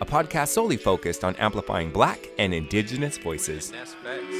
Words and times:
a 0.00 0.04
podcast 0.04 0.48
solely 0.48 0.76
focused 0.76 1.24
on 1.24 1.34
amplifying 1.36 1.90
black 1.90 2.28
and 2.38 2.52
indigenous 2.52 3.16
voices. 3.18 3.70
And 3.70 3.80
that's 3.80 3.94
facts. 3.94 4.36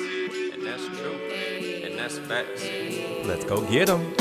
And 0.55 0.66
that's 0.66 0.87
true. 0.98 1.15
And 1.84 1.98
that's 1.98 2.19
facts. 2.19 2.69
Let's 3.27 3.45
go 3.45 3.62
get 3.70 3.87
them. 3.87 4.15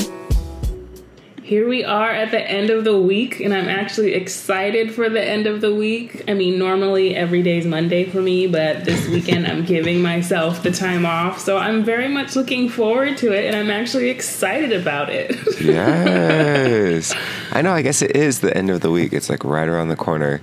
Here 1.44 1.70
we 1.70 1.84
are 1.84 2.10
at 2.10 2.32
the 2.32 2.42
end 2.42 2.72
of 2.72 2.86
the 2.86 3.00
week, 3.00 3.40
and 3.40 3.54
I'm 3.54 3.70
actually 3.70 4.14
excited 4.14 4.92
for 4.96 5.10
the 5.10 5.24
end 5.24 5.46
of 5.46 5.62
the 5.62 5.76
week. 5.76 6.24
I 6.28 6.34
mean, 6.34 6.58
normally 6.58 7.16
every 7.16 7.44
day 7.44 7.60
is 7.60 7.68
Monday 7.68 8.06
for 8.06 8.20
me, 8.20 8.48
but 8.48 8.84
this 8.84 9.08
weekend 9.10 9.46
I'm 9.46 9.64
giving 9.76 10.02
myself 10.02 10.64
the 10.64 10.72
time 10.72 11.06
off. 11.06 11.40
So 11.40 11.60
I'm 11.60 11.84
very 11.84 12.08
much 12.08 12.36
looking 12.36 12.68
forward 12.68 13.18
to 13.18 13.32
it, 13.32 13.46
and 13.46 13.56
I'm 13.56 13.70
actually 13.70 14.10
excited 14.10 14.72
about 14.72 15.10
it. 15.10 15.36
Yes. 15.66 17.14
I 17.52 17.62
know, 17.62 17.74
I 17.74 17.82
guess 17.82 18.02
it 18.02 18.16
is 18.16 18.40
the 18.40 18.56
end 18.56 18.70
of 18.70 18.82
the 18.82 18.90
week. 18.92 19.14
It's 19.14 19.30
like 19.30 19.44
right 19.44 19.68
around 19.68 19.90
the 19.90 19.96
corner. 19.96 20.42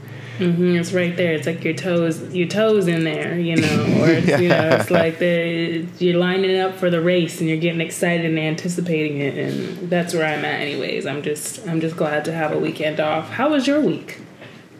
Hmm 0.50 0.76
it's 0.76 0.92
right 0.92 1.16
there. 1.16 1.32
It's 1.32 1.46
like 1.46 1.62
your 1.64 1.74
toes, 1.74 2.34
your 2.34 2.48
toes 2.48 2.88
in 2.88 3.04
there, 3.04 3.38
you 3.38 3.56
know, 3.56 3.82
or 4.00 4.08
it's, 4.10 4.40
you 4.40 4.48
know, 4.48 4.70
it's 4.70 4.90
like 5.02 5.18
the 5.18 5.86
you're 5.98 6.18
lining 6.18 6.58
up 6.58 6.74
for 6.76 6.90
the 6.90 7.00
race 7.00 7.40
and 7.40 7.48
you're 7.48 7.58
getting 7.58 7.80
excited 7.80 8.26
and 8.26 8.38
anticipating 8.38 9.18
it, 9.18 9.36
and 9.38 9.90
that's 9.90 10.14
where 10.14 10.24
I'm 10.26 10.44
at. 10.44 10.60
Anyways, 10.60 11.06
I'm 11.06 11.22
just 11.22 11.66
I'm 11.68 11.80
just 11.80 11.96
glad 11.96 12.24
to 12.26 12.32
have 12.32 12.52
a 12.52 12.58
weekend 12.58 13.00
off. 13.00 13.30
How 13.30 13.50
was 13.50 13.66
your 13.66 13.80
week? 13.80 14.20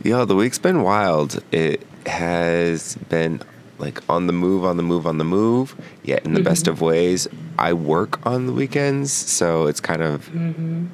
Yo, 0.03 0.25
the 0.25 0.35
week's 0.35 0.59
been 0.59 0.83
wild. 0.83 1.43
It 1.53 1.87
has 2.07 2.97
been 3.09 3.41
like 3.79 4.01
on 4.09 4.27
the 4.27 4.33
move, 4.33 4.65
on 4.65 4.77
the 4.77 4.83
move, 4.83 5.07
on 5.07 5.19
the 5.19 5.25
move, 5.25 5.75
yet 6.03 6.25
in 6.25 6.35
the 6.35 6.43
best 6.43 6.67
of 6.69 6.81
ways. 6.81 7.29
I 7.59 7.73
work 7.73 8.25
on 8.27 8.47
the 8.47 8.53
weekends, 8.53 9.13
so 9.13 9.67
it's 9.67 9.81
kind 9.81 10.03
of 10.03 10.31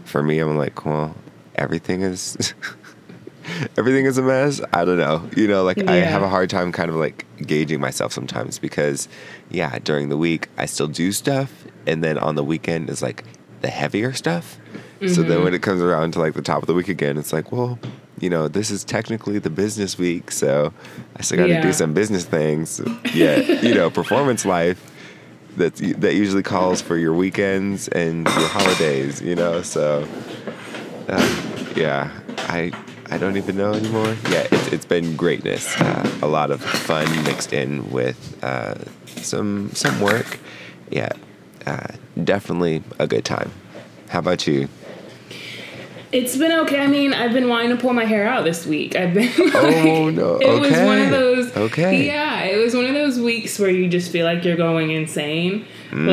for 0.04 0.22
me, 0.22 0.38
I'm 0.38 0.56
like, 0.56 0.84
well, 0.84 1.14
everything 1.54 2.02
is 2.02 2.54
everything 3.76 4.06
is 4.06 4.18
a 4.18 4.22
mess. 4.22 4.60
I 4.72 4.84
don't 4.84 4.98
know. 4.98 5.28
You 5.36 5.48
know, 5.48 5.64
like 5.64 5.86
I 5.88 5.96
have 5.96 6.22
a 6.22 6.28
hard 6.28 6.50
time 6.50 6.72
kind 6.72 6.90
of 6.90 6.96
like 6.96 7.24
gauging 7.46 7.80
myself 7.80 8.12
sometimes 8.12 8.58
because 8.58 9.08
yeah, 9.50 9.78
during 9.80 10.08
the 10.08 10.16
week 10.16 10.48
I 10.56 10.66
still 10.66 10.88
do 10.88 11.12
stuff 11.12 11.64
and 11.86 12.02
then 12.04 12.18
on 12.18 12.34
the 12.34 12.44
weekend 12.44 12.90
is 12.90 13.02
like 13.02 13.24
the 13.60 13.68
heavier 13.68 14.12
stuff. 14.12 14.58
So 15.06 15.22
then 15.22 15.44
when 15.44 15.54
it 15.54 15.62
comes 15.62 15.80
around 15.80 16.12
to 16.14 16.18
like 16.18 16.34
the 16.34 16.42
top 16.42 16.60
of 16.62 16.66
the 16.66 16.74
week 16.74 16.88
again, 16.88 17.16
it's 17.18 17.32
like, 17.32 17.52
well, 17.52 17.78
you 18.20 18.28
know, 18.28 18.48
this 18.48 18.68
is 18.72 18.82
technically 18.82 19.38
the 19.38 19.48
business 19.50 19.96
week, 19.96 20.32
so 20.32 20.72
I 21.16 21.22
still 21.22 21.38
got 21.38 21.46
to 21.46 21.52
Yeah. 21.52 21.60
do 21.62 21.72
some 21.72 21.94
business 21.94 22.24
things. 22.24 22.80
Yeah, 23.14 23.38
you 23.38 23.74
know, 23.74 23.90
performance 23.90 24.44
life 24.44 24.90
that 25.56 25.76
that 26.00 26.14
usually 26.14 26.42
calls 26.42 26.82
for 26.82 26.96
your 26.96 27.14
weekends 27.14 27.86
and 27.86 28.26
your 28.26 28.48
holidays. 28.48 29.22
You 29.22 29.36
know, 29.36 29.62
so 29.62 30.06
uh, 31.08 31.70
yeah, 31.76 32.10
I 32.48 32.72
I 33.10 33.18
don't 33.18 33.36
even 33.36 33.56
know 33.56 33.72
anymore. 33.72 34.16
Yeah, 34.28 34.46
it's, 34.50 34.68
it's 34.68 34.84
been 34.84 35.16
greatness. 35.16 35.74
Uh, 35.80 36.10
a 36.22 36.26
lot 36.26 36.50
of 36.50 36.60
fun 36.60 37.10
mixed 37.24 37.52
in 37.52 37.90
with 37.90 38.38
uh, 38.42 38.74
some 39.06 39.70
some 39.72 40.00
work. 40.00 40.38
Yeah, 40.90 41.10
uh, 41.66 41.88
definitely 42.22 42.82
a 42.98 43.06
good 43.06 43.24
time. 43.24 43.50
How 44.08 44.18
about 44.18 44.46
you? 44.46 44.68
It's 46.10 46.36
been 46.38 46.52
okay. 46.60 46.80
I 46.80 46.86
mean, 46.86 47.12
I've 47.12 47.32
been 47.32 47.48
wanting 47.48 47.70
to 47.70 47.76
pull 47.76 47.92
my 47.92 48.04
hair 48.06 48.26
out 48.26 48.44
this 48.44 48.64
week. 48.66 48.96
I've 48.96 49.12
been. 49.14 49.30
Oh, 49.54 50.08
no. 50.10 50.38
It 50.38 50.60
was 50.60 50.72
one 50.72 51.00
of 51.02 51.10
those. 51.10 51.54
Okay. 51.56 52.06
Yeah, 52.06 52.42
it 52.44 52.56
was 52.56 52.74
one 52.74 52.86
of 52.86 52.94
those 52.94 53.18
weeks 53.18 53.58
where 53.58 53.68
you 53.70 53.88
just 53.88 54.10
feel 54.10 54.24
like 54.24 54.44
you're 54.44 54.56
going 54.56 54.90
insane. 54.90 55.66
Mm. 55.90 56.06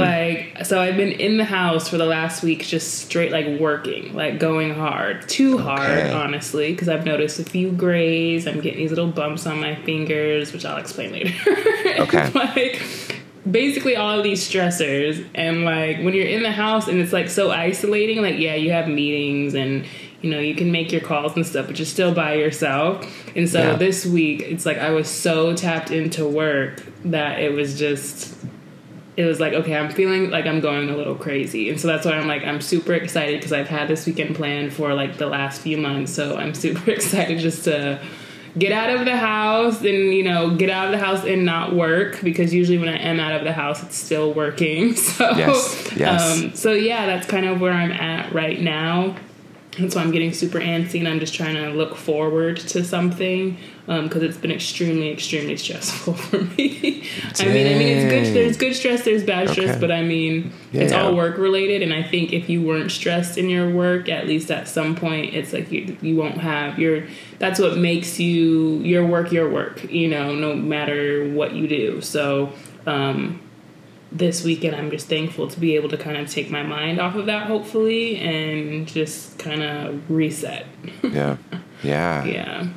Like, 0.55 0.65
so 0.65 0.81
I've 0.81 0.97
been 0.97 1.11
in 1.11 1.37
the 1.37 1.43
house 1.45 1.87
for 1.89 1.97
the 1.97 2.05
last 2.05 2.43
week, 2.43 2.65
just 2.65 2.93
straight 3.05 3.31
like 3.31 3.59
working, 3.59 4.13
like 4.13 4.39
going 4.39 4.73
hard, 4.73 5.27
too 5.29 5.57
hard, 5.57 5.81
Okay. 5.89 6.11
honestly, 6.11 6.71
because 6.71 6.89
I've 6.89 7.05
noticed 7.05 7.39
a 7.39 7.43
few 7.43 7.71
grays. 7.71 8.47
I'm 8.47 8.61
getting 8.61 8.79
these 8.79 8.89
little 8.91 9.11
bumps 9.11 9.45
on 9.45 9.59
my 9.61 9.75
fingers, 9.75 10.51
which 10.53 10.65
I'll 10.65 10.77
explain 10.77 11.11
later. 11.13 11.33
Okay. 11.99 12.29
like 12.31 12.81
basically 13.49 13.95
all 13.95 14.17
of 14.17 14.23
these 14.23 14.47
stressors 14.49 15.23
and 15.35 15.63
like 15.65 15.97
when 15.97 16.13
you're 16.15 16.25
in 16.25 16.41
the 16.41 16.51
house 16.51 16.87
and 16.87 16.99
it's 16.99 17.13
like 17.13 17.29
so 17.29 17.51
isolating 17.51 18.21
like 18.21 18.39
yeah 18.39 18.55
you 18.55 18.71
have 18.71 18.87
meetings 18.87 19.53
and 19.53 19.85
you 20.21 20.31
know 20.31 20.39
you 20.39 20.55
can 20.55 20.71
make 20.71 20.91
your 20.91 21.01
calls 21.01 21.35
and 21.35 21.45
stuff 21.45 21.67
but 21.67 21.77
you're 21.77 21.85
still 21.85 22.11
by 22.13 22.33
yourself. 22.33 23.05
And 23.35 23.47
so 23.47 23.59
Yeah. 23.61 23.75
this 23.75 24.05
week 24.05 24.41
it's 24.41 24.65
like 24.65 24.77
i 24.79 24.89
was 24.89 25.07
so 25.07 25.55
tapped 25.55 25.91
into 25.91 26.25
work 26.27 26.83
that 27.05 27.39
it 27.39 27.53
was 27.53 27.77
just 27.77 28.35
it 29.15 29.25
was 29.25 29.39
like 29.39 29.53
okay 29.53 29.75
i'm 29.77 29.91
feeling 29.91 30.31
like 30.31 30.45
i'm 30.47 30.59
going 30.59 30.89
a 30.89 30.95
little 30.97 31.15
crazy. 31.15 31.69
And 31.69 31.79
so 31.79 31.87
that's 31.87 32.05
why 32.05 32.13
i'm 32.13 32.27
like 32.27 32.43
i'm 32.45 32.61
super 32.61 32.93
excited 32.93 33.39
because 33.39 33.53
i've 33.53 33.67
had 33.67 33.87
this 33.87 34.07
weekend 34.07 34.35
planned 34.35 34.73
for 34.73 34.95
like 34.95 35.17
the 35.19 35.27
last 35.27 35.61
few 35.61 35.77
months. 35.77 36.11
So 36.11 36.35
i'm 36.35 36.55
super 36.55 36.89
excited 36.97 37.37
just 37.39 37.65
to 37.65 38.01
get 38.57 38.71
out 38.71 38.89
of 38.89 39.05
the 39.05 39.15
house 39.15 39.79
and 39.79 40.13
you 40.13 40.23
know 40.23 40.55
get 40.55 40.69
out 40.69 40.85
of 40.85 40.91
the 40.91 41.05
house 41.05 41.25
and 41.25 41.45
not 41.45 41.73
work 41.73 42.21
because 42.23 42.53
usually 42.53 42.77
when 42.77 42.87
i 42.89 42.97
am 42.97 43.19
out 43.19 43.33
of 43.33 43.43
the 43.43 43.51
house 43.51 43.83
it's 43.83 43.97
still 43.97 44.33
working 44.33 44.95
so 44.95 45.29
Yes, 45.35 45.91
yes. 45.95 46.43
um, 46.43 46.55
so 46.55 46.71
yeah 46.71 47.05
that's 47.05 47.27
kind 47.27 47.45
of 47.45 47.59
where 47.59 47.73
i'm 47.73 47.91
at 47.91 48.33
right 48.33 48.59
now 48.61 49.15
and 49.77 49.91
so 49.91 49.99
I'm 49.99 50.11
getting 50.11 50.31
super 50.31 50.59
antsy, 50.59 50.99
and 50.99 51.07
I'm 51.09 51.19
just 51.19 51.33
trying 51.33 51.55
to 51.55 51.69
look 51.71 51.97
forward 51.97 52.55
to 52.57 52.81
something 52.81 53.57
because 53.85 54.23
it's 54.23 54.37
been 54.37 54.51
extremely, 54.51 55.11
extremely 55.11 55.55
stressful 55.57 56.13
for 56.27 56.41
me. 56.41 57.07
I 57.39 57.45
mean, 57.45 57.67
I 57.67 57.77
mean, 57.77 57.87
it's 57.87 58.11
good. 58.11 58.35
There's 58.35 58.57
good 58.57 58.75
stress, 58.75 59.05
there's 59.05 59.23
bad 59.23 59.49
stress, 59.49 59.71
Okay. 59.71 59.79
but 59.79 59.91
I 59.91 60.01
mean, 60.01 60.51
it's 60.73 60.91
Yeah. 60.91 61.03
all 61.03 61.15
work 61.15 61.37
related. 61.37 61.83
And 61.83 61.93
I 61.93 62.01
think 62.01 62.33
if 62.33 62.49
you 62.49 62.61
weren't 62.63 62.91
stressed 62.91 63.37
in 63.37 63.47
your 63.47 63.69
work, 63.69 64.09
at 64.09 64.25
least 64.27 64.49
at 64.49 64.67
some 64.67 64.95
point, 64.95 65.35
it's 65.35 65.53
like 65.53 65.71
you 65.71 65.95
you 66.01 66.15
won't 66.15 66.39
have 66.39 66.79
your. 66.79 67.03
That's 67.37 67.59
what 67.59 67.77
makes 67.77 68.19
you 68.19 68.79
your 68.79 69.05
work 69.05 69.31
your 69.31 69.49
work. 69.49 69.83
You 69.91 70.07
know, 70.07 70.33
no 70.33 70.55
matter 70.55 71.29
what 71.29 71.53
you 71.53 71.67
do. 71.67 72.01
So. 72.01 72.51
um 72.87 73.41
this 74.11 74.45
weekend 74.45 74.73
I'm 74.77 74.91
just 74.91 75.09
thankful 75.09 75.49
to 75.49 75.59
be 75.59 75.75
able 75.75 75.89
to 75.89 75.97
kind 75.97 76.15
of 76.15 76.29
take 76.29 76.49
my 76.49 76.63
mind 76.63 77.01
off 77.01 77.15
of 77.15 77.25
that 77.25 77.47
hopefully 77.47 78.15
and 78.17 78.87
just 78.87 79.37
kind 79.39 79.61
of 79.61 80.09
reset. 80.09 80.65
Yeah, 81.03 81.35
yeah. 81.83 82.23
yeah. 82.23 82.67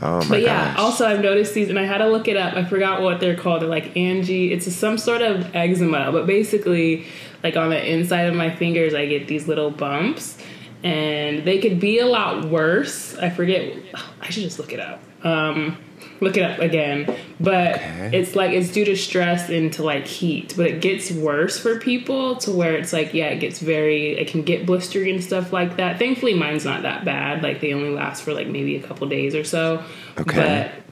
Oh 0.00 0.22
my 0.22 0.28
But 0.28 0.42
yeah, 0.42 0.74
gosh. 0.74 0.78
also 0.78 1.06
I've 1.06 1.20
noticed 1.20 1.54
these 1.54 1.68
and 1.70 1.78
I 1.78 1.84
had 1.84 1.98
to 1.98 2.08
look 2.08 2.28
it 2.28 2.36
up. 2.36 2.54
I 2.54 2.64
forgot 2.64 3.02
what 3.02 3.20
they're 3.20 3.36
called. 3.36 3.62
They're 3.62 3.68
like 3.68 3.96
Angie. 3.96 4.52
It's 4.52 4.72
some 4.72 4.96
sort 4.98 5.22
of 5.22 5.54
eczema, 5.54 6.12
but 6.12 6.26
basically 6.26 7.06
like 7.42 7.56
on 7.56 7.70
the 7.70 7.92
inside 7.92 8.22
of 8.22 8.34
my 8.34 8.54
fingers 8.54 8.94
I 8.94 9.06
get 9.06 9.26
these 9.28 9.48
little 9.48 9.70
bumps 9.70 10.38
and 10.84 11.44
they 11.44 11.58
could 11.58 11.80
be 11.80 11.98
a 11.98 12.06
lot 12.06 12.44
worse. 12.44 13.16
I 13.16 13.30
forget 13.30 13.72
I 14.20 14.30
should 14.30 14.44
just 14.44 14.58
look 14.58 14.72
it 14.72 14.80
up. 14.80 15.00
Um 15.24 15.76
look 16.20 16.36
it 16.36 16.42
up 16.42 16.58
again. 16.58 17.14
But 17.40 17.76
Okay. 17.76 18.10
it's 18.12 18.34
like 18.34 18.50
it's 18.52 18.70
due 18.72 18.84
to 18.84 18.96
stress 18.96 19.48
and 19.48 19.72
to 19.74 19.82
like 19.82 20.06
heat, 20.06 20.54
but 20.56 20.66
it 20.66 20.80
gets 20.80 21.10
worse 21.10 21.58
for 21.58 21.78
people 21.78 22.36
to 22.36 22.50
where 22.50 22.74
it's 22.76 22.92
like 22.92 23.14
yeah, 23.14 23.26
it 23.26 23.38
gets 23.40 23.58
very 23.60 24.18
it 24.18 24.28
can 24.28 24.42
get 24.42 24.66
blistery 24.66 25.12
and 25.12 25.22
stuff 25.22 25.52
like 25.52 25.76
that. 25.76 25.98
Thankfully 25.98 26.34
mine's 26.34 26.64
not 26.64 26.82
that 26.82 27.04
bad. 27.04 27.42
Like 27.42 27.60
they 27.60 27.72
only 27.72 27.90
last 27.90 28.22
for 28.22 28.32
like 28.34 28.46
maybe 28.48 28.76
a 28.76 28.82
couple 28.82 29.08
days 29.08 29.34
or 29.34 29.44
so. 29.44 29.82
Okay. 30.18 30.70
But 30.74 30.84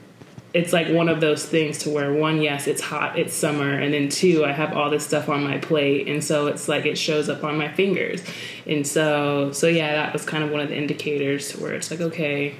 it's 0.53 0.71
like 0.73 0.87
one 0.89 1.09
of 1.09 1.19
those 1.19 1.45
things 1.45 1.79
to 1.79 1.89
where 1.89 2.11
one, 2.13 2.41
yes, 2.41 2.65
it's 2.67 2.81
hot, 2.81 3.19
it's 3.19 3.33
summer, 3.33 3.73
and 3.77 3.93
then 3.93 4.07
two, 4.09 4.43
I 4.45 4.53
have 4.53 4.73
all 4.73 4.89
this 4.89 5.05
stuff 5.05 5.27
on 5.29 5.43
my 5.43 5.57
plate, 5.57 6.07
and 6.07 6.23
so 6.23 6.47
it's 6.47 6.67
like 6.67 6.85
it 6.85 6.97
shows 6.97 7.29
up 7.29 7.43
on 7.43 7.57
my 7.57 7.67
fingers, 7.73 8.23
and 8.65 8.87
so 8.87 9.51
so 9.51 9.67
yeah, 9.67 9.91
that 9.91 10.13
was 10.13 10.23
kind 10.25 10.43
of 10.43 10.49
one 10.49 10.61
of 10.61 10.69
the 10.69 10.75
indicators 10.77 11.49
to 11.49 11.61
where 11.61 11.73
it's 11.73 11.91
like 11.91 11.99
okay, 12.01 12.55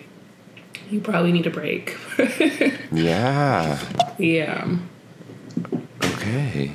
you 0.90 1.00
probably 1.02 1.32
need 1.32 1.48
a 1.48 1.52
break. 1.52 1.98
Yeah. 2.92 3.80
yeah. 4.18 4.78
Okay. 6.04 6.72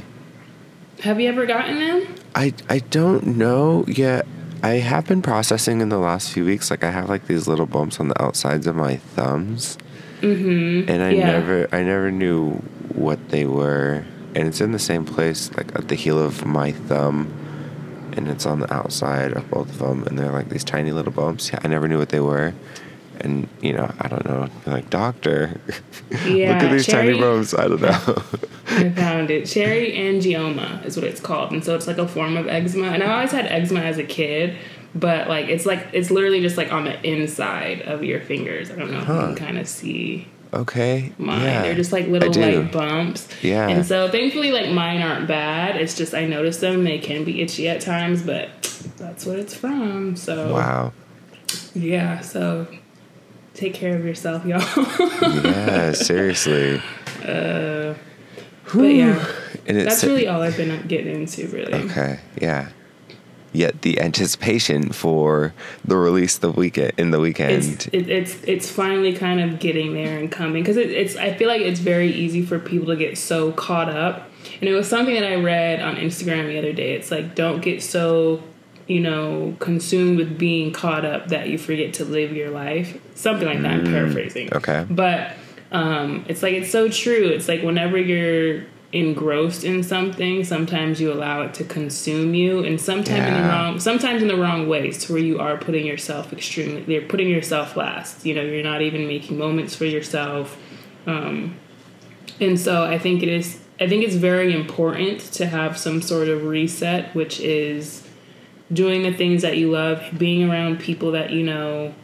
Have 1.00 1.20
you 1.20 1.28
ever 1.28 1.46
gotten 1.46 1.78
them? 1.78 2.14
I 2.34 2.52
I 2.68 2.78
don't 2.80 3.26
know 3.38 3.84
yet. 3.88 4.26
I 4.62 4.74
have 4.74 5.06
been 5.06 5.22
processing 5.22 5.80
in 5.80 5.88
the 5.88 5.98
last 5.98 6.30
few 6.30 6.44
weeks. 6.44 6.70
Like 6.70 6.84
I 6.84 6.90
have 6.90 7.08
like 7.08 7.26
these 7.26 7.48
little 7.48 7.66
bumps 7.66 7.98
on 7.98 8.08
the 8.08 8.22
outsides 8.22 8.66
of 8.66 8.76
my 8.76 8.96
thumbs, 8.96 9.78
mm-hmm. 10.20 10.88
and 10.88 11.02
I 11.02 11.10
Yeah. 11.10 11.26
never 11.32 11.68
I 11.72 11.82
never 11.82 12.10
knew 12.10 12.56
what 12.94 13.30
they 13.30 13.46
were. 13.46 14.04
And 14.34 14.46
it's 14.48 14.60
in 14.60 14.72
the 14.72 14.78
same 14.78 15.04
place, 15.04 15.50
like 15.56 15.74
at 15.74 15.88
the 15.88 15.94
heel 15.94 16.18
of 16.18 16.44
my 16.46 16.72
thumb, 16.72 17.32
and 18.16 18.28
it's 18.28 18.46
on 18.46 18.60
the 18.60 18.72
outside 18.72 19.32
of 19.32 19.50
both 19.50 19.68
of 19.70 19.78
them. 19.78 20.04
And 20.04 20.18
they're 20.18 20.32
like 20.32 20.48
these 20.50 20.64
tiny 20.64 20.92
little 20.92 21.12
bumps. 21.12 21.50
Yeah, 21.52 21.58
I 21.64 21.68
never 21.68 21.88
knew 21.88 21.98
what 21.98 22.10
they 22.10 22.20
were. 22.20 22.52
And 23.20 23.48
you 23.60 23.72
know, 23.72 23.92
I 24.00 24.08
don't 24.08 24.24
know. 24.24 24.48
Like 24.66 24.90
doctor, 24.90 25.60
Yeah, 26.26 26.54
look 26.54 26.62
at 26.64 26.70
these 26.72 26.86
cherry- 26.86 27.08
tiny 27.08 27.20
bumps. 27.20 27.54
I 27.54 27.68
don't 27.68 27.80
know. 27.80 27.88
I 28.68 28.90
found 28.90 29.30
it. 29.30 29.46
Cherry 29.46 29.92
angioma 29.92 30.84
is 30.84 30.96
what 30.96 31.04
it's 31.04 31.20
called, 31.20 31.52
and 31.52 31.64
so 31.64 31.74
it's 31.76 31.86
like 31.86 31.98
a 31.98 32.08
form 32.08 32.36
of 32.36 32.48
eczema. 32.48 32.88
And 32.88 33.02
I 33.02 33.12
always 33.14 33.30
had 33.32 33.46
eczema 33.46 33.80
as 33.80 33.98
a 33.98 34.04
kid, 34.04 34.56
but 34.94 35.28
like 35.28 35.46
it's 35.48 35.66
like 35.66 35.86
it's 35.92 36.10
literally 36.10 36.40
just 36.40 36.56
like 36.56 36.72
on 36.72 36.84
the 36.84 37.00
inside 37.06 37.82
of 37.82 38.02
your 38.02 38.20
fingers. 38.20 38.70
I 38.70 38.76
don't 38.76 38.90
know 38.90 39.00
if 39.00 39.08
you 39.08 39.14
can 39.14 39.34
kind 39.36 39.58
of 39.58 39.68
see 39.68 40.26
Okay. 40.54 41.12
mine. 41.18 41.42
Yeah. 41.42 41.62
They're 41.62 41.74
just 41.74 41.92
like 41.92 42.08
little 42.08 42.32
like 42.32 42.72
bumps. 42.72 43.26
Yeah. 43.42 43.68
And 43.68 43.86
so 43.86 44.10
thankfully 44.10 44.50
like 44.52 44.70
mine 44.70 45.00
aren't 45.00 45.26
bad. 45.28 45.76
It's 45.76 45.94
just 45.96 46.12
I 46.14 46.26
notice 46.26 46.58
them. 46.58 46.84
They 46.84 46.98
can 46.98 47.24
be 47.24 47.40
itchy 47.40 47.68
at 47.68 47.80
times, 47.80 48.22
but 48.22 48.50
that's 48.98 49.24
what 49.26 49.38
it's 49.38 49.54
from. 49.54 50.16
So 50.16 50.52
Wow. 50.52 50.92
yeah, 51.74 52.20
so 52.20 52.66
take 53.54 53.74
care 53.74 53.96
of 53.96 54.04
yourself, 54.04 54.44
y'all. 54.44 54.60
Yeah, 55.42 55.92
seriously. 55.92 56.82
Uh, 57.24 57.94
but 58.72 58.82
yeah. 58.82 59.24
And 59.66 59.76
it's 59.76 59.88
That's 59.88 60.04
really 60.04 60.26
all 60.26 60.42
I've 60.42 60.56
been 60.56 60.86
getting 60.88 61.14
into 61.20 61.46
really. 61.48 61.72
okay. 61.74 62.20
Yeah. 62.40 62.70
Yet 63.54 63.82
the 63.82 64.00
anticipation 64.00 64.92
for 64.92 65.52
the 65.84 65.96
release 65.96 66.38
the 66.38 66.50
weekend 66.50 66.92
in 66.96 67.10
the 67.10 67.20
weekend. 67.20 67.52
It's 67.52 67.86
it, 67.88 68.08
it's 68.08 68.42
it's 68.44 68.70
finally 68.70 69.12
kind 69.12 69.40
of 69.40 69.58
getting 69.60 69.92
there 69.92 70.18
and 70.18 70.32
coming 70.32 70.62
because 70.62 70.78
it, 70.78 70.90
it's 70.90 71.16
I 71.16 71.34
feel 71.34 71.48
like 71.48 71.60
it's 71.60 71.80
very 71.80 72.10
easy 72.10 72.44
for 72.44 72.58
people 72.58 72.86
to 72.86 72.96
get 72.96 73.18
so 73.18 73.52
caught 73.52 73.90
up 73.90 74.30
and 74.60 74.68
it 74.70 74.72
was 74.74 74.88
something 74.88 75.14
that 75.14 75.24
I 75.24 75.34
read 75.34 75.80
on 75.80 75.96
Instagram 75.96 76.46
the 76.46 76.58
other 76.58 76.72
day. 76.72 76.94
It's 76.94 77.10
like 77.10 77.34
don't 77.34 77.60
get 77.60 77.82
so 77.82 78.42
you 78.92 79.00
know 79.00 79.56
consumed 79.58 80.18
with 80.18 80.38
being 80.38 80.72
caught 80.72 81.04
up 81.04 81.28
that 81.28 81.48
you 81.48 81.56
forget 81.56 81.94
to 81.94 82.04
live 82.04 82.32
your 82.32 82.50
life. 82.50 83.00
Something 83.14 83.48
like 83.48 83.62
that. 83.62 83.72
I'm 83.72 83.84
paraphrasing. 83.84 84.48
Mm, 84.48 84.56
okay. 84.56 84.86
But 84.88 85.32
um, 85.70 86.24
it's 86.28 86.42
like 86.42 86.52
it's 86.52 86.70
so 86.70 86.88
true. 86.88 87.28
It's 87.28 87.48
like 87.48 87.62
whenever 87.62 87.98
you're 87.98 88.64
engrossed 88.92 89.64
in 89.64 89.82
something, 89.82 90.44
sometimes 90.44 91.00
you 91.00 91.10
allow 91.10 91.40
it 91.40 91.54
to 91.54 91.64
consume 91.64 92.34
you, 92.34 92.62
and 92.62 92.78
sometimes 92.78 93.26
in 93.26 93.34
the 93.34 93.48
wrong, 93.48 93.80
sometimes 93.80 94.20
in 94.20 94.28
the 94.28 94.36
wrong 94.36 94.68
ways, 94.68 95.04
to 95.06 95.14
where 95.14 95.22
you 95.22 95.38
are 95.40 95.56
putting 95.56 95.86
yourself 95.86 96.32
extremely, 96.32 96.84
you're 96.92 97.02
putting 97.02 97.30
yourself 97.30 97.76
last. 97.76 98.26
You 98.26 98.34
know, 98.34 98.42
you're 98.42 98.62
not 98.62 98.82
even 98.82 99.06
making 99.06 99.38
moments 99.38 99.74
for 99.74 99.86
yourself. 99.86 100.58
Um, 101.06 101.56
and 102.40 102.60
so 102.60 102.84
I 102.84 102.98
think 102.98 103.22
it 103.22 103.30
is. 103.30 103.58
I 103.80 103.88
think 103.88 104.04
it's 104.04 104.14
very 104.14 104.54
important 104.54 105.20
to 105.32 105.46
have 105.46 105.78
some 105.78 106.02
sort 106.02 106.28
of 106.28 106.44
reset, 106.44 107.14
which 107.14 107.40
is 107.40 108.01
doing 108.72 109.02
the 109.02 109.12
things 109.12 109.42
that 109.42 109.56
you 109.56 109.70
love, 109.70 110.02
being 110.16 110.48
around 110.48 110.80
people 110.80 111.12
that 111.12 111.30
you 111.30 111.42
know 111.42 111.94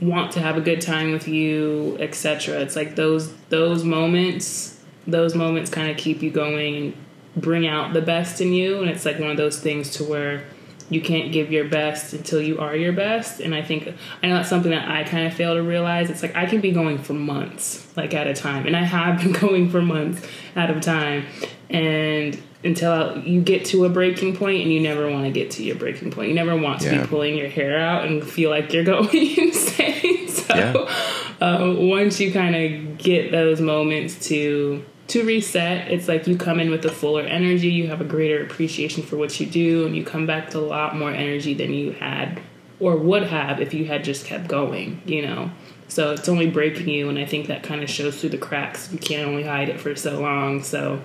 want 0.00 0.32
to 0.32 0.40
have 0.40 0.56
a 0.56 0.60
good 0.60 0.80
time 0.80 1.12
with 1.12 1.28
you, 1.28 1.96
etc. 2.00 2.60
It's 2.60 2.76
like 2.76 2.96
those 2.96 3.34
those 3.48 3.84
moments, 3.84 4.80
those 5.06 5.34
moments 5.34 5.70
kind 5.70 5.90
of 5.90 5.96
keep 5.96 6.22
you 6.22 6.30
going 6.30 6.76
and 6.76 6.94
bring 7.36 7.66
out 7.66 7.92
the 7.92 8.02
best 8.02 8.40
in 8.40 8.52
you, 8.52 8.80
and 8.80 8.90
it's 8.90 9.04
like 9.04 9.18
one 9.18 9.30
of 9.30 9.36
those 9.36 9.60
things 9.60 9.90
to 9.92 10.04
where 10.04 10.44
you 10.88 11.00
can't 11.00 11.30
give 11.32 11.52
your 11.52 11.66
best 11.68 12.12
until 12.12 12.42
you 12.42 12.58
are 12.58 12.74
your 12.74 12.92
best. 12.92 13.40
And 13.40 13.54
I 13.54 13.62
think 13.62 13.94
I 14.22 14.26
know 14.26 14.34
that's 14.34 14.48
something 14.48 14.72
that 14.72 14.88
I 14.88 15.04
kind 15.04 15.26
of 15.26 15.34
fail 15.34 15.54
to 15.54 15.62
realize. 15.62 16.10
It's 16.10 16.22
like 16.22 16.34
I 16.34 16.46
can 16.46 16.60
be 16.60 16.72
going 16.72 16.98
for 16.98 17.12
months, 17.12 17.86
like 17.96 18.12
at 18.14 18.26
a 18.26 18.34
time, 18.34 18.66
and 18.66 18.76
I 18.76 18.82
have 18.82 19.22
been 19.22 19.32
going 19.40 19.70
for 19.70 19.80
months 19.80 20.26
at 20.56 20.70
a 20.70 20.80
time, 20.80 21.26
and 21.68 22.40
until 22.62 23.18
you 23.20 23.40
get 23.40 23.64
to 23.66 23.84
a 23.84 23.88
breaking 23.88 24.36
point 24.36 24.62
and 24.62 24.72
you 24.72 24.80
never 24.80 25.10
want 25.10 25.24
to 25.24 25.30
get 25.30 25.50
to 25.52 25.62
your 25.64 25.76
breaking 25.76 26.10
point 26.10 26.28
you 26.28 26.34
never 26.34 26.54
want 26.56 26.80
to 26.80 26.92
Yeah. 26.94 27.00
be 27.02 27.06
pulling 27.06 27.36
your 27.36 27.48
hair 27.48 27.78
out 27.78 28.04
and 28.06 28.22
feel 28.22 28.50
like 28.50 28.72
you're 28.72 28.84
going 28.84 29.08
insane 29.38 30.28
so 30.28 30.54
Yeah. 30.54 31.46
uh, 31.46 31.74
once 31.78 32.20
you 32.20 32.32
kind 32.32 32.54
of 32.54 32.98
get 32.98 33.30
those 33.32 33.60
moments 33.60 34.28
to 34.28 34.84
to 35.08 35.24
reset 35.24 35.90
it's 35.90 36.06
like 36.06 36.26
you 36.26 36.36
come 36.36 36.60
in 36.60 36.70
with 36.70 36.84
a 36.84 36.90
fuller 36.90 37.22
energy 37.22 37.68
you 37.68 37.88
have 37.88 38.00
a 38.00 38.04
greater 38.04 38.42
appreciation 38.42 39.02
for 39.02 39.16
what 39.16 39.40
you 39.40 39.46
do 39.46 39.86
and 39.86 39.96
you 39.96 40.04
come 40.04 40.26
back 40.26 40.46
with 40.46 40.54
a 40.56 40.60
lot 40.60 40.96
more 40.96 41.10
energy 41.10 41.54
than 41.54 41.72
you 41.72 41.92
had 41.92 42.40
or 42.78 42.96
would 42.96 43.24
have 43.24 43.60
if 43.60 43.74
you 43.74 43.86
had 43.86 44.04
just 44.04 44.24
kept 44.26 44.46
going 44.48 45.00
you 45.06 45.22
know 45.22 45.50
so 45.88 46.12
it's 46.12 46.28
only 46.28 46.48
breaking 46.48 46.88
you 46.88 47.08
and 47.08 47.18
i 47.18 47.24
think 47.24 47.48
that 47.48 47.62
kind 47.64 47.82
of 47.82 47.90
shows 47.90 48.20
through 48.20 48.28
the 48.30 48.38
cracks 48.38 48.92
you 48.92 48.98
can't 48.98 49.26
only 49.26 49.42
hide 49.42 49.68
it 49.68 49.80
for 49.80 49.96
so 49.96 50.20
long 50.20 50.62
so 50.62 51.00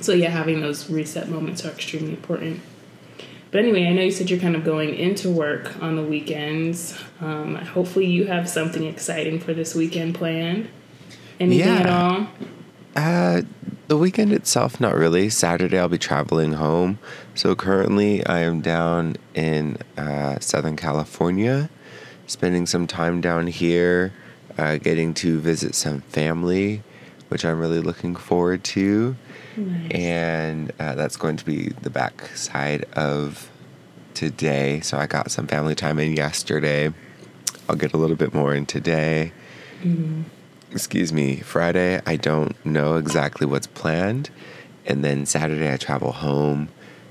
so 0.00 0.12
yeah 0.12 0.30
having 0.30 0.60
those 0.60 0.90
reset 0.90 1.28
moments 1.28 1.64
are 1.64 1.70
extremely 1.70 2.10
important 2.10 2.60
but 3.54 3.60
anyway, 3.60 3.86
I 3.86 3.92
know 3.92 4.02
you 4.02 4.10
said 4.10 4.30
you're 4.30 4.40
kind 4.40 4.56
of 4.56 4.64
going 4.64 4.96
into 4.96 5.30
work 5.30 5.80
on 5.80 5.94
the 5.94 6.02
weekends. 6.02 6.98
Um, 7.20 7.54
hopefully, 7.54 8.06
you 8.06 8.26
have 8.26 8.48
something 8.48 8.82
exciting 8.82 9.38
for 9.38 9.54
this 9.54 9.76
weekend 9.76 10.16
planned. 10.16 10.68
Anything 11.38 11.68
at 11.68 11.88
all? 11.88 12.26
Uh, 12.96 13.42
the 13.86 13.96
weekend 13.96 14.32
itself, 14.32 14.80
not 14.80 14.96
really. 14.96 15.30
Saturday, 15.30 15.78
I'll 15.78 15.88
be 15.88 15.98
traveling 15.98 16.54
home. 16.54 16.98
So 17.36 17.54
currently, 17.54 18.26
I 18.26 18.40
am 18.40 18.60
down 18.60 19.18
in 19.34 19.78
uh, 19.96 20.40
Southern 20.40 20.74
California, 20.74 21.70
spending 22.26 22.66
some 22.66 22.88
time 22.88 23.20
down 23.20 23.46
here, 23.46 24.12
uh, 24.58 24.78
getting 24.78 25.14
to 25.14 25.38
visit 25.38 25.76
some 25.76 26.00
family, 26.00 26.82
which 27.28 27.44
I'm 27.44 27.60
really 27.60 27.80
looking 27.80 28.16
forward 28.16 28.64
to. 28.64 29.14
Nice. 29.56 29.92
And 29.92 30.72
uh, 30.78 30.94
that's 30.94 31.16
going 31.16 31.36
to 31.36 31.44
be 31.44 31.68
the 31.82 31.90
back 31.90 32.26
side 32.36 32.84
of 32.94 33.50
today. 34.14 34.80
So 34.80 34.98
I 34.98 35.06
got 35.06 35.30
some 35.30 35.46
family 35.46 35.74
time 35.74 35.98
in 35.98 36.16
yesterday. 36.16 36.92
I'll 37.68 37.76
get 37.76 37.92
a 37.92 37.96
little 37.96 38.16
bit 38.16 38.34
more 38.34 38.54
in 38.54 38.66
today 38.66 39.32
excuse 40.74 41.12
me, 41.12 41.36
Friday, 41.36 42.02
I 42.04 42.16
don't 42.16 42.62
know 42.66 42.96
exactly 42.96 43.46
what's 43.46 43.68
planned. 43.68 44.30
And 44.84 45.04
then 45.04 45.24
Saturday, 45.24 45.72
I 45.72 45.76
travel 45.76 46.12
home. 46.12 46.68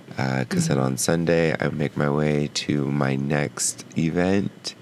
Because 0.09 0.67
then 0.67 0.77
on 0.77 0.97
Sunday, 0.97 1.55
I 1.59 1.69
make 1.69 1.97
my 1.97 2.09
way 2.09 2.49
to 2.53 2.91
my 2.91 3.15
next 3.15 3.85
event 3.97 4.75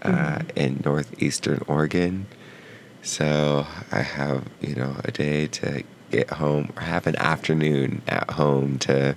uh, 0.00 0.40
in 0.56 0.80
northeastern 0.84 1.62
Oregon. 1.66 2.26
So 3.02 3.66
I 3.92 4.00
have, 4.00 4.48
you 4.62 4.76
know, 4.76 4.96
a 5.04 5.10
day 5.10 5.46
to 5.48 5.82
get 6.10 6.30
home, 6.30 6.72
or 6.76 6.82
have 6.82 7.06
an 7.06 7.16
afternoon 7.16 8.02
at 8.08 8.30
home 8.30 8.78
to 8.80 9.16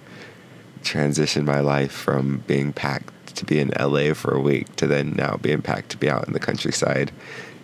transition 0.83 1.45
my 1.45 1.59
life 1.59 1.91
from 1.91 2.43
being 2.47 2.73
packed 2.73 3.35
to 3.35 3.45
be 3.45 3.59
in 3.59 3.71
LA 3.79 4.13
for 4.13 4.33
a 4.33 4.39
week 4.41 4.75
to 4.75 4.87
then 4.87 5.13
now 5.13 5.37
being 5.41 5.61
packed 5.61 5.89
to 5.89 5.97
be 5.97 6.09
out 6.09 6.27
in 6.27 6.33
the 6.33 6.39
countryside 6.39 7.11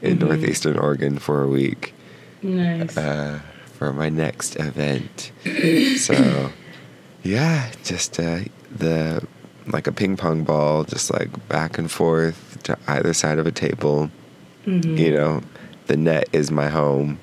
in 0.01 0.19
northeastern 0.19 0.77
Oregon 0.77 1.17
for 1.17 1.43
a 1.43 1.47
week 1.47 1.93
Nice. 2.41 2.95
uh, 2.95 3.39
for 3.65 3.91
my 3.91 4.09
next 4.09 4.55
event. 4.57 5.31
so, 5.97 6.51
yeah, 7.23 7.71
just 7.83 8.19
uh, 8.19 8.39
the 8.75 9.25
like 9.65 9.87
a 9.87 9.91
ping 9.91 10.15
pong 10.15 10.43
ball, 10.43 10.83
just 10.85 11.11
like 11.11 11.29
back 11.49 11.77
and 11.77 11.91
forth 11.91 12.57
to 12.63 12.77
either 12.87 13.13
side 13.13 13.39
of 13.39 13.45
a 13.47 13.51
table. 13.51 14.09
You 14.65 15.11
know, 15.13 15.41
the 15.87 15.97
net 15.97 16.27
is 16.33 16.51
my 16.51 16.67
home. 16.69 17.19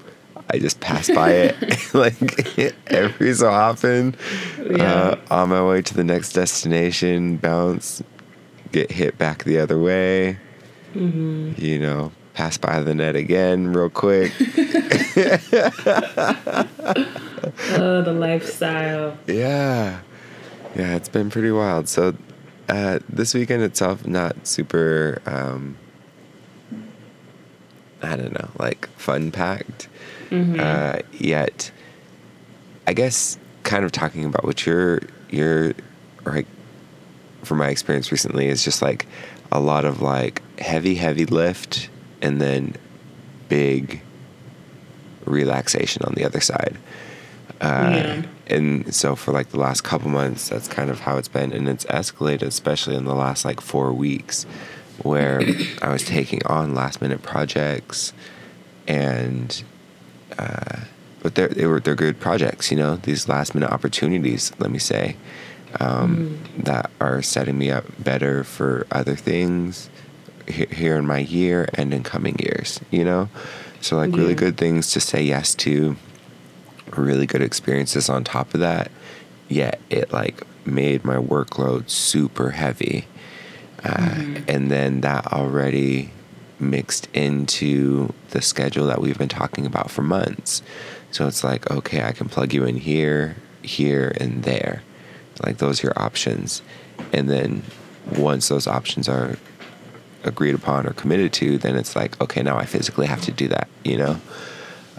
I 0.50 0.58
just 0.58 0.80
pass 0.80 1.10
by 1.10 1.30
it 1.30 1.84
like 1.94 2.58
every 2.88 3.34
so 3.34 3.48
often. 3.48 4.16
Yeah. 4.58 4.92
Uh, 4.92 5.20
on 5.30 5.50
my 5.50 5.66
way 5.66 5.82
to 5.82 5.94
the 5.94 6.04
next 6.04 6.32
destination, 6.32 7.36
bounce, 7.36 8.02
get 8.72 8.90
hit 8.90 9.18
back 9.18 9.44
the 9.44 9.58
other 9.58 9.78
way. 9.78 10.38
You 10.94 11.80
know, 11.80 12.12
pass 12.34 12.56
by 12.56 12.80
the 12.80 12.94
net 12.94 13.16
again 13.16 13.72
real 13.72 13.90
quick. 13.90 14.32
oh, 14.40 14.44
the 18.02 18.16
lifestyle. 18.16 19.18
Yeah. 19.26 20.00
Yeah, 20.76 20.96
it's 20.96 21.08
been 21.08 21.30
pretty 21.30 21.50
wild. 21.50 21.88
So 21.88 22.14
uh, 22.68 23.00
this 23.08 23.34
weekend 23.34 23.62
itself, 23.62 24.06
not 24.06 24.46
super, 24.46 25.20
um, 25.26 25.76
I 28.02 28.16
don't 28.16 28.32
know, 28.32 28.50
like 28.58 28.88
fun 28.96 29.30
packed. 29.30 29.88
Uh, 30.60 30.98
yet, 31.12 31.70
I 32.86 32.92
guess, 32.92 33.38
kind 33.62 33.84
of 33.84 33.92
talking 33.92 34.24
about 34.24 34.44
what 34.44 34.66
you're, 34.66 35.00
you're, 35.30 35.74
or 36.24 36.32
like, 36.32 36.46
from 37.42 37.58
my 37.58 37.68
experience 37.68 38.10
recently, 38.10 38.48
is 38.48 38.64
just 38.64 38.82
like 38.82 39.06
a 39.52 39.60
lot 39.60 39.84
of 39.84 40.00
like 40.00 40.42
heavy, 40.58 40.94
heavy 40.96 41.26
lift 41.26 41.88
and 42.22 42.40
then 42.40 42.74
big 43.48 44.00
relaxation 45.24 46.02
on 46.04 46.14
the 46.14 46.24
other 46.24 46.40
side. 46.40 46.76
Uh, 47.60 47.90
Yeah. 47.92 48.22
And 48.46 48.94
so 48.94 49.16
for 49.16 49.32
like 49.32 49.50
the 49.50 49.58
last 49.58 49.84
couple 49.84 50.10
months, 50.10 50.50
that's 50.50 50.68
kind 50.68 50.90
of 50.90 51.00
how 51.00 51.16
it's 51.16 51.28
been, 51.28 51.50
and 51.52 51.66
it's 51.66 51.86
escalated, 51.86 52.42
especially 52.42 52.94
in 52.94 53.04
the 53.06 53.14
last 53.14 53.44
like 53.44 53.60
four 53.60 53.90
weeks, 53.92 54.44
where 55.02 55.40
I 55.82 55.88
was 55.90 56.04
taking 56.04 56.44
on 56.44 56.74
last 56.74 57.00
minute 57.00 57.22
projects, 57.22 58.12
and 58.86 59.62
uh, 60.38 60.80
but 61.22 61.34
they're 61.34 61.48
they 61.48 61.66
were 61.66 61.80
they're 61.80 61.94
good 61.94 62.20
projects, 62.20 62.70
you 62.70 62.76
know, 62.76 62.96
these 62.96 63.28
last 63.28 63.54
minute 63.54 63.70
opportunities. 63.70 64.52
Let 64.58 64.70
me 64.70 64.78
say, 64.78 65.16
um, 65.80 66.38
that 66.58 66.90
are 67.00 67.22
setting 67.22 67.56
me 67.58 67.70
up 67.70 67.84
better 68.02 68.44
for 68.44 68.86
other 68.90 69.16
things 69.16 69.88
he- 70.46 70.66
here 70.66 70.96
in 70.96 71.06
my 71.06 71.18
year 71.18 71.68
and 71.74 71.94
in 71.94 72.02
coming 72.02 72.36
years, 72.38 72.80
you 72.90 73.04
know. 73.04 73.28
So 73.80 73.96
like 73.96 74.16
really 74.16 74.34
good 74.34 74.56
things 74.56 74.90
to 74.92 75.00
say 75.00 75.22
yes 75.22 75.54
to 75.56 75.96
really 76.96 77.26
good 77.26 77.42
experiences 77.42 78.08
on 78.08 78.24
top 78.24 78.54
of 78.54 78.60
that. 78.60 78.90
Yet 79.48 79.80
it 79.90 80.12
like 80.12 80.42
made 80.66 81.04
my 81.04 81.16
workload 81.16 81.90
super 81.90 82.50
heavy. 82.50 83.06
Uh, 83.84 84.24
And 84.48 84.70
then 84.70 85.00
that 85.02 85.26
already 85.32 86.10
mixed 86.58 87.08
into 87.12 88.12
the 88.30 88.40
schedule 88.40 88.86
that 88.86 89.00
we've 89.00 89.18
been 89.18 89.28
talking 89.28 89.66
about 89.66 89.90
for 89.90 90.02
months. 90.02 90.62
So 91.10 91.26
it's 91.26 91.44
like, 91.44 91.70
okay, 91.70 92.02
I 92.02 92.12
can 92.12 92.28
plug 92.28 92.52
you 92.52 92.64
in 92.64 92.76
here, 92.76 93.36
here, 93.62 94.16
and 94.20 94.44
there. 94.44 94.82
Like 95.42 95.58
those 95.58 95.82
are 95.82 95.88
your 95.88 95.98
options. 95.98 96.62
And 97.12 97.28
then 97.28 97.62
once 98.16 98.48
those 98.48 98.66
options 98.66 99.08
are 99.08 99.36
agreed 100.24 100.54
upon 100.54 100.86
or 100.86 100.92
committed 100.92 101.32
to, 101.34 101.58
then 101.58 101.76
it's 101.76 101.94
like, 101.94 102.20
okay, 102.20 102.42
now 102.42 102.56
I 102.56 102.64
physically 102.64 103.06
have 103.06 103.20
to 103.22 103.32
do 103.32 103.48
that, 103.48 103.68
you 103.84 103.96
know? 103.96 104.20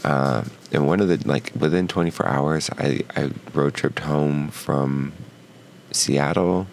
Um, 0.04 0.52
and 0.72 0.86
one 0.86 1.00
of 1.00 1.08
the, 1.08 1.18
like, 1.28 1.52
within 1.58 1.88
24 1.88 2.28
hours, 2.28 2.70
I, 2.78 3.02
I 3.16 3.32
road 3.54 3.74
tripped 3.74 4.00
home 4.00 4.50
from 4.50 5.14
Seattle. 5.92 6.68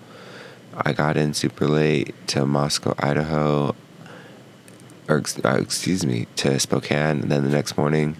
I 0.77 0.93
got 0.93 1.17
in 1.17 1.35
super 1.35 1.67
late 1.67 2.15
to 2.29 2.45
Moscow, 2.45 2.95
Idaho, 2.99 3.75
or 5.09 5.23
uh, 5.45 5.57
excuse 5.57 6.05
me, 6.05 6.27
to 6.37 6.59
Spokane. 6.59 7.23
And 7.23 7.31
then 7.31 7.45
the 7.45 7.51
next 7.51 7.77
morning, 7.77 8.17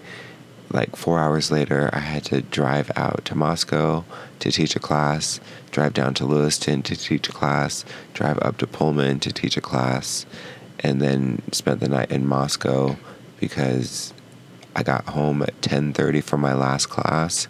like 0.71 0.97
four 0.97 1.19
hours 1.19 1.51
later, 1.51 1.91
I 1.93 2.01
had 2.01 2.25
to 2.27 2.43
drive 2.43 2.91
out 2.97 3.25
to 3.27 3.35
Moscow 3.35 4.05
to 4.41 4.51
teach 4.51 4.75
a 4.75 4.81
class, 4.81 5.41
drive 5.71 5.95
down 5.95 6.15
to 6.15 6.27
Lewiston 6.27 6.83
to 6.83 6.97
teach 6.97 7.29
a 7.29 7.33
class, 7.33 7.85
drive 8.15 8.39
up 8.43 8.57
to 8.59 8.67
Pullman 8.67 9.21
to 9.21 9.33
teach 9.33 9.57
a 9.57 9.61
class, 9.61 10.27
and 10.81 11.01
then 11.01 11.43
spent 11.53 11.81
the 11.81 11.89
night 11.89 12.11
in 12.11 12.27
Moscow 12.27 12.97
because 13.39 14.13
I 14.75 14.83
got 14.83 15.09
home 15.11 15.43
at 15.43 15.61
10:30 15.61 16.23
for 16.23 16.39
my 16.39 16.55
last 16.55 16.87
class, 16.87 17.47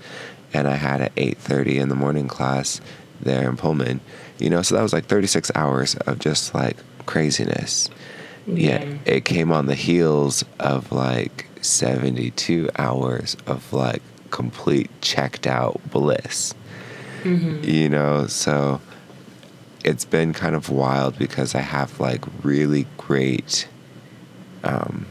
and 0.53 0.67
I 0.67 0.77
had 0.77 1.01
at 1.01 1.13
8:30 1.17 1.79
in 1.79 1.89
the 1.89 1.95
morning 1.95 2.29
class 2.29 2.81
there 3.21 3.49
in 3.49 3.57
Pullman. 3.57 4.01
You 4.39 4.51
know, 4.51 4.63
so 4.63 4.75
that 4.75 4.83
was 4.83 4.93
like 4.93 5.07
36 5.07 5.53
hours 5.55 5.95
of 5.95 6.19
just 6.19 6.55
like 6.55 6.77
craziness. 7.07 7.89
Yeah. 8.47 8.85
it 9.05 9.25
came 9.25 9.53
on 9.53 9.67
the 9.67 9.75
heels 9.75 10.45
of 10.59 10.91
like 10.93 11.47
72 11.61 12.71
hours 12.77 13.37
of 13.47 13.73
like 13.73 14.03
complete 14.31 14.91
checked 15.01 15.47
out 15.47 15.81
bliss. 15.91 16.55
You 17.25 17.89
know, 17.89 18.27
so 18.27 18.81
it's 19.85 20.05
been 20.05 20.33
kind 20.33 20.57
of 20.57 20.71
wild 20.71 21.19
because 21.19 21.55
I 21.55 21.61
have 21.61 22.01
like 22.01 22.25
really 22.43 22.87
great 22.97 23.69
um, 24.65 25.07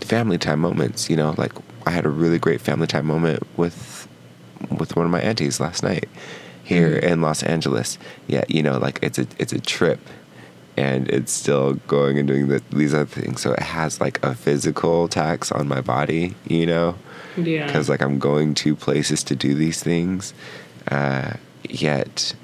family 0.00 0.38
time 0.38 0.60
moments. 0.60 1.08
You 1.08 1.16
know, 1.16 1.34
like 1.38 1.52
I 1.86 1.90
had 1.90 2.04
a 2.04 2.08
really 2.10 2.38
great 2.38 2.60
family 2.60 2.86
time 2.86 3.06
moment 3.06 3.44
with 3.56 4.08
with 4.78 4.96
one 4.96 5.04
of 5.04 5.12
my 5.12 5.20
aunties 5.20 5.60
last 5.60 5.82
night 5.82 6.08
here 6.64 6.96
in 6.96 7.20
Los 7.20 7.42
Angeles. 7.42 7.98
Yeah, 8.26 8.44
you 8.48 8.62
know, 8.62 8.78
like 8.78 8.98
it's 9.02 9.18
a 9.18 9.26
it's 9.38 9.52
a 9.52 9.60
trip, 9.60 10.00
and 10.76 11.08
it's 11.10 11.32
still 11.32 11.74
going 11.86 12.18
and 12.18 12.26
doing 12.26 12.48
the, 12.48 12.62
these 12.70 12.94
other 12.94 13.04
things. 13.06 13.40
So 13.42 13.52
it 13.52 13.60
has 13.60 14.00
like 14.00 14.22
a 14.24 14.34
physical 14.34 15.08
tax 15.08 15.52
on 15.52 15.68
my 15.68 15.80
body. 15.80 16.34
You 16.46 16.66
know, 16.66 16.94
Yeah. 17.36 17.66
because 17.66 17.88
like 17.88 18.00
I'm 18.02 18.18
going 18.18 18.54
to 18.54 18.74
places 18.76 19.22
to 19.24 19.36
do 19.36 19.54
these 19.54 19.82
things, 19.82 20.32
uh, 20.90 21.34
yet 21.68 22.34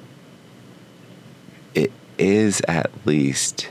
it 1.74 1.92
is 2.18 2.60
at 2.68 2.90
least 3.06 3.70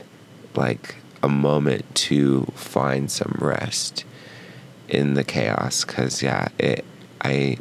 like 0.54 0.96
a 1.22 1.28
moment 1.28 1.84
to 1.94 2.44
find 2.54 3.10
some 3.10 3.36
rest 3.40 4.04
in 4.88 5.14
the 5.14 5.24
chaos. 5.24 5.84
Because 5.84 6.22
yeah, 6.22 6.48
it 6.58 6.84
I 7.22 7.58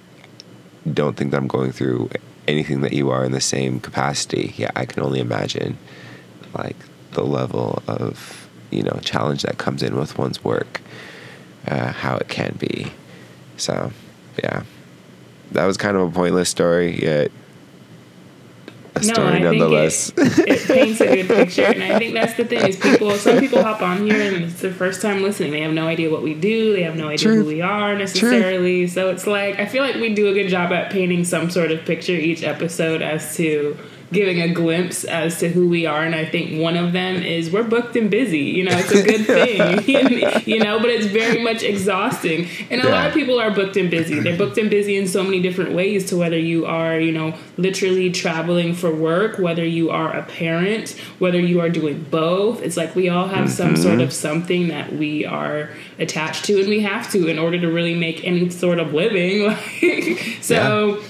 don't 0.92 1.18
think 1.18 1.32
that 1.32 1.38
I'm 1.38 1.48
going 1.48 1.72
through 1.72 2.10
anything 2.48 2.82
that 2.82 2.94
you 2.94 3.10
are 3.10 3.25
in 3.25 3.32
the 3.34 3.42
same 3.42 3.80
capacity. 3.80 4.54
Yeah, 4.58 4.72
I 4.75 4.86
can 4.86 5.04
only 5.04 5.20
imagine 5.20 5.77
like 6.54 6.75
the 7.12 7.24
level 7.24 7.82
of 7.88 8.48
you 8.72 8.84
know 8.84 9.00
challenge 9.04 9.44
that 9.44 9.58
comes 9.58 9.82
in 9.84 9.96
with 9.96 10.18
one's 10.18 10.44
work, 10.44 10.82
uh, 11.68 11.92
how 11.92 12.18
it 12.18 12.27
can 12.27 12.56
be. 12.60 12.92
So, 13.58 13.92
yeah, 14.44 14.63
that 15.51 15.66
was 15.66 15.77
kind 15.77 15.98
of 15.98 16.10
a 16.10 16.12
pointless 16.12 16.50
story, 16.50 17.01
yet 17.01 17.32
a 18.96 19.00
No, 19.00 19.13
story 19.13 19.27
I 19.27 19.32
think 19.32 19.44
nonetheless. 19.44 20.10
it, 20.10 20.18
it 20.48 20.68
paints 20.68 21.01
a 21.01 21.08
good 21.08 21.27
picture, 21.27 21.63
and 21.63 21.84
I 21.84 21.98
think 22.00 22.13
that's 22.13 22.34
the 22.36 22.46
thing 22.46 22.68
is 22.68 22.77
people. 22.77 23.12
Some 23.12 23.39
people 23.39 23.63
hop 23.63 23.82
on 23.82 24.06
here 24.06 24.20
and 24.34 24.44
it's 24.46 24.62
their 24.62 24.74
first 24.74 25.01
time 25.01 25.22
listening. 25.24 25.51
They 25.51 25.62
have 25.62 25.74
no 25.74 25.88
idea 25.88 26.10
what 26.12 26.24
we 26.24 26.34
do. 26.34 26.74
They 26.74 26.84
have 26.84 26.96
no 26.96 27.08
idea 27.08 27.27
Truth. 27.30 27.38
who 27.39 27.46
we 27.46 27.62
are 27.62 27.96
necessarily. 27.96 28.88
So 28.88 29.10
it's 29.10 29.25
like 29.27 29.60
I 29.60 29.66
feel 29.66 29.84
like 29.84 29.96
we 29.96 30.13
do 30.13 30.27
a 30.27 30.34
good 30.34 30.50
job 30.50 30.72
at 30.72 30.92
painting 30.92 31.25
some 31.25 31.50
sort 31.50 31.72
of 31.72 31.86
picture 31.86 32.13
each 32.13 32.44
episode 32.44 33.01
as 33.01 33.36
to 33.38 33.77
giving 34.12 34.42
a 34.42 34.48
glimpse 34.48 35.04
as 35.04 35.40
to 35.40 35.50
who 35.50 35.68
we 35.68 35.86
are. 35.86 36.04
And 36.04 36.16
I 36.16 36.26
think 36.26 36.62
one 36.62 36.78
of 36.78 36.94
them 36.94 37.18
is 37.18 37.52
we're 37.52 37.64
booked 37.64 37.96
and 37.96 38.10
busy. 38.10 38.40
You 38.40 38.64
know, 38.64 38.72
it's 38.74 38.92
a 38.92 39.04
good 39.04 39.26
thing. 39.86 40.42
you 40.46 40.60
know, 40.64 40.80
but 40.80 40.90
it's 40.90 41.08
very 41.08 41.44
much 41.44 41.64
exhausting. 41.64 42.48
And 42.70 42.82
a 42.82 42.90
lot 42.90 43.08
of 43.08 43.14
people 43.14 43.40
are 43.40 43.52
booked 43.52 43.76
and 43.76 43.92
busy. 43.92 44.20
They're 44.20 44.38
booked 44.38 44.58
and 44.58 44.70
busy 44.70 44.96
in 44.96 45.08
so 45.08 45.24
many 45.24 45.42
different 45.42 45.74
ways 45.74 46.06
to 46.10 46.18
whether 46.18 46.38
you 46.38 46.66
are, 46.66 47.00
you 47.00 47.12
know, 47.12 47.36
literally 47.58 48.12
traveling 48.12 48.74
for 48.74 48.94
work, 48.94 49.40
whether 49.40 49.66
you 49.66 49.90
are 49.90 50.16
a 50.16 50.24
parent, 50.24 50.92
whether 51.20 51.40
you 51.40 51.60
are 51.60 51.70
doing 51.70 52.04
both. 52.04 52.62
It's 52.62 52.78
like 52.78 52.96
we 52.96 53.10
all 53.10 53.28
have 53.28 53.50
some 53.50 53.74
mm-hmm. 53.74 53.84
sort 53.84 54.00
of 54.00 54.14
something 54.14 54.70
that 54.70 54.94
we 54.94 55.26
are 55.26 55.70
attached 56.00 56.46
to 56.46 56.60
and 56.60 56.70
we 56.70 56.82
have 56.82 57.12
to 57.12 57.28
in 57.28 57.40
order 57.40 57.60
to 57.60 57.68
really 57.68 57.96
make 57.96 58.24
any 58.24 58.50
sort 58.50 58.80
of 58.80 58.94
living. 58.94 59.56
So 60.42 61.02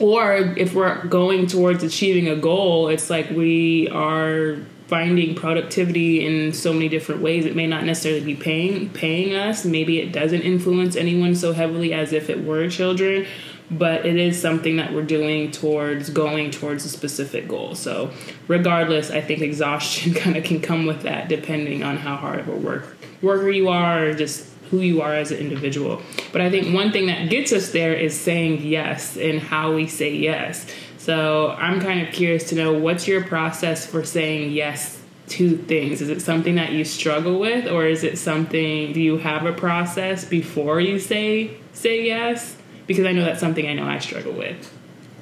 or 0.00 0.32
if 0.34 0.74
we're 0.74 1.04
going 1.06 1.46
towards 1.46 1.82
achieving 1.84 2.28
a 2.28 2.36
goal, 2.36 2.88
it's 2.88 3.10
like 3.10 3.30
we 3.30 3.88
are 3.88 4.56
finding 4.90 5.36
productivity 5.36 6.26
in 6.26 6.52
so 6.52 6.72
many 6.72 6.88
different 6.88 7.22
ways. 7.22 7.44
It 7.46 7.54
may 7.54 7.68
not 7.68 7.84
necessarily 7.84 8.24
be 8.24 8.34
paying 8.34 8.90
paying 8.90 9.34
us. 9.34 9.64
Maybe 9.64 10.00
it 10.00 10.10
doesn't 10.10 10.40
influence 10.40 10.96
anyone 10.96 11.36
so 11.36 11.52
heavily 11.52 11.92
as 11.92 12.12
if 12.12 12.28
it 12.28 12.44
were 12.44 12.68
children, 12.68 13.26
but 13.70 14.04
it 14.04 14.16
is 14.16 14.40
something 14.40 14.76
that 14.78 14.92
we're 14.92 15.04
doing 15.04 15.52
towards 15.52 16.10
going 16.10 16.50
towards 16.50 16.84
a 16.84 16.88
specific 16.88 17.46
goal. 17.46 17.76
So, 17.76 18.10
regardless, 18.48 19.12
I 19.12 19.20
think 19.20 19.42
exhaustion 19.42 20.12
kind 20.22 20.36
of 20.36 20.42
can 20.42 20.60
come 20.60 20.86
with 20.86 21.02
that 21.02 21.28
depending 21.28 21.84
on 21.84 21.96
how 21.96 22.16
hard 22.16 22.40
of 22.40 22.48
a 22.48 22.56
work 22.56 22.96
worker 23.22 23.50
you 23.50 23.68
are 23.68 24.06
or 24.06 24.14
just 24.14 24.48
who 24.70 24.80
you 24.80 25.02
are 25.02 25.14
as 25.14 25.30
an 25.30 25.38
individual. 25.38 26.00
But 26.32 26.40
I 26.40 26.50
think 26.50 26.74
one 26.74 26.92
thing 26.92 27.06
that 27.06 27.28
gets 27.28 27.52
us 27.52 27.72
there 27.72 27.92
is 27.92 28.18
saying 28.18 28.62
yes 28.62 29.16
and 29.16 29.40
how 29.40 29.74
we 29.74 29.86
say 29.86 30.14
yes. 30.14 30.66
So 30.98 31.50
I'm 31.58 31.80
kind 31.80 32.06
of 32.06 32.12
curious 32.12 32.48
to 32.50 32.54
know 32.54 32.72
what's 32.72 33.08
your 33.08 33.24
process 33.24 33.86
for 33.86 34.04
saying 34.04 34.52
yes 34.52 35.00
to 35.30 35.56
things? 35.56 36.00
Is 36.00 36.08
it 36.08 36.20
something 36.20 36.56
that 36.56 36.72
you 36.72 36.84
struggle 36.84 37.38
with 37.38 37.66
or 37.68 37.86
is 37.86 38.04
it 38.04 38.18
something 38.18 38.92
do 38.92 39.00
you 39.00 39.18
have 39.18 39.46
a 39.46 39.52
process 39.52 40.24
before 40.24 40.80
you 40.80 40.98
say 40.98 41.56
say 41.72 42.04
yes? 42.04 42.56
Because 42.86 43.06
I 43.06 43.12
know 43.12 43.24
that's 43.24 43.40
something 43.40 43.66
I 43.66 43.74
know 43.74 43.86
I 43.86 43.98
struggle 43.98 44.32
with. 44.32 44.72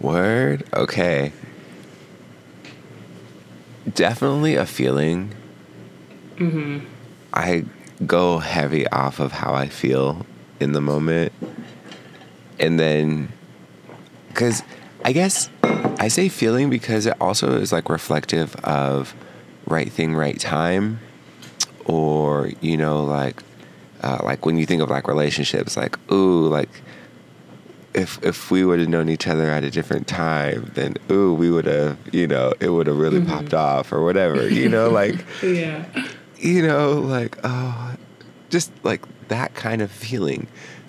Word. 0.01 0.65
Okay. 0.73 1.33
Definitely 3.95 4.57
a 4.57 4.67
feeling. 4.67 5.35
Mm-hmm. 6.37 6.87
I 7.33 7.65
go 8.07 8.39
heavy 8.39 8.87
off 8.89 9.21
of 9.21 9.33
how 9.33 9.55
I 9.55 9.69
feel 9.69 10.25
in 10.61 10.73
the 10.73 10.81
moment. 10.81 11.33
And 12.59 12.79
then, 12.79 13.33
because 14.29 14.63
I 15.05 15.13
guess 15.13 15.49
I 15.63 16.09
say 16.09 16.29
feeling 16.29 16.71
because 16.71 17.07
it 17.07 17.17
also 17.21 17.59
is 17.59 17.73
like 17.73 17.89
reflective 17.89 18.55
of 18.57 19.15
right 19.67 19.91
thing, 19.91 20.15
right 20.15 20.39
time. 20.39 21.01
Or, 21.85 22.51
you 22.61 22.77
know, 22.77 23.03
like, 23.03 23.43
uh, 24.03 24.19
like 24.23 24.45
when 24.45 24.59
you 24.59 24.67
think 24.67 24.83
of 24.83 24.91
like 24.91 25.09
relationships, 25.09 25.77
like, 25.77 25.99
ooh, 26.13 26.47
like, 26.47 26.69
if 27.95 28.23
if 28.23 28.51
we 28.51 28.65
would 28.65 28.79
have 28.79 28.89
known 28.89 29.09
each 29.09 29.27
other 29.27 29.51
at 29.51 29.65
a 29.65 29.71
different 29.71 30.07
time, 30.07 30.71
then 30.75 30.97
ooh, 31.11 31.33
we 31.33 31.51
would 31.51 31.65
have, 31.65 31.97
you 32.13 32.27
know, 32.27 32.53
it 32.61 32.69
would 32.69 32.87
have 32.87 32.99
really 32.99 33.25
popped 33.25 33.55
off 33.55 33.91
or 33.93 34.05
whatever, 34.05 34.47
you 34.49 34.69
know, 34.69 34.91
like, 34.91 35.25
Yeah. 35.43 35.85
You 36.39 36.67
know, 36.67 36.93
like, 36.93 37.39
oh, 37.45 37.97
just 38.51 38.73
like 38.83 39.03
that 39.29 39.55
kind 39.55 39.83
of 39.83 39.91
feeling, 39.91 40.47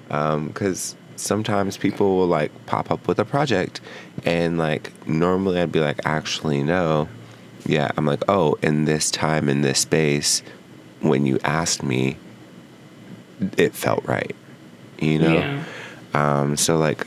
because 0.07 0.95
sometimes 1.15 1.75
people 1.77 2.17
will 2.17 2.27
like 2.27 2.51
pop 2.65 2.91
up 2.91 3.07
with 3.07 3.19
a 3.19 3.25
project, 3.25 3.81
and 4.25 4.57
like 4.57 4.91
normally 5.07 5.59
I'd 5.59 5.71
be 5.71 5.79
like, 5.79 5.99
actually 6.05 6.63
no, 6.63 7.07
yeah, 7.65 7.91
I'm 7.97 8.05
like, 8.05 8.23
oh, 8.27 8.57
in 8.61 8.85
this 8.85 9.11
time 9.11 9.49
in 9.49 9.61
this 9.61 9.79
space, 9.79 10.41
when 11.01 11.25
you 11.25 11.39
asked 11.43 11.83
me, 11.83 12.17
it 13.57 13.73
felt 13.73 14.05
right, 14.05 14.35
you 14.99 15.19
know. 15.19 15.33
Yeah. 15.33 15.63
Um, 16.13 16.57
so 16.57 16.77
like 16.77 17.05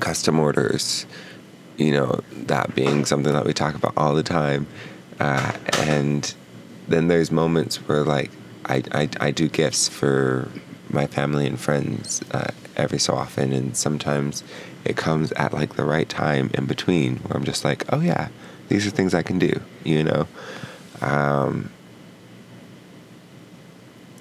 custom 0.00 0.38
orders, 0.38 1.06
you 1.76 1.90
know, 1.90 2.20
that 2.46 2.74
being 2.74 3.04
something 3.04 3.32
that 3.32 3.44
we 3.44 3.52
talk 3.52 3.74
about 3.74 3.92
all 3.96 4.14
the 4.14 4.22
time. 4.22 4.66
Uh, 5.20 5.52
and 5.80 6.34
then 6.88 7.08
there's 7.08 7.30
moments 7.30 7.76
where 7.88 8.04
like 8.04 8.30
I, 8.66 8.82
I, 8.92 9.08
I 9.20 9.30
do 9.30 9.48
gifts 9.48 9.88
for 9.88 10.48
my 10.90 11.06
family 11.06 11.46
and 11.46 11.58
friends 11.58 12.22
uh, 12.32 12.50
every 12.76 12.98
so 12.98 13.14
often, 13.14 13.52
and 13.52 13.76
sometimes 13.76 14.44
it 14.84 14.96
comes 14.96 15.32
at 15.32 15.52
like 15.52 15.76
the 15.76 15.84
right 15.84 16.08
time 16.08 16.50
in 16.54 16.66
between 16.66 17.16
where 17.16 17.36
I'm 17.36 17.44
just 17.44 17.64
like, 17.64 17.84
oh 17.92 18.00
yeah, 18.00 18.28
these 18.68 18.86
are 18.86 18.90
things 18.90 19.14
I 19.14 19.22
can 19.22 19.38
do, 19.38 19.60
you 19.82 20.04
know. 20.04 20.26
Um, 21.00 21.70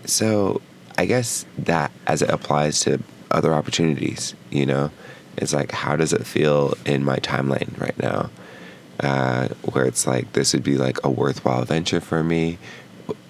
so 0.05 0.61
I 0.97 1.05
guess 1.05 1.45
that 1.57 1.91
as 2.07 2.21
it 2.21 2.29
applies 2.29 2.79
to 2.81 2.99
other 3.31 3.53
opportunities, 3.53 4.35
you 4.51 4.65
know, 4.65 4.91
it's 5.37 5.53
like 5.53 5.71
how 5.71 5.95
does 5.95 6.13
it 6.13 6.25
feel 6.25 6.75
in 6.85 7.03
my 7.03 7.17
timeline 7.17 7.79
right 7.79 7.97
now? 7.97 8.29
Uh, 8.99 9.47
where 9.71 9.85
it's 9.85 10.05
like 10.05 10.33
this 10.33 10.53
would 10.53 10.63
be 10.63 10.77
like 10.77 11.03
a 11.03 11.09
worthwhile 11.09 11.65
venture 11.65 11.99
for 11.99 12.23
me. 12.23 12.57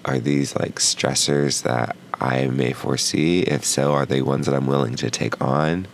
Are 0.04 0.18
these 0.18 0.54
like 0.56 0.76
stressors 0.76 1.62
that 1.62 1.96
I 2.20 2.46
may 2.48 2.72
foresee? 2.72 3.40
If 3.40 3.64
so, 3.64 3.92
are 3.92 4.06
they 4.06 4.22
ones 4.22 4.46
that 4.46 4.54
I'm 4.54 4.66
willing 4.66 4.94
to 4.96 5.10
take 5.10 5.40
on? 5.40 5.86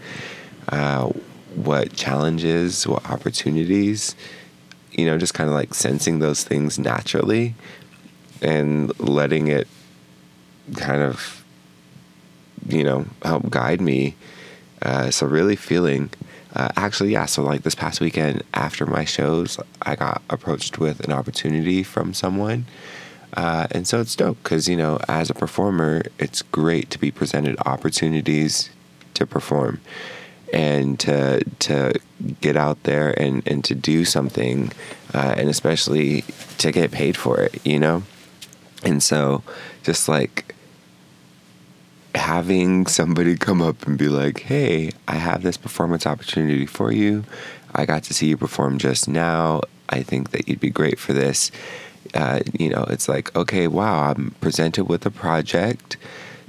Uh, 0.68 1.12
what 1.54 1.94
challenges, 1.94 2.86
what 2.86 3.08
opportunities? 3.08 4.16
You 4.92 5.06
know, 5.06 5.18
just 5.18 5.34
kind 5.34 5.48
of 5.48 5.54
like 5.54 5.74
sensing 5.74 6.18
those 6.18 6.42
things 6.44 6.78
naturally 6.78 7.54
and 8.42 8.98
letting 8.98 9.48
it 9.48 9.68
kind 10.76 11.02
of, 11.02 11.44
you 12.68 12.84
know, 12.84 13.06
help 13.22 13.48
guide 13.50 13.80
me. 13.80 14.16
Uh, 14.82 15.10
so, 15.10 15.26
really 15.26 15.56
feeling 15.56 16.10
uh, 16.54 16.68
actually, 16.76 17.12
yeah. 17.12 17.26
So 17.26 17.42
like 17.42 17.62
this 17.62 17.74
past 17.74 18.00
weekend 18.00 18.42
after 18.54 18.86
my 18.86 19.04
shows, 19.04 19.58
I 19.82 19.96
got 19.96 20.22
approached 20.28 20.78
with 20.78 21.00
an 21.00 21.12
opportunity 21.12 21.82
from 21.82 22.12
someone. 22.12 22.66
Uh, 23.34 23.68
and 23.70 23.86
so 23.86 24.00
it's 24.00 24.16
dope 24.16 24.42
because, 24.42 24.68
you 24.68 24.76
know, 24.76 24.98
as 25.08 25.30
a 25.30 25.34
performer, 25.34 26.02
it's 26.18 26.42
great 26.42 26.90
to 26.90 26.98
be 26.98 27.10
presented 27.12 27.56
opportunities 27.64 28.70
to 29.14 29.24
perform 29.24 29.80
and 30.52 30.98
to, 30.98 31.44
to 31.60 31.92
get 32.40 32.56
out 32.56 32.82
there 32.82 33.14
and, 33.20 33.46
and 33.46 33.64
to 33.64 33.74
do 33.74 34.04
something 34.04 34.72
uh, 35.14 35.34
and 35.36 35.48
especially 35.48 36.22
to 36.58 36.72
get 36.72 36.90
paid 36.90 37.16
for 37.16 37.40
it, 37.40 37.64
you 37.64 37.78
know? 37.78 38.02
And 38.82 39.00
so 39.00 39.44
just 39.84 40.08
like 40.08 40.56
having 42.14 42.86
somebody 42.86 43.36
come 43.36 43.62
up 43.62 43.86
and 43.86 43.98
be 43.98 44.08
like, 44.08 44.40
hey, 44.40 44.90
I 45.06 45.14
have 45.14 45.42
this 45.42 45.56
performance 45.56 46.06
opportunity 46.06 46.66
for 46.66 46.92
you. 46.92 47.24
I 47.74 47.86
got 47.86 48.02
to 48.04 48.14
see 48.14 48.28
you 48.28 48.36
perform 48.36 48.78
just 48.78 49.08
now. 49.08 49.62
I 49.88 50.02
think 50.02 50.30
that 50.30 50.48
you'd 50.48 50.60
be 50.60 50.70
great 50.70 50.98
for 50.98 51.12
this. 51.12 51.50
Uh, 52.14 52.40
you 52.58 52.68
know, 52.68 52.84
it's 52.88 53.08
like, 53.08 53.34
okay, 53.36 53.68
wow, 53.68 54.10
I'm 54.10 54.34
presented 54.40 54.84
with 54.84 55.06
a 55.06 55.10
project. 55.10 55.96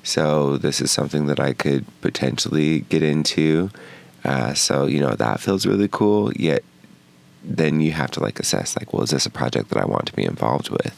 So 0.03 0.57
this 0.57 0.81
is 0.81 0.91
something 0.91 1.27
that 1.27 1.39
I 1.39 1.53
could 1.53 1.85
potentially 2.01 2.81
get 2.81 3.03
into. 3.03 3.69
Uh, 4.23 4.53
so, 4.53 4.85
you 4.85 4.99
know, 4.99 5.15
that 5.15 5.39
feels 5.39 5.65
really 5.65 5.87
cool. 5.87 6.33
Yet 6.33 6.63
then 7.43 7.81
you 7.81 7.91
have 7.91 8.11
to 8.11 8.19
like 8.19 8.39
assess, 8.39 8.77
like, 8.77 8.93
well, 8.93 9.03
is 9.03 9.11
this 9.11 9.25
a 9.25 9.31
project 9.31 9.69
that 9.69 9.79
I 9.79 9.85
want 9.85 10.07
to 10.07 10.13
be 10.13 10.23
involved 10.23 10.69
with? 10.69 10.95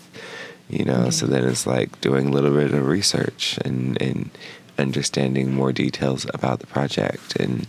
You 0.70 0.86
know. 0.86 0.94
Mm-hmm. 0.94 1.10
So 1.12 1.28
then 1.28 1.46
it's 1.46 1.68
like 1.68 2.00
doing 2.02 2.28
a 2.28 2.32
little 2.32 2.52
bit 2.52 2.74
of 2.74 2.88
research 2.88 3.58
and 3.64 4.02
and 4.02 4.30
understanding 4.78 5.54
more 5.54 5.72
details 5.72 6.26
about 6.34 6.60
the 6.60 6.68
project 6.68 7.36
and 7.38 7.68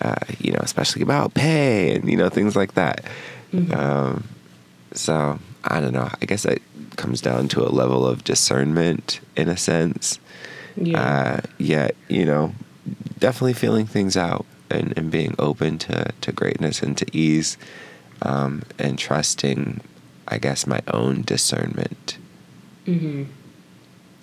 uh, 0.00 0.16
you 0.38 0.52
know, 0.52 0.60
especially 0.60 1.02
about 1.02 1.34
pay 1.34 1.94
and 1.94 2.08
you 2.08 2.16
know 2.16 2.28
things 2.28 2.56
like 2.56 2.74
that. 2.74 3.04
Mm-hmm. 3.52 3.72
Um, 3.72 4.28
so 4.92 5.38
I 5.64 5.80
don't 5.80 5.92
know. 5.92 6.10
I 6.20 6.24
guess 6.24 6.44
it 6.44 6.62
comes 6.96 7.20
down 7.20 7.48
to 7.48 7.62
a 7.62 7.70
level 7.70 8.06
of 8.06 8.24
discernment 8.24 9.20
in 9.36 9.48
a 9.48 9.56
sense. 9.56 10.18
Yeah. 10.76 11.00
Uh, 11.00 11.40
yet 11.58 11.94
you 12.08 12.24
know, 12.24 12.54
definitely 13.18 13.52
feeling 13.52 13.86
things 13.86 14.16
out 14.16 14.46
and, 14.70 14.96
and 14.96 15.10
being 15.10 15.34
open 15.38 15.78
to, 15.78 16.12
to 16.20 16.32
greatness 16.32 16.82
and 16.82 16.96
to 16.96 17.06
ease 17.16 17.58
um, 18.22 18.62
and 18.78 18.98
trusting, 18.98 19.80
I 20.28 20.38
guess, 20.38 20.66
my 20.66 20.80
own 20.88 21.22
discernment 21.22 22.16
Mm-hmm. 22.86 23.24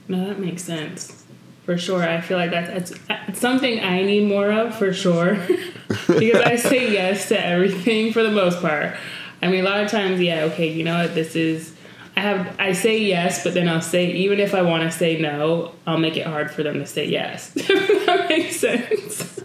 No, 0.08 0.28
that 0.28 0.40
makes 0.40 0.64
sense. 0.64 1.24
For 1.66 1.78
sure. 1.78 2.02
I 2.02 2.20
feel 2.20 2.38
like 2.38 2.50
that's, 2.50 2.92
that's 3.08 3.40
something 3.40 3.80
I 3.80 4.02
need 4.02 4.28
more 4.28 4.52
of 4.52 4.76
for 4.76 4.92
sure. 4.92 5.36
because 6.08 6.42
I 6.42 6.56
say 6.56 6.92
yes 6.94 7.28
to 7.30 7.46
everything 7.46 8.12
for 8.12 8.24
the 8.24 8.32
most 8.32 8.60
part. 8.60 8.96
I 9.42 9.48
mean, 9.48 9.66
a 9.66 9.70
lot 9.70 9.84
of 9.84 9.90
times, 9.90 10.20
yeah, 10.20 10.46
okay, 10.46 10.72
you 10.72 10.84
know 10.84 10.98
what, 10.98 11.16
this 11.16 11.36
is. 11.36 11.74
I 12.18 12.22
have 12.22 12.56
I 12.60 12.74
say 12.74 12.98
yes, 12.98 13.44
but 13.46 13.54
then 13.54 13.70
I'll 13.70 13.82
say 13.82 14.12
even 14.12 14.42
if 14.42 14.54
I 14.54 14.62
want 14.62 14.84
to 14.84 14.92
say 14.92 15.18
no, 15.22 15.74
I'll 15.88 16.00
make 16.00 16.18
it 16.18 16.28
hard 16.28 16.52
for 16.52 16.64
them 16.64 16.80
to 16.80 16.86
say 16.86 17.06
yes. 17.06 17.52
that 17.54 18.26
makes 18.28 18.58
sense. 18.58 19.40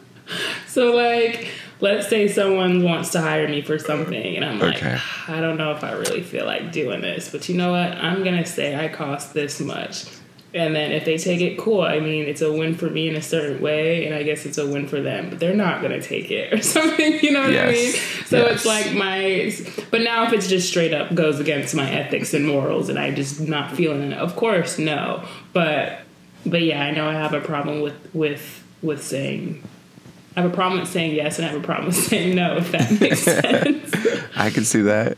so 0.67 0.93
like 0.93 1.51
let's 1.85 2.09
say 2.09 2.27
someone 2.27 2.83
wants 2.83 3.11
to 3.11 3.21
hire 3.21 3.47
me 3.47 3.61
for 3.61 3.79
something 3.79 4.37
and 4.37 4.43
I'm 4.43 4.59
like, 4.59 4.77
okay. 4.79 4.99
I 5.29 5.43
don't 5.43 5.59
know 5.59 5.73
if 5.73 5.85
I 5.85 5.93
really 5.93 6.23
feel 6.23 6.47
like 6.47 6.73
doing 6.73 7.03
this, 7.03 7.31
but 7.31 7.47
you 7.47 7.57
know 7.57 7.73
what? 7.73 7.93
I'm 7.99 8.25
going 8.25 8.39
to 8.39 8.47
say 8.47 8.75
I 8.75 8.89
cost 8.89 9.35
this 9.35 9.61
much. 9.61 10.07
And 10.55 10.75
then 10.75 10.93
if 10.93 11.05
they 11.05 11.19
take 11.19 11.43
it, 11.43 11.59
cool. 11.59 11.83
I 11.83 12.01
mean, 12.01 12.25
it's 12.25 12.41
a 12.41 12.51
win 12.51 12.75
for 12.75 12.89
me 12.89 13.09
in 13.09 13.17
a 13.17 13.21
certain 13.21 13.61
way, 13.61 14.07
and 14.07 14.15
I 14.15 14.23
guess 14.23 14.47
it's 14.47 14.57
a 14.57 14.67
win 14.67 14.87
for 14.87 15.01
them, 15.01 15.29
but 15.29 15.41
they're 15.41 15.53
not 15.53 15.83
going 15.83 15.93
to 15.93 16.01
take 16.01 16.31
it 16.31 16.55
or 16.55 16.63
something. 16.63 17.19
You 17.21 17.33
know 17.33 17.43
what 17.43 17.53
yes. 17.53 17.69
I 17.69 17.73
mean? 17.73 17.93
So 18.27 18.39
yes. 18.39 18.55
it's 18.55 18.65
like 18.65 18.95
my, 18.95 19.85
but 19.91 20.01
now 20.01 20.25
if 20.25 20.33
it's 20.33 20.49
just 20.49 20.69
straight 20.69 20.95
up 20.95 21.15
goes 21.15 21.39
against 21.39 21.75
my 21.75 21.91
ethics 21.91 22.33
and 22.33 22.47
morals 22.47 22.89
and 22.89 22.99
I'm 22.99 23.15
just 23.15 23.41
not 23.41 23.77
feeling 23.77 24.13
it, 24.13 24.19
of 24.19 24.37
course, 24.37 24.79
no. 24.79 25.27
But, 25.53 25.99
but 26.47 26.63
yeah, 26.63 26.83
I 26.83 26.93
know 26.93 27.09
I 27.09 27.15
have 27.15 27.35
a 27.35 27.41
problem 27.41 27.83
with, 27.83 28.15
with, 28.15 28.65
with 28.81 29.03
saying 29.03 29.61
I 30.37 30.43
have 30.43 30.51
a 30.51 30.55
problem 30.55 30.81
with 30.81 30.91
saying 30.91 31.15
yes 31.15 31.39
and 31.39 31.47
I 31.47 31.51
have 31.51 31.61
a 31.61 31.65
problem 31.65 31.87
with 31.87 31.97
saying 32.09 32.35
no, 32.35 32.57
if 32.57 32.73
that 32.73 33.01
makes 33.01 33.21
sense. 33.23 33.95
I 34.37 34.51
can 34.51 34.65
see 34.65 34.83
that. 34.83 35.17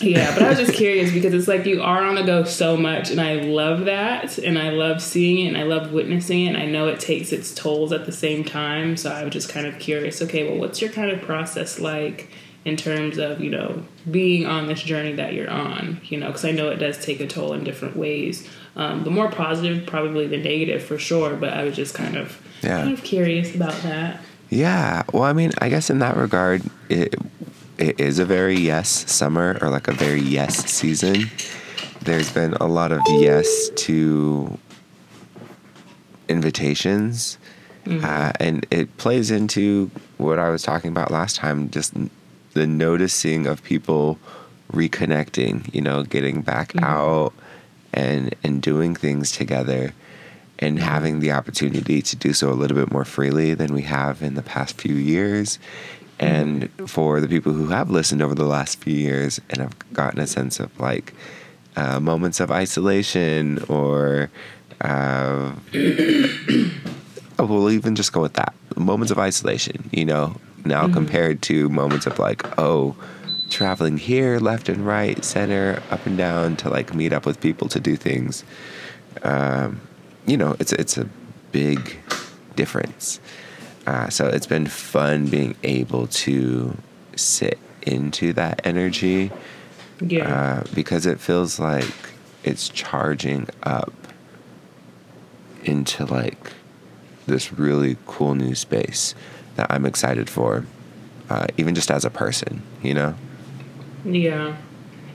Yeah, 0.00 0.34
but 0.34 0.42
I 0.42 0.48
was 0.48 0.58
just 0.58 0.74
curious 0.74 1.12
because 1.12 1.32
it's 1.34 1.48
like 1.48 1.66
you 1.66 1.82
are 1.82 2.02
on 2.02 2.16
the 2.16 2.22
go 2.22 2.44
so 2.44 2.76
much, 2.76 3.10
and 3.10 3.20
I 3.20 3.34
love 3.34 3.84
that, 3.84 4.38
and 4.38 4.58
I 4.58 4.70
love 4.70 5.00
seeing 5.00 5.46
it, 5.46 5.48
and 5.50 5.56
I 5.56 5.62
love 5.62 5.92
witnessing 5.92 6.46
it, 6.46 6.48
and 6.48 6.56
I 6.56 6.66
know 6.66 6.88
it 6.88 7.00
takes 7.00 7.32
its 7.32 7.54
tolls 7.54 7.92
at 7.92 8.04
the 8.04 8.12
same 8.12 8.44
time. 8.44 8.96
So 8.96 9.10
I 9.10 9.22
was 9.24 9.32
just 9.32 9.48
kind 9.48 9.66
of 9.66 9.78
curious. 9.78 10.20
Okay, 10.20 10.48
well, 10.48 10.58
what's 10.58 10.82
your 10.82 10.90
kind 10.90 11.10
of 11.10 11.22
process 11.22 11.78
like 11.78 12.28
in 12.64 12.76
terms 12.76 13.18
of 13.18 13.40
you 13.40 13.50
know 13.50 13.84
being 14.10 14.46
on 14.46 14.66
this 14.66 14.82
journey 14.82 15.12
that 15.12 15.32
you're 15.32 15.50
on? 15.50 16.00
You 16.04 16.18
know, 16.18 16.26
because 16.26 16.44
I 16.44 16.50
know 16.50 16.70
it 16.70 16.76
does 16.76 17.02
take 17.02 17.20
a 17.20 17.26
toll 17.26 17.52
in 17.52 17.62
different 17.62 17.96
ways. 17.96 18.48
Um, 18.76 19.04
the 19.04 19.10
more 19.10 19.30
positive, 19.30 19.86
probably 19.86 20.26
the 20.26 20.36
negative 20.36 20.82
for 20.82 20.98
sure. 20.98 21.36
But 21.36 21.52
I 21.52 21.64
was 21.64 21.76
just 21.76 21.94
kind 21.94 22.16
of 22.16 22.40
yeah. 22.62 22.82
kind 22.82 22.92
of 22.92 23.04
curious 23.04 23.54
about 23.54 23.74
that. 23.82 24.20
Yeah. 24.50 25.02
Well, 25.12 25.24
I 25.24 25.32
mean, 25.32 25.52
I 25.58 25.68
guess 25.68 25.90
in 25.90 26.00
that 26.00 26.16
regard, 26.16 26.62
it 26.88 27.14
it 27.78 27.98
is 28.00 28.18
a 28.18 28.24
very 28.24 28.56
yes 28.56 29.10
summer 29.10 29.58
or 29.60 29.70
like 29.70 29.88
a 29.88 29.92
very 29.92 30.20
yes 30.20 30.70
season. 30.70 31.30
There's 32.02 32.32
been 32.32 32.54
a 32.54 32.66
lot 32.66 32.92
of 32.92 33.00
yes 33.08 33.70
to 33.70 34.58
invitations. 36.28 37.38
Mm-hmm. 37.84 38.04
Uh, 38.04 38.32
and 38.40 38.66
it 38.70 38.96
plays 38.96 39.30
into 39.30 39.90
what 40.16 40.38
I 40.38 40.48
was 40.48 40.62
talking 40.62 40.90
about 40.90 41.10
last 41.10 41.36
time 41.36 41.70
just 41.70 41.92
the 42.54 42.66
noticing 42.66 43.46
of 43.46 43.62
people 43.62 44.18
reconnecting, 44.72 45.72
you 45.74 45.80
know, 45.80 46.02
getting 46.02 46.40
back 46.40 46.72
mm-hmm. 46.72 46.84
out 46.84 47.34
and 47.94 48.34
and 48.44 48.60
doing 48.60 48.94
things 48.94 49.32
together 49.32 49.94
and 50.58 50.78
having 50.78 51.20
the 51.20 51.32
opportunity 51.32 52.00
to 52.02 52.16
do 52.16 52.32
so 52.32 52.50
a 52.50 52.54
little 52.54 52.76
bit 52.76 52.92
more 52.92 53.04
freely 53.04 53.54
than 53.54 53.74
we 53.74 53.82
have 53.82 54.22
in 54.22 54.34
the 54.34 54.42
past 54.42 54.80
few 54.80 54.94
years. 54.94 55.58
And 56.20 56.70
for 56.86 57.20
the 57.20 57.28
people 57.28 57.52
who 57.52 57.68
have 57.68 57.90
listened 57.90 58.22
over 58.22 58.34
the 58.34 58.44
last 58.44 58.80
few 58.80 58.94
years 58.94 59.40
and 59.50 59.60
have 59.60 59.92
gotten 59.92 60.20
a 60.20 60.26
sense 60.26 60.60
of 60.60 60.78
like 60.78 61.12
uh, 61.76 61.98
moments 61.98 62.38
of 62.38 62.52
isolation 62.52 63.58
or, 63.68 64.30
uh, 64.80 65.52
we'll 67.38 67.70
even 67.70 67.96
just 67.96 68.12
go 68.12 68.20
with 68.20 68.34
that 68.34 68.54
moments 68.76 69.10
of 69.10 69.18
isolation, 69.18 69.88
you 69.92 70.04
know, 70.04 70.36
now 70.64 70.84
mm-hmm. 70.84 70.94
compared 70.94 71.42
to 71.42 71.68
moments 71.68 72.06
of 72.06 72.18
like, 72.18 72.58
oh, 72.58 72.94
traveling 73.50 73.98
here, 73.98 74.38
left 74.38 74.68
and 74.68 74.86
right, 74.86 75.24
center, 75.24 75.82
up 75.90 76.06
and 76.06 76.16
down 76.16 76.56
to 76.56 76.70
like 76.70 76.94
meet 76.94 77.12
up 77.12 77.26
with 77.26 77.40
people 77.40 77.68
to 77.68 77.80
do 77.80 77.96
things. 77.96 78.44
Um, 79.22 79.80
you 80.26 80.36
know, 80.36 80.56
it's 80.58 80.72
it's 80.72 80.96
a 80.96 81.08
big 81.52 81.98
difference. 82.56 83.20
Uh, 83.86 84.08
so 84.08 84.26
it's 84.26 84.46
been 84.46 84.66
fun 84.66 85.26
being 85.26 85.54
able 85.62 86.06
to 86.06 86.76
sit 87.16 87.58
into 87.82 88.32
that 88.32 88.60
energy. 88.64 89.30
Yeah. 90.00 90.28
Uh, 90.28 90.64
because 90.74 91.06
it 91.06 91.20
feels 91.20 91.60
like 91.60 91.94
it's 92.42 92.68
charging 92.68 93.48
up 93.62 93.92
into 95.64 96.04
like 96.04 96.52
this 97.26 97.52
really 97.52 97.96
cool 98.06 98.34
new 98.34 98.54
space 98.54 99.14
that 99.56 99.70
I'm 99.70 99.86
excited 99.86 100.28
for, 100.28 100.66
uh, 101.30 101.46
even 101.56 101.74
just 101.74 101.90
as 101.90 102.04
a 102.04 102.10
person, 102.10 102.62
you 102.82 102.94
know? 102.94 103.14
Yeah. 104.04 104.56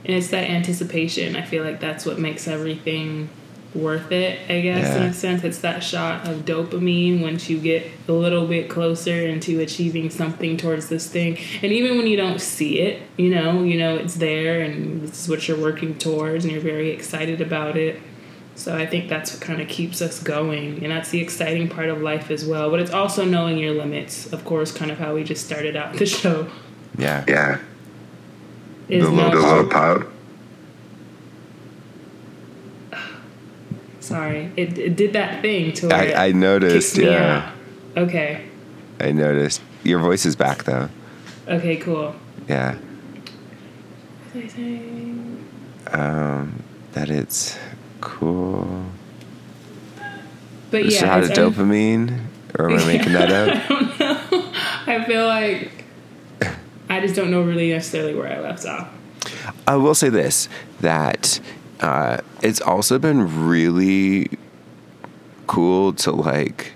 And 0.04 0.16
it's 0.16 0.28
that 0.28 0.48
anticipation. 0.48 1.36
I 1.36 1.42
feel 1.42 1.64
like 1.64 1.80
that's 1.80 2.06
what 2.06 2.18
makes 2.18 2.48
everything 2.48 3.28
worth 3.74 4.10
it, 4.10 4.50
I 4.50 4.60
guess, 4.60 4.96
in 4.96 5.02
a 5.02 5.12
sense. 5.12 5.44
It's 5.44 5.58
that 5.58 5.82
shot 5.82 6.26
of 6.26 6.44
dopamine 6.44 7.20
once 7.20 7.48
you 7.48 7.58
get 7.58 7.86
a 8.08 8.12
little 8.12 8.46
bit 8.46 8.68
closer 8.68 9.26
into 9.26 9.60
achieving 9.60 10.10
something 10.10 10.56
towards 10.56 10.88
this 10.88 11.08
thing. 11.08 11.38
And 11.62 11.72
even 11.72 11.96
when 11.96 12.06
you 12.06 12.16
don't 12.16 12.40
see 12.40 12.80
it, 12.80 13.02
you 13.16 13.32
know, 13.32 13.62
you 13.62 13.78
know 13.78 13.96
it's 13.96 14.14
there 14.16 14.62
and 14.62 15.02
this 15.02 15.22
is 15.22 15.28
what 15.28 15.46
you're 15.46 15.60
working 15.60 15.96
towards 15.98 16.44
and 16.44 16.52
you're 16.52 16.62
very 16.62 16.90
excited 16.90 17.40
about 17.40 17.76
it. 17.76 18.00
So 18.56 18.76
I 18.76 18.86
think 18.86 19.08
that's 19.08 19.32
what 19.32 19.40
kind 19.40 19.62
of 19.62 19.68
keeps 19.68 20.02
us 20.02 20.22
going. 20.22 20.82
And 20.82 20.92
that's 20.92 21.10
the 21.10 21.20
exciting 21.20 21.68
part 21.68 21.88
of 21.88 22.02
life 22.02 22.30
as 22.30 22.44
well. 22.44 22.70
But 22.70 22.80
it's 22.80 22.90
also 22.90 23.24
knowing 23.24 23.56
your 23.58 23.72
limits, 23.72 24.32
of 24.32 24.44
course, 24.44 24.72
kind 24.72 24.90
of 24.90 24.98
how 24.98 25.14
we 25.14 25.24
just 25.24 25.46
started 25.46 25.76
out 25.76 25.94
the 25.94 26.06
show. 26.06 26.48
Yeah. 26.98 27.24
Yeah. 27.26 27.60
Is 28.90 29.04
The 29.04 29.10
know- 29.12 29.30
The 29.30 29.38
low 29.40 29.66
pout. 29.68 30.06
Sorry, 34.00 34.50
it, 34.56 34.76
it 34.78 34.96
did 34.96 35.12
that 35.12 35.42
thing 35.42 35.72
to 35.74 35.88
where 35.88 36.16
I, 36.18 36.26
I 36.28 36.32
noticed. 36.32 36.96
Yeah. 36.96 37.52
out. 37.96 37.98
Okay. 38.08 38.46
I 38.98 39.12
noticed. 39.12 39.60
Your 39.84 39.98
voice 40.00 40.26
is 40.26 40.34
back 40.36 40.64
though. 40.64 40.88
Okay. 41.46 41.76
Cool. 41.76 42.14
Yeah. 42.48 42.74
What 44.32 44.44
was 44.44 44.52
I 44.54 44.56
saying? 44.56 45.48
Um, 45.92 46.62
that 46.92 47.10
it's 47.10 47.56
cool. 48.00 48.86
But 50.70 50.86
yeah, 50.86 51.18
it's 51.18 51.38
of 51.38 51.54
dopamine, 51.54 52.26
or 52.58 52.70
am 52.70 52.78
I 52.78 52.86
making 52.98 53.12
that 53.12 53.30
up? 53.30 53.64
I 54.88 55.04
feel 55.04 55.26
like 55.26 55.79
I 56.90 57.00
just 57.00 57.14
don't 57.14 57.30
know 57.30 57.40
really 57.40 57.70
necessarily 57.70 58.14
where 58.14 58.30
I 58.30 58.40
left 58.40 58.66
off. 58.66 58.88
I 59.66 59.76
will 59.76 59.94
say 59.94 60.08
this 60.08 60.48
that 60.80 61.40
uh, 61.80 62.18
it's 62.42 62.60
also 62.60 62.98
been 62.98 63.46
really 63.46 64.30
cool 65.46 65.92
to 65.94 66.10
like 66.12 66.72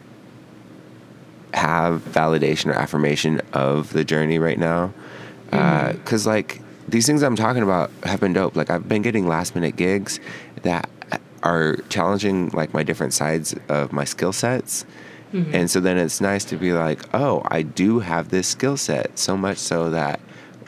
have 1.53 2.03
validation 2.05 2.66
or 2.66 2.74
affirmation 2.74 3.40
of 3.53 3.92
the 3.92 4.05
journey 4.05 4.38
right 4.38 4.59
now. 4.59 4.92
Because, 5.50 6.27
like, 6.27 6.61
these 6.88 7.07
things 7.07 7.22
I'm 7.22 7.37
talking 7.37 7.62
about 7.62 7.92
have 8.03 8.18
been 8.20 8.33
dope. 8.33 8.57
Like, 8.57 8.70
I've 8.70 8.88
been 8.88 9.03
getting 9.03 9.29
last 9.29 9.55
minute 9.55 9.77
gigs 9.77 10.18
that 10.62 10.90
are 11.44 11.77
challenging, 11.88 12.48
like, 12.48 12.74
my 12.74 12.83
different 12.83 13.12
sides 13.14 13.55
of 13.68 13.92
my 13.92 14.05
skill 14.05 14.33
sets. 14.33 14.85
And 15.35 15.70
so 15.70 15.81
then 15.81 15.99
it's 15.99 16.20
nice 16.20 16.44
to 16.47 16.57
be 16.57 16.73
like, 16.73 17.03
oh, 17.12 17.42
I 17.49 17.62
do 17.62 17.99
have 17.99 18.29
this 18.29 18.47
skill 18.47 18.77
set, 18.77 19.18
so 19.18 19.37
much 19.37 19.59
so 19.59 19.90
that 19.90 20.20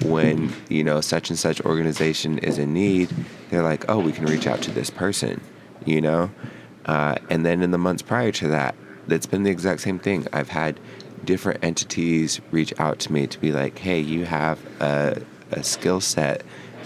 when, 0.03 0.53
you 0.69 0.83
know, 0.83 1.01
such 1.01 1.31
and 1.31 1.39
such 1.39 1.61
organization 1.61 2.39
is 2.39 2.59
in 2.59 2.73
need, 2.73 3.11
they're 3.51 3.63
like, 3.63 3.89
oh, 3.89 3.99
we 3.99 4.13
can 4.13 4.27
reach 4.27 4.47
out 4.47 4.61
to 4.63 4.71
this 4.71 4.91
person, 4.91 5.41
you 5.85 6.01
know? 6.01 6.31
Uh, 6.85 7.15
and 7.31 7.47
then 7.47 7.63
in 7.63 7.71
the 7.71 7.79
months 7.79 8.03
prior 8.03 8.33
to 8.33 8.49
that, 8.49 8.75
it's 9.09 9.27
been 9.27 9.45
the 9.45 9.51
exact 9.51 9.81
same 9.81 9.99
thing. 9.99 10.27
I've 10.33 10.49
had 10.49 10.81
different 11.25 11.63
entities 11.65 12.41
reach 12.51 12.73
out 12.79 12.99
to 13.01 13.13
me 13.13 13.27
to 13.27 13.39
be 13.39 13.53
like, 13.53 13.79
hey, 13.79 14.01
you 14.01 14.25
have 14.25 14.59
a, 14.81 15.23
a 15.53 15.63
skill 15.63 16.01
set 16.01 16.43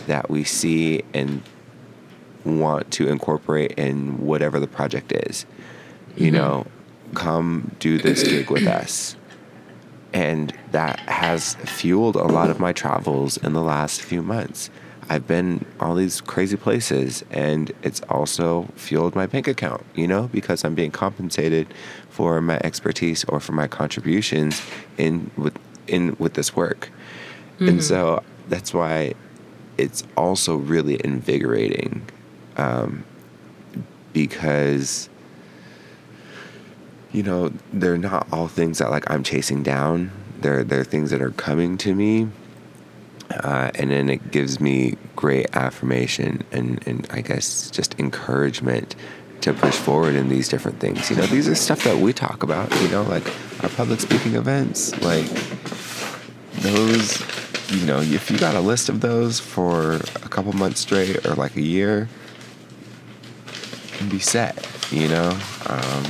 that 0.07 0.31
we 0.31 0.45
see 0.45 1.03
and 1.15 1.43
want 2.45 2.91
to 2.93 3.09
incorporate 3.09 3.73
in 3.73 4.19
whatever 4.19 4.61
the 4.61 4.67
project 4.67 5.13
is. 5.13 5.47
You 6.17 6.31
know, 6.31 6.67
come 7.15 7.75
do 7.79 7.99
this 7.99 8.23
gig 8.23 8.51
with 8.51 8.67
us. 8.67 9.17
And 10.13 10.53
that 10.73 10.99
has 11.01 11.55
fueled 11.55 12.17
a 12.17 12.25
lot 12.25 12.51
of 12.51 12.59
my 12.59 12.73
travels 12.73 13.37
in 13.37 13.53
the 13.53 13.63
last 13.63 14.03
few 14.03 14.23
months. 14.23 14.71
I've 15.09 15.27
been 15.27 15.65
all 15.81 15.97
these 15.97 16.21
crazy 16.21 16.57
places 16.57 17.25
and 17.31 17.73
it's 17.83 18.01
also 18.03 18.69
fueled 18.77 19.17
my 19.17 19.27
bank 19.27 19.49
account, 19.49 19.85
you 19.95 20.07
know, 20.07 20.29
because 20.29 20.65
I'm 20.65 20.75
being 20.77 20.93
compensated 20.93 21.67
for 22.09 22.41
my 22.41 22.61
expertise 22.63 23.25
or 23.25 23.41
for 23.41 23.53
my 23.53 23.67
contributions 23.67 24.63
in 24.99 25.31
with 25.37 25.59
in 25.89 26.17
with 26.21 26.35
this 26.35 26.55
work. 26.55 26.91
And 27.59 27.85
so 27.85 28.23
that's 28.49 28.73
why 28.73 29.13
it's 29.77 30.03
also 30.17 30.57
really 30.57 30.99
invigorating 31.05 32.09
um, 32.57 33.05
because 34.15 35.10
you 37.13 37.23
know 37.23 37.53
they're 37.73 37.99
not 37.99 38.27
all 38.33 38.49
things 38.49 38.79
that 38.79 38.91
like 38.91 39.11
I'm 39.11 39.23
chasing 39.23 39.63
down. 39.63 40.11
They're 40.41 40.65
they're 40.65 40.85
things 40.85 41.11
that 41.11 41.21
are 41.21 41.31
coming 41.33 41.77
to 41.79 41.95
me, 41.95 42.29
uh, 43.31 43.71
and 43.75 43.91
then 43.91 44.09
it 44.09 44.31
gives 44.31 44.61
me 44.61 44.97
great 45.17 45.55
affirmation 45.55 46.45
and 46.53 46.87
and 46.87 47.07
I 47.11 47.21
guess 47.21 47.71
just 47.71 47.99
encouragement 47.99 48.97
to 49.43 49.55
push 49.55 49.75
forward 49.75 50.15
in 50.15 50.29
these 50.29 50.49
different 50.49 50.81
things. 50.81 51.11
You 51.11 51.17
know, 51.17 51.27
these 51.27 51.49
are 51.49 51.55
stuff 51.55 51.85
that 51.85 51.97
we 51.97 52.13
talk 52.13 52.43
about. 52.43 52.71
You 52.83 52.89
know, 52.89 53.03
like 53.03 53.27
our 53.63 53.71
public 53.71 54.01
speaking 54.01 54.35
events, 54.35 54.99
like 55.03 55.27
those. 56.61 57.21
You 57.71 57.87
know, 57.87 58.01
if 58.01 58.33
you 58.33 58.37
got 58.37 58.57
a 58.57 58.61
list 58.61 58.89
of 58.89 59.01
those 59.01 59.39
for 59.39 59.95
a 59.95 60.29
couple 60.29 60.53
months 60.55 60.81
straight 60.81 61.25
or 61.25 61.37
like 61.37 61.55
a 61.55 61.63
year, 61.63 62.09
be 64.09 64.19
set, 64.19 64.67
you 64.91 65.07
know? 65.09 65.39
Um, 65.67 66.05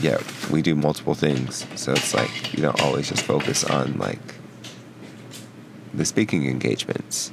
yeah, 0.00 0.18
we 0.50 0.62
do 0.62 0.74
multiple 0.74 1.14
things. 1.14 1.66
So 1.74 1.92
it's 1.92 2.14
like, 2.14 2.52
you 2.54 2.62
don't 2.62 2.80
always 2.82 3.08
just 3.08 3.22
focus 3.22 3.64
on 3.64 3.98
like 3.98 4.20
the 5.94 6.04
speaking 6.04 6.46
engagements. 6.46 7.30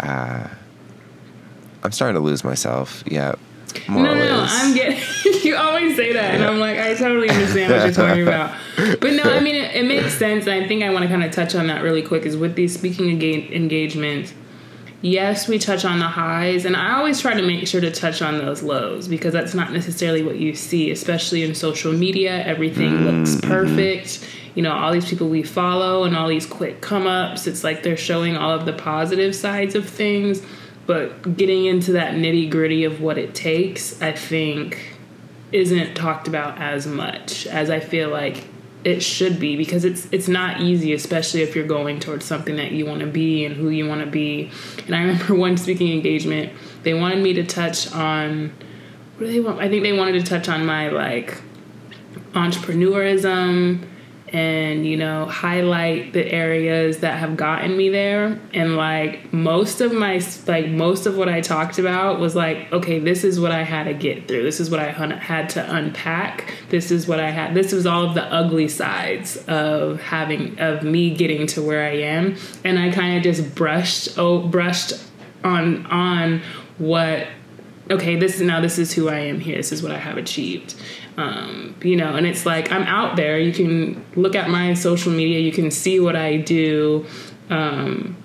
Uh, 0.00 0.48
I'm 1.82 1.92
starting 1.92 2.14
to 2.14 2.20
lose 2.20 2.44
myself. 2.44 3.02
Yeah, 3.06 3.34
more 3.88 4.04
No, 4.04 4.14
no, 4.14 4.24
no. 4.24 4.46
I'm 4.48 4.74
getting. 4.74 4.98
you 5.44 5.56
always 5.56 5.96
say 5.96 6.12
that, 6.12 6.34
and 6.34 6.44
I'm 6.44 6.58
like, 6.58 6.78
I 6.78 6.94
totally 6.94 7.28
understand 7.28 7.72
what 7.72 7.84
you're 7.84 7.92
talking 7.92 8.22
about. 8.22 8.56
But 9.00 9.12
no, 9.14 9.24
I 9.24 9.40
mean, 9.40 9.56
it, 9.56 9.74
it 9.74 9.86
makes 9.86 10.16
sense. 10.16 10.46
I 10.46 10.66
think 10.68 10.84
I 10.84 10.90
want 10.90 11.02
to 11.02 11.08
kind 11.08 11.24
of 11.24 11.32
touch 11.32 11.56
on 11.56 11.66
that 11.66 11.82
really 11.82 12.00
quick. 12.02 12.24
Is 12.24 12.36
with 12.36 12.54
these 12.54 12.72
speaking 12.72 13.06
enga- 13.06 13.50
engagements, 13.50 14.32
yes, 15.00 15.48
we 15.48 15.58
touch 15.58 15.84
on 15.84 15.98
the 15.98 16.06
highs, 16.06 16.64
and 16.64 16.76
I 16.76 16.96
always 16.96 17.20
try 17.20 17.34
to 17.34 17.42
make 17.42 17.66
sure 17.66 17.80
to 17.80 17.90
touch 17.90 18.22
on 18.22 18.38
those 18.38 18.62
lows 18.62 19.08
because 19.08 19.32
that's 19.32 19.54
not 19.54 19.72
necessarily 19.72 20.22
what 20.22 20.36
you 20.36 20.54
see, 20.54 20.90
especially 20.90 21.42
in 21.42 21.54
social 21.54 21.92
media. 21.92 22.44
Everything 22.44 23.04
looks 23.04 23.36
mm-hmm. 23.36 23.48
perfect. 23.48 24.28
You 24.54 24.62
know, 24.62 24.72
all 24.72 24.92
these 24.92 25.08
people 25.08 25.28
we 25.28 25.42
follow 25.42 26.04
and 26.04 26.16
all 26.16 26.28
these 26.28 26.46
quick 26.46 26.80
come 26.80 27.06
ups. 27.06 27.46
It's 27.46 27.62
like 27.62 27.82
they're 27.82 27.96
showing 27.96 28.36
all 28.36 28.50
of 28.50 28.66
the 28.66 28.72
positive 28.72 29.34
sides 29.34 29.74
of 29.74 29.88
things, 29.88 30.42
but 30.86 31.36
getting 31.36 31.66
into 31.66 31.92
that 31.92 32.14
nitty 32.14 32.50
gritty 32.50 32.84
of 32.84 33.00
what 33.00 33.18
it 33.18 33.34
takes, 33.34 34.00
I 34.02 34.12
think, 34.12 34.96
isn't 35.52 35.94
talked 35.94 36.28
about 36.28 36.58
as 36.58 36.86
much 36.86 37.46
as 37.46 37.70
I 37.70 37.80
feel 37.80 38.10
like 38.10 38.44
it 38.84 39.02
should 39.02 39.40
be 39.40 39.56
because 39.56 39.84
it's 39.84 40.08
it's 40.12 40.28
not 40.28 40.60
easy, 40.60 40.92
especially 40.92 41.42
if 41.42 41.56
you're 41.56 41.66
going 41.66 42.00
towards 42.00 42.24
something 42.24 42.56
that 42.56 42.72
you 42.72 42.86
want 42.86 43.00
to 43.00 43.06
be 43.06 43.44
and 43.44 43.56
who 43.56 43.70
you 43.70 43.86
want 43.88 44.00
to 44.02 44.10
be. 44.10 44.50
And 44.86 44.94
I 44.94 45.02
remember 45.04 45.34
one 45.34 45.56
speaking 45.56 45.92
engagement, 45.92 46.52
they 46.82 46.94
wanted 46.94 47.22
me 47.22 47.32
to 47.34 47.44
touch 47.44 47.92
on 47.92 48.52
what 49.16 49.26
do 49.26 49.32
they 49.32 49.40
want? 49.40 49.58
I 49.58 49.68
think 49.68 49.82
they 49.82 49.92
wanted 49.92 50.12
to 50.12 50.22
touch 50.22 50.48
on 50.48 50.64
my 50.64 50.88
like 50.88 51.40
entrepreneurism 52.32 53.84
and 54.32 54.86
you 54.86 54.96
know 54.96 55.26
highlight 55.26 56.12
the 56.12 56.26
areas 56.32 56.98
that 56.98 57.18
have 57.18 57.36
gotten 57.36 57.76
me 57.76 57.88
there 57.88 58.38
and 58.52 58.76
like 58.76 59.32
most 59.32 59.80
of 59.80 59.92
my 59.92 60.20
like 60.46 60.68
most 60.68 61.06
of 61.06 61.16
what 61.16 61.28
i 61.28 61.40
talked 61.40 61.78
about 61.78 62.18
was 62.20 62.34
like 62.34 62.70
okay 62.72 62.98
this 62.98 63.24
is 63.24 63.40
what 63.40 63.52
i 63.52 63.62
had 63.62 63.84
to 63.84 63.94
get 63.94 64.28
through 64.28 64.42
this 64.42 64.60
is 64.60 64.70
what 64.70 64.80
i 64.80 64.90
had 64.90 65.48
to 65.48 65.74
unpack 65.74 66.54
this 66.68 66.90
is 66.90 67.08
what 67.08 67.20
i 67.20 67.30
had 67.30 67.54
this 67.54 67.72
was 67.72 67.86
all 67.86 68.04
of 68.04 68.14
the 68.14 68.24
ugly 68.24 68.68
sides 68.68 69.36
of 69.48 70.00
having 70.00 70.58
of 70.58 70.82
me 70.82 71.14
getting 71.14 71.46
to 71.46 71.62
where 71.62 71.84
i 71.84 71.94
am 71.94 72.36
and 72.64 72.78
i 72.78 72.90
kind 72.90 73.16
of 73.16 73.22
just 73.22 73.54
brushed 73.54 74.18
oh 74.18 74.40
brushed 74.40 74.92
on 75.44 75.86
on 75.86 76.42
what 76.78 77.26
okay, 77.90 78.16
this 78.16 78.36
is 78.36 78.42
now 78.42 78.60
this 78.60 78.78
is 78.78 78.92
who 78.92 79.08
I 79.08 79.20
am 79.20 79.40
here. 79.40 79.56
This 79.56 79.72
is 79.72 79.82
what 79.82 79.92
I 79.92 79.98
have 79.98 80.16
achieved. 80.16 80.74
Um, 81.18 81.74
you 81.82 81.96
know, 81.96 82.14
and 82.14 82.24
it's 82.26 82.46
like 82.46 82.70
I'm 82.70 82.84
out 82.84 83.16
there. 83.16 83.40
You 83.40 83.52
can 83.52 84.04
look 84.14 84.36
at 84.36 84.48
my 84.48 84.74
social 84.74 85.12
media. 85.12 85.40
You 85.40 85.50
can 85.50 85.72
see 85.72 85.98
what 85.98 86.14
I 86.14 86.36
do. 86.36 87.06
Um, 87.50 88.16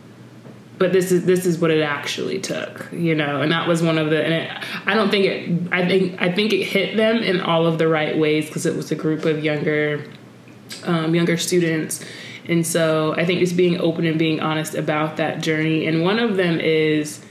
but 0.77 0.93
this 0.93 1.11
is 1.11 1.25
this 1.25 1.47
is 1.47 1.57
what 1.57 1.71
it 1.71 1.81
actually 1.81 2.39
took, 2.39 2.87
you 2.91 3.15
know, 3.15 3.41
and 3.41 3.51
that 3.51 3.67
was 3.67 3.81
one 3.81 3.97
of 3.97 4.11
the. 4.11 4.23
And 4.23 4.33
it, 4.33 4.65
I 4.85 4.93
don't 4.93 5.09
think 5.09 5.25
it. 5.25 5.73
I 5.73 5.87
think 5.87 6.21
I 6.21 6.31
think 6.31 6.53
it 6.53 6.65
hit 6.65 6.95
them 6.95 7.17
in 7.17 7.41
all 7.41 7.65
of 7.65 7.79
the 7.79 7.87
right 7.87 8.15
ways 8.15 8.45
because 8.45 8.67
it 8.67 8.75
was 8.75 8.91
a 8.91 8.95
group 8.95 9.25
of 9.25 9.43
younger, 9.43 10.05
um, 10.83 11.15
younger 11.15 11.37
students, 11.37 12.05
and 12.47 12.65
so 12.65 13.15
I 13.15 13.25
think 13.25 13.39
just 13.39 13.57
being 13.57 13.79
open 13.79 14.05
and 14.05 14.19
being 14.19 14.39
honest 14.39 14.75
about 14.75 15.17
that 15.17 15.41
journey. 15.41 15.87
And 15.87 16.03
one 16.03 16.19
of 16.19 16.37
them 16.37 16.59
is 16.59 17.25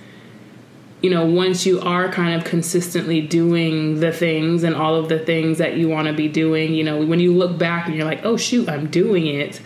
you 1.02 1.10
know, 1.10 1.26
once 1.26 1.66
you 1.66 1.80
are 1.80 2.08
kind 2.08 2.40
of 2.40 2.48
consistently 2.48 3.20
doing 3.20 3.98
the 3.98 4.12
things 4.12 4.62
and 4.62 4.74
all 4.74 4.94
of 4.94 5.08
the 5.08 5.18
things 5.18 5.58
that 5.58 5.76
you 5.76 5.88
want 5.88 6.06
to 6.06 6.14
be 6.14 6.28
doing, 6.28 6.74
you 6.74 6.84
know, 6.84 7.04
when 7.04 7.18
you 7.18 7.34
look 7.34 7.58
back 7.58 7.86
and 7.86 7.96
you're 7.96 8.04
like, 8.04 8.24
oh, 8.24 8.36
shoot, 8.36 8.68
I'm 8.68 8.86
doing 8.86 9.26
it, 9.26 9.60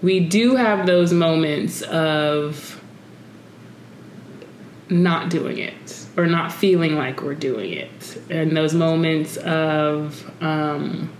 we 0.00 0.18
do 0.18 0.56
have 0.56 0.86
those 0.86 1.12
moments 1.12 1.82
of 1.82 2.82
not 4.88 5.28
doing 5.28 5.58
it 5.58 6.06
or 6.16 6.26
not 6.26 6.52
feeling 6.52 6.96
like 6.96 7.22
we're 7.22 7.34
doing 7.34 7.72
it. 7.74 8.22
And 8.30 8.56
those 8.56 8.72
moments 8.72 9.36
of, 9.36 10.30
um, 10.42 11.12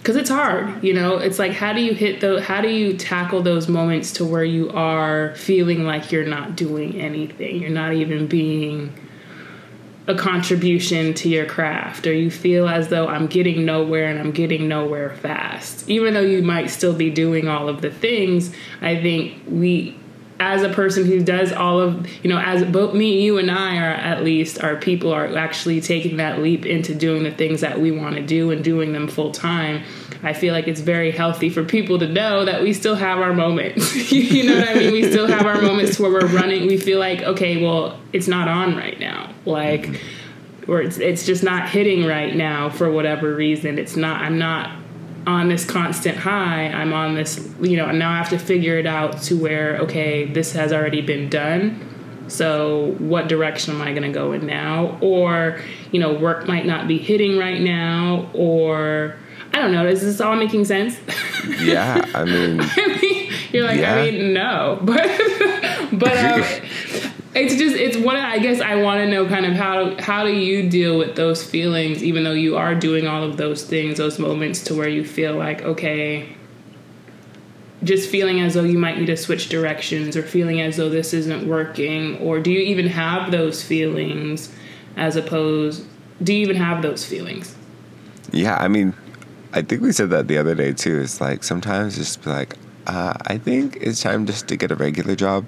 because 0.00 0.16
it's 0.16 0.30
hard, 0.30 0.82
you 0.82 0.94
know. 0.94 1.18
It's 1.18 1.38
like 1.38 1.52
how 1.52 1.74
do 1.74 1.82
you 1.82 1.92
hit 1.92 2.20
the 2.20 2.40
how 2.40 2.60
do 2.62 2.68
you 2.68 2.96
tackle 2.96 3.42
those 3.42 3.68
moments 3.68 4.12
to 4.14 4.24
where 4.24 4.44
you 4.44 4.70
are 4.70 5.34
feeling 5.36 5.84
like 5.84 6.10
you're 6.10 6.24
not 6.26 6.56
doing 6.56 6.98
anything, 7.00 7.60
you're 7.60 7.70
not 7.70 7.92
even 7.92 8.26
being 8.26 8.94
a 10.06 10.14
contribution 10.14 11.12
to 11.14 11.28
your 11.28 11.44
craft, 11.44 12.06
or 12.06 12.12
you 12.14 12.30
feel 12.30 12.66
as 12.66 12.88
though 12.88 13.08
I'm 13.08 13.26
getting 13.26 13.66
nowhere 13.66 14.08
and 14.08 14.18
I'm 14.18 14.32
getting 14.32 14.68
nowhere 14.68 15.10
fast. 15.10 15.88
Even 15.88 16.14
though 16.14 16.20
you 16.20 16.42
might 16.42 16.70
still 16.70 16.94
be 16.94 17.10
doing 17.10 17.46
all 17.46 17.68
of 17.68 17.82
the 17.82 17.90
things, 17.90 18.54
I 18.80 19.00
think 19.00 19.42
we 19.46 19.99
as 20.40 20.62
a 20.62 20.70
person 20.70 21.04
who 21.04 21.22
does 21.22 21.52
all 21.52 21.78
of 21.78 22.08
you 22.24 22.30
know 22.30 22.38
as 22.38 22.64
both 22.64 22.94
me 22.94 23.22
you 23.22 23.36
and 23.36 23.50
i 23.50 23.76
are 23.76 23.92
at 23.92 24.24
least 24.24 24.64
our 24.64 24.74
people 24.74 25.12
are 25.12 25.36
actually 25.36 25.80
taking 25.80 26.16
that 26.16 26.40
leap 26.40 26.64
into 26.64 26.94
doing 26.94 27.22
the 27.22 27.30
things 27.30 27.60
that 27.60 27.78
we 27.78 27.90
want 27.90 28.16
to 28.16 28.22
do 28.22 28.50
and 28.50 28.64
doing 28.64 28.94
them 28.94 29.06
full 29.06 29.30
time 29.30 29.82
i 30.22 30.32
feel 30.32 30.54
like 30.54 30.66
it's 30.66 30.80
very 30.80 31.10
healthy 31.10 31.50
for 31.50 31.62
people 31.62 31.98
to 31.98 32.08
know 32.08 32.46
that 32.46 32.62
we 32.62 32.72
still 32.72 32.96
have 32.96 33.18
our 33.18 33.34
moments. 33.34 33.94
You 34.10 34.44
know 34.44 34.58
what 34.58 34.68
i 34.68 34.74
mean? 34.74 34.92
We 34.92 35.10
still 35.10 35.26
have 35.26 35.46
our 35.46 35.60
moments 35.60 35.98
where 35.98 36.10
we're 36.10 36.26
running. 36.26 36.66
We 36.66 36.78
feel 36.78 36.98
like 36.98 37.20
okay 37.22 37.62
well 37.62 38.00
it's 38.12 38.26
not 38.26 38.48
on 38.48 38.76
right 38.76 38.98
now. 38.98 39.32
Like 39.44 40.00
or 40.66 40.80
it's, 40.80 40.98
it's 40.98 41.26
just 41.26 41.42
not 41.42 41.68
hitting 41.68 42.06
right 42.06 42.34
now 42.34 42.70
for 42.70 42.90
whatever 42.90 43.34
reason. 43.34 43.78
It's 43.78 43.96
not 43.96 44.22
i'm 44.22 44.38
not 44.38 44.79
on 45.26 45.48
this 45.48 45.64
constant 45.64 46.16
high 46.16 46.68
i'm 46.68 46.92
on 46.92 47.14
this 47.14 47.46
you 47.60 47.76
know 47.76 47.86
and 47.86 47.98
now 47.98 48.10
i 48.10 48.16
have 48.16 48.30
to 48.30 48.38
figure 48.38 48.78
it 48.78 48.86
out 48.86 49.20
to 49.20 49.36
where 49.40 49.76
okay 49.78 50.24
this 50.32 50.52
has 50.52 50.72
already 50.72 51.00
been 51.00 51.28
done. 51.28 51.86
So 52.28 52.94
what 53.00 53.26
direction 53.28 53.74
am 53.74 53.82
i 53.82 53.90
going 53.90 54.04
to 54.04 54.12
go 54.12 54.32
in 54.32 54.46
now? 54.46 54.98
Or 55.00 55.60
you 55.92 55.98
know 56.00 56.12
work 56.14 56.46
might 56.46 56.64
not 56.64 56.86
be 56.86 56.96
hitting 56.96 57.36
right 57.38 57.60
now 57.60 58.30
or 58.32 59.16
i 59.52 59.58
don't 59.58 59.72
know 59.72 59.84
is 59.86 60.00
this 60.02 60.20
all 60.20 60.36
making 60.36 60.64
sense? 60.64 60.98
Yeah, 61.60 62.04
I 62.14 62.24
mean, 62.32 62.60
I 62.60 62.98
mean, 63.02 63.32
you're 63.50 63.66
like, 63.66 63.80
Yeah. 63.80 63.96
I 63.96 64.10
mean, 64.10 64.32
no, 64.32 64.78
but 64.82 65.04
but 65.92 66.16
um, 66.16 66.42
it's 67.34 67.54
just 67.54 67.76
it's 67.76 67.96
one. 67.96 68.16
I 68.16 68.38
guess 68.38 68.60
I 68.60 68.76
want 68.76 69.00
to 69.00 69.06
know 69.08 69.26
kind 69.28 69.46
of 69.46 69.52
how 69.52 69.96
how 70.00 70.24
do 70.24 70.32
you 70.32 70.68
deal 70.68 70.98
with 70.98 71.16
those 71.16 71.44
feelings, 71.44 72.02
even 72.02 72.24
though 72.24 72.32
you 72.32 72.56
are 72.56 72.74
doing 72.74 73.06
all 73.06 73.22
of 73.22 73.36
those 73.36 73.64
things, 73.64 73.98
those 73.98 74.18
moments 74.18 74.62
to 74.64 74.74
where 74.74 74.88
you 74.88 75.04
feel 75.04 75.36
like 75.36 75.62
okay, 75.62 76.34
just 77.84 78.10
feeling 78.10 78.40
as 78.40 78.54
though 78.54 78.64
you 78.64 78.78
might 78.78 78.98
need 78.98 79.06
to 79.06 79.16
switch 79.16 79.48
directions, 79.48 80.16
or 80.16 80.22
feeling 80.22 80.60
as 80.60 80.76
though 80.76 80.88
this 80.88 81.14
isn't 81.14 81.46
working, 81.46 82.18
or 82.18 82.40
do 82.40 82.50
you 82.50 82.60
even 82.60 82.88
have 82.88 83.30
those 83.30 83.62
feelings, 83.62 84.52
as 84.96 85.14
opposed, 85.14 85.84
do 86.22 86.34
you 86.34 86.40
even 86.40 86.56
have 86.56 86.82
those 86.82 87.04
feelings? 87.04 87.54
yeah, 88.32 88.56
I 88.56 88.68
mean, 88.68 88.94
I 89.52 89.62
think 89.62 89.82
we 89.82 89.92
said 89.92 90.10
that 90.10 90.28
the 90.28 90.38
other 90.38 90.54
day 90.54 90.72
too. 90.72 91.00
It's 91.00 91.20
like 91.20 91.42
sometimes 91.42 91.96
just 91.96 92.26
like, 92.26 92.56
uh, 92.86 93.14
I 93.26 93.38
think 93.38 93.76
it's 93.80 94.00
time 94.00 94.26
just 94.26 94.48
to 94.48 94.56
get 94.56 94.70
a 94.70 94.76
regular 94.76 95.16
job. 95.16 95.46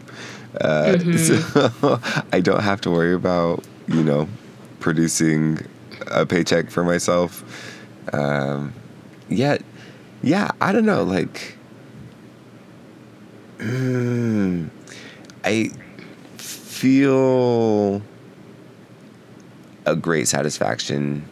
Uh, 0.60 0.98
So 1.16 2.00
I 2.32 2.40
don't 2.40 2.62
have 2.62 2.80
to 2.82 2.90
worry 2.90 3.14
about, 3.14 3.64
you 3.88 4.02
know, 4.02 4.28
producing 4.80 5.58
a 6.08 6.26
paycheck 6.26 6.70
for 6.70 6.84
myself. 6.84 7.44
Um, 8.12 8.72
yet, 9.28 9.62
yeah, 10.22 10.50
I 10.60 10.72
don't 10.72 10.84
know. 10.84 11.04
Like, 11.04 11.56
mm, 13.58 14.68
I 15.44 15.70
feel 16.36 18.02
a 19.86 19.96
great 19.96 20.28
satisfaction 20.28 21.28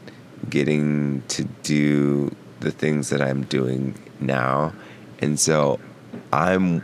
getting 0.49 1.23
to 1.29 1.45
do 1.63 2.35
the 2.61 2.71
things 2.71 3.11
that 3.11 3.21
I'm 3.21 3.43
doing 3.45 3.95
now. 4.21 4.73
And 5.21 5.39
so 5.39 5.79
I'm 6.33 6.83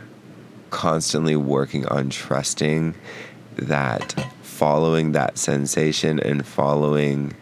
constantly 0.69 1.35
working 1.35 1.85
on 1.87 2.09
trusting 2.09 2.95
that 3.55 4.27
following 4.41 5.11
that 5.11 5.37
sensation 5.37 6.19
and 6.19 6.45
following 6.45 7.35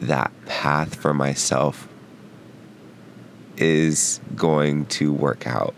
that 0.00 0.30
path 0.44 0.94
for 0.94 1.14
myself 1.14 1.88
is 3.56 4.20
going 4.34 4.84
to 4.86 5.12
work 5.12 5.46
out. 5.46 5.74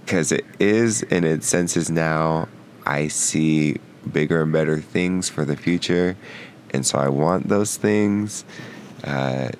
Because 0.00 0.32
it 0.32 0.44
is 0.58 1.02
in 1.04 1.24
its 1.24 1.46
senses 1.46 1.90
now, 1.90 2.48
I 2.84 3.08
see 3.08 3.76
bigger 4.10 4.42
and 4.42 4.52
better 4.52 4.80
things 4.80 5.28
for 5.28 5.44
the 5.44 5.56
future. 5.56 6.16
And 6.70 6.84
so 6.84 6.98
I 6.98 7.08
want 7.08 7.48
those 7.48 7.76
things. 7.76 8.44
Uh, 9.04 9.50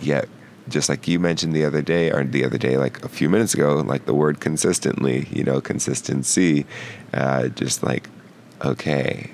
yet, 0.00 0.28
just 0.70 0.88
like 0.88 1.06
you 1.06 1.18
mentioned 1.18 1.54
the 1.54 1.64
other 1.64 1.82
day, 1.82 2.10
or 2.10 2.24
the 2.24 2.44
other 2.44 2.58
day, 2.58 2.76
like 2.76 3.04
a 3.04 3.08
few 3.08 3.28
minutes 3.28 3.54
ago, 3.54 3.74
like 3.76 4.06
the 4.06 4.14
word 4.14 4.40
consistently, 4.40 5.28
you 5.30 5.44
know, 5.44 5.60
consistency, 5.60 6.66
uh, 7.12 7.48
just 7.48 7.82
like, 7.82 8.08
okay, 8.64 9.30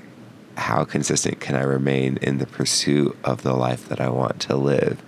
how 0.56 0.84
consistent 0.84 1.40
can 1.40 1.54
I 1.54 1.62
remain 1.62 2.18
in 2.22 2.38
the 2.38 2.46
pursuit 2.46 3.16
of 3.24 3.42
the 3.42 3.54
life 3.54 3.88
that 3.88 4.00
I 4.00 4.08
want 4.08 4.40
to 4.42 4.56
live? 4.56 5.02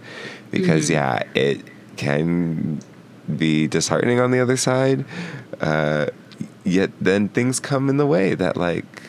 Because, 0.50 0.90
yeah, 0.90 1.22
it 1.34 1.62
can 1.96 2.80
be 3.36 3.66
disheartening 3.66 4.20
on 4.20 4.30
the 4.30 4.40
other 4.40 4.56
side. 4.56 5.04
Uh, 5.60 6.06
yet 6.64 6.90
then 7.00 7.28
things 7.28 7.60
come 7.60 7.88
in 7.88 7.96
the 7.96 8.06
way 8.06 8.34
that, 8.34 8.56
like, 8.56 9.02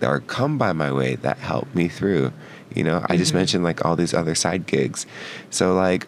or 0.00 0.20
come 0.20 0.58
by 0.58 0.72
my 0.72 0.92
way 0.92 1.16
that 1.16 1.38
help 1.38 1.72
me 1.74 1.88
through. 1.88 2.32
You 2.74 2.84
know, 2.84 3.04
I 3.08 3.16
just 3.16 3.34
mentioned 3.34 3.64
like 3.64 3.84
all 3.84 3.96
these 3.96 4.14
other 4.14 4.34
side 4.34 4.66
gigs. 4.66 5.06
So, 5.50 5.74
like, 5.74 6.06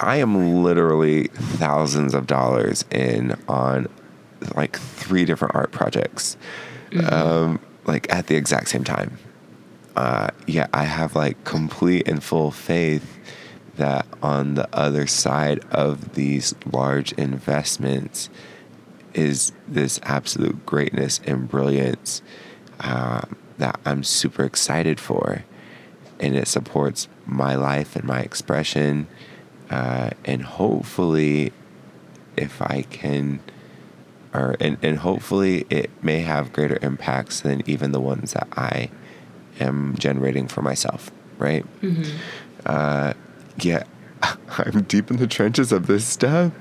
I 0.00 0.16
am 0.16 0.62
literally 0.62 1.28
thousands 1.28 2.14
of 2.14 2.26
dollars 2.26 2.84
in 2.90 3.36
on 3.48 3.88
like 4.54 4.78
three 4.78 5.24
different 5.24 5.54
art 5.54 5.72
projects, 5.72 6.36
um, 7.10 7.60
like 7.86 8.12
at 8.12 8.28
the 8.28 8.36
exact 8.36 8.68
same 8.68 8.84
time. 8.84 9.18
Uh, 9.96 10.28
yeah, 10.46 10.68
I 10.72 10.84
have 10.84 11.16
like 11.16 11.42
complete 11.44 12.06
and 12.06 12.22
full 12.22 12.50
faith 12.50 13.18
that 13.76 14.06
on 14.22 14.54
the 14.54 14.68
other 14.72 15.06
side 15.06 15.60
of 15.70 16.14
these 16.14 16.54
large 16.70 17.12
investments 17.12 18.28
is 19.14 19.52
this 19.66 19.98
absolute 20.02 20.64
greatness 20.66 21.20
and 21.26 21.48
brilliance 21.48 22.22
uh, 22.80 23.22
that 23.58 23.80
I'm 23.84 24.04
super 24.04 24.44
excited 24.44 25.00
for. 25.00 25.44
And 26.20 26.36
it 26.36 26.48
supports 26.48 27.08
my 27.26 27.54
life 27.54 27.96
and 27.96 28.04
my 28.04 28.20
expression. 28.20 29.06
Uh, 29.70 30.10
and 30.24 30.42
hopefully, 30.42 31.52
if 32.36 32.62
I 32.62 32.82
can, 32.90 33.40
or 34.32 34.56
and, 34.60 34.78
and 34.82 34.98
hopefully 34.98 35.66
it 35.70 35.90
may 36.02 36.20
have 36.20 36.52
greater 36.52 36.78
impacts 36.82 37.40
than 37.40 37.62
even 37.68 37.92
the 37.92 38.00
ones 38.00 38.32
that 38.32 38.48
I 38.56 38.90
am 39.60 39.94
generating 39.98 40.48
for 40.48 40.62
myself, 40.62 41.10
right? 41.38 41.66
Uh, 42.64 43.12
yeah, 43.60 43.84
I'm 44.22 44.82
deep 44.82 45.10
in 45.10 45.16
the 45.18 45.26
trenches 45.26 45.72
of 45.72 45.86
this 45.86 46.04
stuff. 46.04 46.52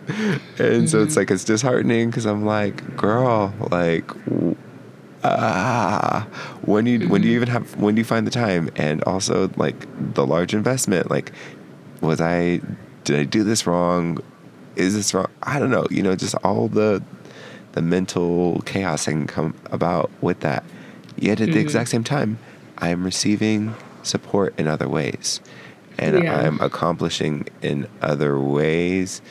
And 0.60 0.90
so 0.90 1.02
it's 1.04 1.16
like, 1.16 1.32
it's 1.32 1.44
disheartening 1.44 2.10
because 2.10 2.26
I'm 2.26 2.46
like, 2.46 2.98
girl, 2.98 3.54
like, 3.72 4.10
ah, 5.24 6.28
when 6.64 6.86
do 6.86 6.92
you, 6.92 7.08
when 7.10 7.22
do 7.22 7.28
you 7.28 7.36
even 7.36 7.48
have, 7.50 7.76
when 7.78 7.96
do 7.96 8.02
you 8.02 8.06
find 8.06 8.26
the 8.28 8.32
time? 8.32 8.70
And 8.76 9.04
also, 9.04 9.50
like, 9.56 9.76
the 10.14 10.26
large 10.26 10.54
investment, 10.54 11.10
like, 11.10 11.32
was 12.02 12.22
I, 12.22 12.62
did 13.08 13.18
I 13.18 13.24
do 13.24 13.44
this 13.44 13.66
wrong? 13.66 14.20
Is 14.76 14.94
this 14.94 15.14
wrong? 15.14 15.28
I 15.42 15.60
don't 15.60 15.72
know. 15.72 15.88
You 15.90 16.04
know, 16.04 16.14
just 16.14 16.36
all 16.44 16.68
the, 16.68 17.02
the 17.72 17.82
mental 17.82 18.62
chaos 18.66 19.06
that 19.06 19.12
can 19.12 19.28
come 19.28 19.56
about 19.72 20.12
with 20.22 20.42
that. 20.42 20.66
Yet 21.16 21.40
at 21.40 21.50
the 21.52 21.60
exact 21.60 21.90
same 21.90 22.04
time, 22.04 22.38
I 22.78 22.90
am 22.90 23.06
receiving 23.06 23.74
support 24.04 24.60
in 24.60 24.68
other 24.68 24.90
ways. 24.90 25.40
And 25.98 26.22
Yeah. 26.22 26.38
I'm 26.38 26.60
accomplishing 26.60 27.48
in 27.62 27.88
other 28.02 28.38
ways 28.40 29.22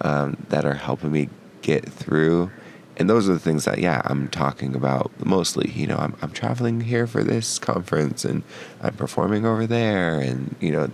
um, 0.00 0.38
that 0.48 0.64
are 0.64 0.74
helping 0.74 1.12
me 1.12 1.28
get 1.60 1.86
through. 1.86 2.50
And 2.96 3.10
those 3.10 3.28
are 3.28 3.34
the 3.34 3.38
things 3.38 3.66
that, 3.66 3.78
yeah, 3.78 4.00
I'm 4.06 4.28
talking 4.28 4.74
about 4.74 5.12
mostly. 5.24 5.70
You 5.72 5.86
know, 5.88 5.96
I'm, 5.96 6.16
I'm 6.22 6.30
traveling 6.30 6.80
here 6.80 7.06
for 7.06 7.22
this 7.22 7.58
conference 7.58 8.24
and 8.24 8.42
I'm 8.80 8.94
performing 8.94 9.44
over 9.44 9.66
there 9.66 10.18
and, 10.18 10.56
you 10.58 10.72
know, 10.72 10.90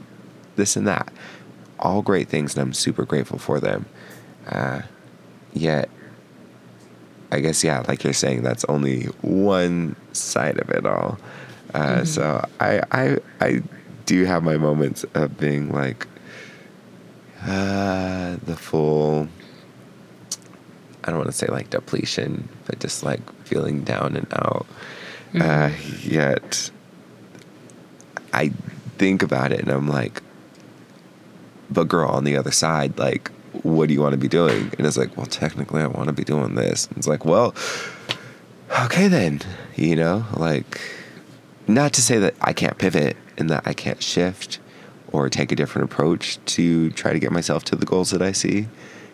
this 0.57 0.74
and 0.76 0.88
that. 0.88 1.12
All 1.83 2.01
great 2.01 2.29
things, 2.29 2.55
and 2.55 2.62
I'm 2.62 2.73
super 2.73 3.05
grateful 3.05 3.38
for 3.38 3.61
them. 3.61 3.87
Uh, 4.49 4.83
yet, 5.53 5.90
I 7.31 7.40
guess 7.40 7.62
yeah, 7.64 7.83
like 7.88 8.05
you're 8.05 8.12
saying, 8.12 8.42
that's 8.42 8.64
only 8.66 9.05
one 9.21 9.97
side 10.12 10.59
of 10.59 10.71
it 10.71 10.87
all. 10.87 11.18
Uh, 11.75 12.05
So 12.05 12.47
I, 12.61 12.83
I 12.92 13.18
I 13.40 13.62
do 14.07 14.25
have 14.25 14.42
my 14.42 14.57
moments 14.57 15.05
of 15.14 15.38
being 15.38 15.73
like 15.73 16.07
uh, 17.45 18.37
the 18.45 18.57
full 18.57 19.29
I 21.05 21.11
don't 21.11 21.18
want 21.18 21.31
to 21.31 21.37
say 21.37 21.47
like 21.49 21.71
depletion, 21.71 22.49
but 22.66 22.79
just 22.79 23.03
like 23.03 23.21
feeling 23.45 23.83
down 23.83 24.16
and 24.16 24.27
out. 24.35 24.66
Uh, 25.35 25.71
yet 26.03 26.71
I 28.33 28.53
think 28.99 29.23
about 29.23 29.51
it 29.53 29.61
and 29.61 29.71
I'm 29.71 29.88
like, 29.88 30.23
but 31.72 31.88
girl, 31.88 32.11
on 32.11 32.24
the 32.24 32.37
other 32.37 32.52
side, 32.52 32.98
like, 32.98 33.30
what 33.62 33.88
do 33.88 33.94
you 33.94 34.00
want 34.00 34.12
to 34.12 34.18
be 34.18 34.28
doing? 34.28 34.72
And 34.78 34.87
it's 34.87 34.96
like, 34.96 35.16
well, 35.16 35.26
technically, 35.26 35.82
I 35.82 35.87
want 35.87 36.06
to 36.06 36.12
be 36.12 36.24
doing 36.24 36.54
this. 36.54 36.87
And 36.87 36.98
it's 36.98 37.08
like, 37.08 37.24
well, 37.24 37.54
okay, 38.85 39.08
then, 39.08 39.40
you 39.76 39.96
know, 39.96 40.24
like, 40.37 40.80
not 41.66 41.92
to 41.94 42.02
say 42.02 42.18
that 42.18 42.35
I 42.40 42.52
can't 42.52 42.78
pivot 42.78 43.16
and 43.37 43.50
that 43.50 43.62
I 43.66 43.74
can't 43.74 44.02
shift 44.02 44.58
or 45.12 45.28
take 45.28 45.52
a 45.52 45.56
different 45.56 45.92
approach 45.92 46.38
to 46.46 46.90
try 46.90 47.12
to 47.12 47.18
get 47.18 47.32
myself 47.32 47.64
to 47.64 47.76
the 47.76 47.87
goals 47.87 48.11
that 48.11 48.22
I 48.22 48.32
see. 48.32 48.68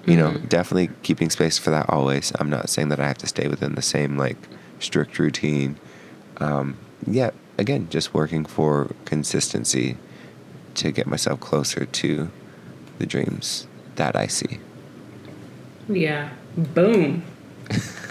You 0.06 0.16
know, 0.16 0.38
definitely 0.48 0.90
keeping 1.02 1.28
space 1.28 1.58
for 1.58 1.70
that 1.70 1.90
always. 1.90 2.32
I'm 2.38 2.48
not 2.48 2.70
saying 2.70 2.88
that 2.88 3.00
I 3.00 3.06
have 3.06 3.18
to 3.18 3.26
stay 3.26 3.46
within 3.48 3.74
the 3.74 3.82
same 3.82 4.16
like 4.16 4.36
strict 4.78 5.18
routine. 5.18 5.76
Um, 6.38 6.78
yeah, 7.06 7.30
again, 7.58 7.88
just 7.90 8.14
working 8.14 8.46
for 8.46 8.90
consistency 9.04 9.98
to 10.74 10.92
get 10.92 11.06
myself 11.06 11.40
closer 11.40 11.84
to 11.84 12.30
the 12.98 13.06
dreams 13.06 13.66
that 13.96 14.16
I 14.16 14.26
see. 14.26 14.58
Yeah. 15.88 16.30
Boom. 16.56 17.24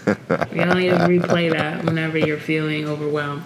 you 0.07 0.15
don't 0.15 0.79
need 0.79 0.89
to 0.89 1.05
replay 1.07 1.51
that 1.51 1.83
whenever 1.83 2.17
you're 2.17 2.37
feeling 2.37 2.87
overwhelmed. 2.87 3.43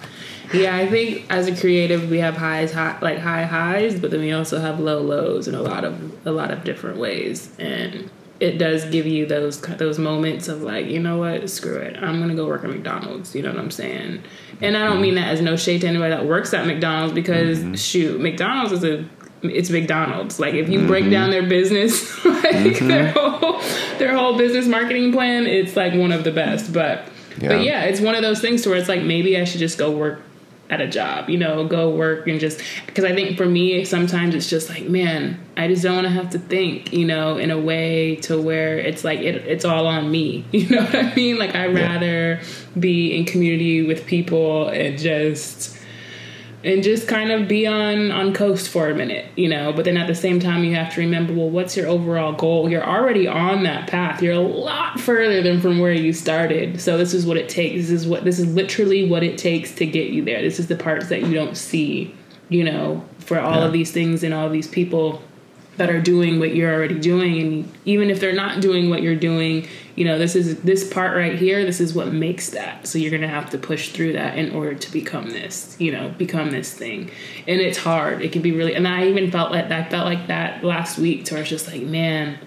Yeah, 0.52 0.76
I 0.76 0.86
think 0.86 1.24
as 1.30 1.46
a 1.46 1.56
creative, 1.56 2.10
we 2.10 2.18
have 2.18 2.36
highs, 2.36 2.72
high, 2.72 2.98
like 3.00 3.18
high 3.18 3.44
highs, 3.44 3.98
but 3.98 4.10
then 4.10 4.20
we 4.20 4.32
also 4.32 4.60
have 4.60 4.78
low 4.78 5.00
lows 5.00 5.48
in 5.48 5.54
a 5.54 5.62
lot 5.62 5.84
of 5.84 6.26
a 6.26 6.30
lot 6.30 6.50
of 6.50 6.62
different 6.62 6.98
ways, 6.98 7.50
and 7.58 8.10
it 8.38 8.58
does 8.58 8.84
give 8.86 9.06
you 9.06 9.24
those 9.24 9.60
those 9.60 9.98
moments 9.98 10.48
of 10.48 10.62
like, 10.62 10.86
you 10.86 11.00
know 11.00 11.16
what, 11.16 11.48
screw 11.48 11.76
it, 11.76 11.96
I'm 11.96 12.20
gonna 12.20 12.34
go 12.34 12.46
work 12.46 12.64
at 12.64 12.70
McDonald's. 12.70 13.34
You 13.34 13.42
know 13.42 13.50
what 13.50 13.58
I'm 13.58 13.70
saying? 13.70 14.22
And 14.60 14.76
I 14.76 14.80
don't 14.80 14.94
mm-hmm. 14.94 15.02
mean 15.02 15.14
that 15.14 15.28
as 15.28 15.40
no 15.40 15.56
shade 15.56 15.80
to 15.82 15.86
anybody 15.86 16.10
that 16.10 16.26
works 16.26 16.52
at 16.52 16.66
McDonald's 16.66 17.14
because 17.14 17.60
mm-hmm. 17.60 17.74
shoot, 17.74 18.20
McDonald's 18.20 18.72
is 18.72 18.84
a 18.84 19.08
it's 19.42 19.70
McDonald's. 19.70 20.38
Like 20.38 20.54
if 20.54 20.68
you 20.68 20.86
break 20.86 21.04
mm-hmm. 21.04 21.12
down 21.12 21.30
their 21.30 21.46
business, 21.46 22.24
like 22.24 22.44
mm-hmm. 22.44 22.88
their 22.88 23.12
whole 23.12 23.60
their 23.98 24.16
whole 24.16 24.36
business 24.36 24.66
marketing 24.66 25.12
plan, 25.12 25.46
it's 25.46 25.76
like 25.76 25.94
one 25.94 26.12
of 26.12 26.24
the 26.24 26.32
best. 26.32 26.72
But 26.72 27.08
Yeah. 27.38 27.48
but 27.48 27.64
yeah, 27.64 27.84
it's 27.84 28.00
one 28.00 28.14
of 28.14 28.22
those 28.22 28.40
things 28.40 28.62
to 28.62 28.70
where 28.70 28.78
it's 28.78 28.88
like 28.88 29.02
maybe 29.02 29.38
I 29.38 29.44
should 29.44 29.60
just 29.60 29.78
go 29.78 29.90
work 29.90 30.22
at 30.70 30.80
a 30.80 30.88
job, 30.88 31.28
you 31.28 31.36
know, 31.36 31.66
go 31.66 31.90
work 31.90 32.26
and 32.26 32.40
just 32.40 32.62
because 32.86 33.04
I 33.04 33.14
think 33.14 33.36
for 33.36 33.44
me 33.44 33.84
sometimes 33.84 34.34
it's 34.34 34.48
just 34.48 34.70
like, 34.70 34.88
man, 34.88 35.38
I 35.54 35.68
just 35.68 35.82
don't 35.82 35.96
want 35.96 36.06
to 36.06 36.12
have 36.12 36.30
to 36.30 36.38
think, 36.38 36.94
you 36.94 37.04
know, 37.04 37.36
in 37.36 37.50
a 37.50 37.60
way 37.60 38.16
to 38.22 38.40
where 38.40 38.78
it's 38.78 39.04
like 39.04 39.20
it, 39.20 39.36
it's 39.46 39.66
all 39.66 39.86
on 39.86 40.10
me. 40.10 40.46
You 40.52 40.68
know 40.68 40.84
what 40.84 40.94
I 40.94 41.14
mean? 41.14 41.38
Like 41.38 41.54
I 41.54 41.66
rather 41.66 42.40
be 42.78 43.14
in 43.14 43.26
community 43.26 43.82
with 43.82 44.06
people 44.06 44.68
and 44.68 44.98
just 44.98 45.76
and 46.64 46.82
just 46.82 47.08
kind 47.08 47.32
of 47.32 47.48
be 47.48 47.66
on 47.66 48.10
on 48.10 48.32
coast 48.32 48.68
for 48.68 48.88
a 48.88 48.94
minute, 48.94 49.26
you 49.36 49.48
know. 49.48 49.72
But 49.72 49.84
then 49.84 49.96
at 49.96 50.06
the 50.06 50.14
same 50.14 50.38
time, 50.40 50.64
you 50.64 50.74
have 50.76 50.94
to 50.94 51.00
remember, 51.00 51.32
well, 51.32 51.50
what's 51.50 51.76
your 51.76 51.88
overall 51.88 52.32
goal? 52.32 52.70
You're 52.70 52.84
already 52.84 53.26
on 53.26 53.64
that 53.64 53.88
path. 53.88 54.22
You're 54.22 54.34
a 54.34 54.40
lot 54.40 55.00
further 55.00 55.42
than 55.42 55.60
from 55.60 55.78
where 55.78 55.92
you 55.92 56.12
started. 56.12 56.80
So 56.80 56.98
this 56.98 57.14
is 57.14 57.26
what 57.26 57.36
it 57.36 57.48
takes. 57.48 57.88
This 57.88 57.90
is 57.90 58.06
what 58.06 58.24
this 58.24 58.38
is 58.38 58.46
literally 58.54 59.08
what 59.08 59.22
it 59.22 59.38
takes 59.38 59.74
to 59.76 59.86
get 59.86 60.10
you 60.10 60.24
there. 60.24 60.40
This 60.42 60.58
is 60.60 60.68
the 60.68 60.76
parts 60.76 61.08
that 61.08 61.22
you 61.22 61.34
don't 61.34 61.56
see, 61.56 62.14
you 62.48 62.64
know, 62.64 63.04
for 63.18 63.38
all 63.40 63.60
Yeah. 63.60 63.66
of 63.66 63.72
these 63.72 63.90
things 63.90 64.22
and 64.22 64.32
all 64.32 64.48
these 64.48 64.68
people 64.68 65.22
that 65.76 65.88
are 65.88 66.00
doing 66.00 66.38
what 66.38 66.54
you're 66.54 66.72
already 66.72 66.98
doing 66.98 67.40
and 67.40 67.72
even 67.84 68.10
if 68.10 68.20
they're 68.20 68.34
not 68.34 68.60
doing 68.60 68.90
what 68.90 69.02
you're 69.02 69.16
doing 69.16 69.66
you 69.96 70.04
know 70.04 70.18
this 70.18 70.36
is 70.36 70.60
this 70.60 70.88
part 70.92 71.16
right 71.16 71.38
here 71.38 71.64
this 71.64 71.80
is 71.80 71.94
what 71.94 72.12
makes 72.12 72.50
that 72.50 72.86
so 72.86 72.98
you're 72.98 73.10
gonna 73.10 73.26
have 73.26 73.48
to 73.50 73.58
push 73.58 73.90
through 73.90 74.12
that 74.12 74.36
in 74.36 74.54
order 74.54 74.74
to 74.74 74.92
become 74.92 75.30
this 75.30 75.76
you 75.78 75.90
know 75.90 76.10
become 76.10 76.50
this 76.50 76.72
thing 76.72 77.10
and 77.48 77.60
it's 77.60 77.78
hard 77.78 78.20
it 78.22 78.32
can 78.32 78.42
be 78.42 78.52
really 78.52 78.74
and 78.74 78.86
i 78.86 79.06
even 79.06 79.30
felt 79.30 79.50
like 79.50 79.70
i 79.70 79.82
felt 79.88 80.06
like 80.06 80.26
that 80.26 80.62
last 80.62 80.98
week 80.98 81.24
to 81.24 81.34
where 81.34 81.40
it's 81.42 81.50
just 81.50 81.66
like 81.66 81.82
man 81.82 82.38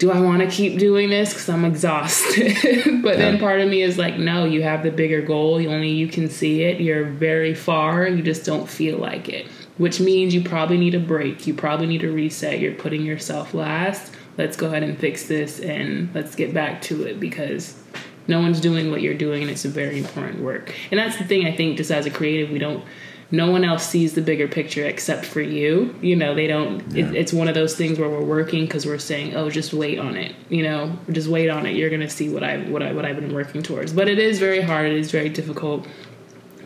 do 0.00 0.10
I 0.10 0.18
want 0.18 0.40
to 0.40 0.48
keep 0.48 0.78
doing 0.78 1.10
this 1.10 1.28
because 1.28 1.50
I'm 1.50 1.66
exhausted? 1.66 3.02
but 3.02 3.18
then 3.18 3.38
part 3.38 3.60
of 3.60 3.68
me 3.68 3.82
is 3.82 3.98
like, 3.98 4.16
no, 4.16 4.46
you 4.46 4.62
have 4.62 4.82
the 4.82 4.90
bigger 4.90 5.20
goal. 5.20 5.56
Only 5.56 5.90
you 5.90 6.08
can 6.08 6.30
see 6.30 6.62
it. 6.62 6.80
You're 6.80 7.04
very 7.04 7.54
far. 7.54 8.08
You 8.08 8.22
just 8.22 8.46
don't 8.46 8.66
feel 8.66 8.96
like 8.96 9.28
it, 9.28 9.46
which 9.80 9.98
means 9.98 10.34
you 10.34 10.42
probably 10.42 10.76
need 10.76 10.94
a 10.94 11.00
break. 11.00 11.46
You 11.46 11.54
probably 11.54 11.86
need 11.86 12.04
a 12.04 12.12
reset. 12.12 12.60
You're 12.60 12.74
putting 12.74 13.00
yourself 13.00 13.54
last. 13.54 14.12
Let's 14.36 14.54
go 14.54 14.66
ahead 14.66 14.82
and 14.82 14.98
fix 14.98 15.26
this 15.26 15.58
and 15.58 16.14
let's 16.14 16.34
get 16.34 16.52
back 16.52 16.82
to 16.82 17.04
it 17.04 17.18
because 17.18 17.82
no 18.28 18.40
one's 18.40 18.60
doing 18.60 18.90
what 18.90 19.00
you're 19.00 19.14
doing 19.14 19.40
and 19.40 19.50
it's 19.50 19.64
a 19.64 19.70
very 19.70 19.98
important 19.98 20.42
work. 20.42 20.74
And 20.90 21.00
that's 21.00 21.16
the 21.16 21.24
thing 21.24 21.46
I 21.46 21.56
think 21.56 21.78
just 21.78 21.90
as 21.90 22.04
a 22.04 22.10
creative, 22.10 22.50
we 22.50 22.58
don't 22.58 22.84
no 23.32 23.50
one 23.50 23.64
else 23.64 23.86
sees 23.86 24.14
the 24.14 24.22
bigger 24.22 24.48
picture 24.48 24.84
except 24.84 25.24
for 25.24 25.40
you. 25.40 25.94
You 26.02 26.16
know, 26.16 26.34
they 26.34 26.48
don't. 26.48 26.80
It, 26.96 27.14
it's 27.14 27.32
one 27.32 27.48
of 27.48 27.54
those 27.54 27.76
things 27.76 27.98
where 27.98 28.08
we're 28.08 28.24
working 28.24 28.64
because 28.64 28.86
we're 28.86 28.98
saying, 28.98 29.36
"Oh, 29.36 29.48
just 29.48 29.72
wait 29.72 30.00
on 30.00 30.16
it." 30.16 30.34
You 30.48 30.64
know, 30.64 30.98
just 31.12 31.28
wait 31.28 31.48
on 31.48 31.64
it. 31.64 31.76
You're 31.76 31.90
gonna 31.90 32.10
see 32.10 32.28
what 32.28 32.42
I 32.42 32.58
what 32.58 32.82
I 32.82 32.92
what 32.92 33.04
I've 33.04 33.16
been 33.16 33.32
working 33.32 33.62
towards. 33.62 33.92
But 33.92 34.08
it 34.08 34.18
is 34.18 34.40
very 34.40 34.60
hard. 34.60 34.86
It 34.90 34.98
is 34.98 35.12
very 35.12 35.28
difficult. 35.28 35.86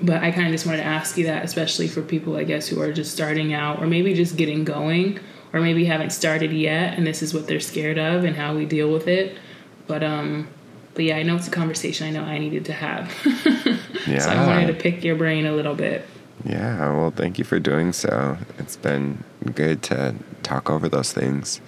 But 0.03 0.23
I 0.23 0.31
kind 0.31 0.47
of 0.47 0.53
just 0.53 0.67
wanted 0.67 0.79
to 0.79 0.85
ask 0.85 1.17
you 1.17 1.27
that, 1.27 1.45
especially 1.45 1.89
for 1.89 2.03
people, 2.03 2.37
I 2.37 2.45
guess, 2.45 2.67
who 2.69 2.81
are 2.81 2.93
just 2.93 3.13
starting 3.13 3.55
out 3.55 3.81
or 3.81 3.87
maybe 3.87 4.13
just 4.15 4.37
getting 4.37 4.65
going, 4.65 5.21
or 5.53 5.61
maybe 5.61 5.85
haven't 5.85 6.11
started 6.11 6.53
yet, 6.53 6.99
and 6.99 7.07
this 7.07 7.23
is 7.23 7.33
what 7.33 7.47
they're 7.47 7.61
scared 7.61 7.99
of 7.99 8.25
and 8.25 8.37
how 8.37 8.57
we 8.57 8.67
deal 8.67 8.93
with 8.93 9.07
it. 9.07 9.39
But 9.87 10.03
um, 10.03 10.49
but 10.95 11.05
yeah, 11.05 11.17
I 11.17 11.23
know 11.23 11.37
it's 11.37 11.49
a 11.49 11.51
conversation 11.51 12.07
I 12.07 12.11
know 12.11 12.23
I 12.23 12.39
needed 12.39 12.65
to 12.67 12.73
have. 12.73 13.13
so 13.23 14.31
I 14.31 14.47
wanted 14.47 14.67
to 14.69 14.75
pick 14.75 15.05
your 15.05 15.17
brain 15.17 15.47
a 15.47 15.53
little 15.53 15.75
bit. 15.75 16.07
Yeah, 16.45 16.93
well, 16.93 17.11
thank 17.11 17.39
you 17.39 17.45
for 17.45 17.59
doing 17.59 17.93
so. 17.93 18.37
It's 18.59 18.77
been 18.77 19.23
good 19.55 19.83
to 19.85 20.17
talk 20.43 20.71
over 20.71 20.89
those 20.89 21.13
things. 21.13 21.61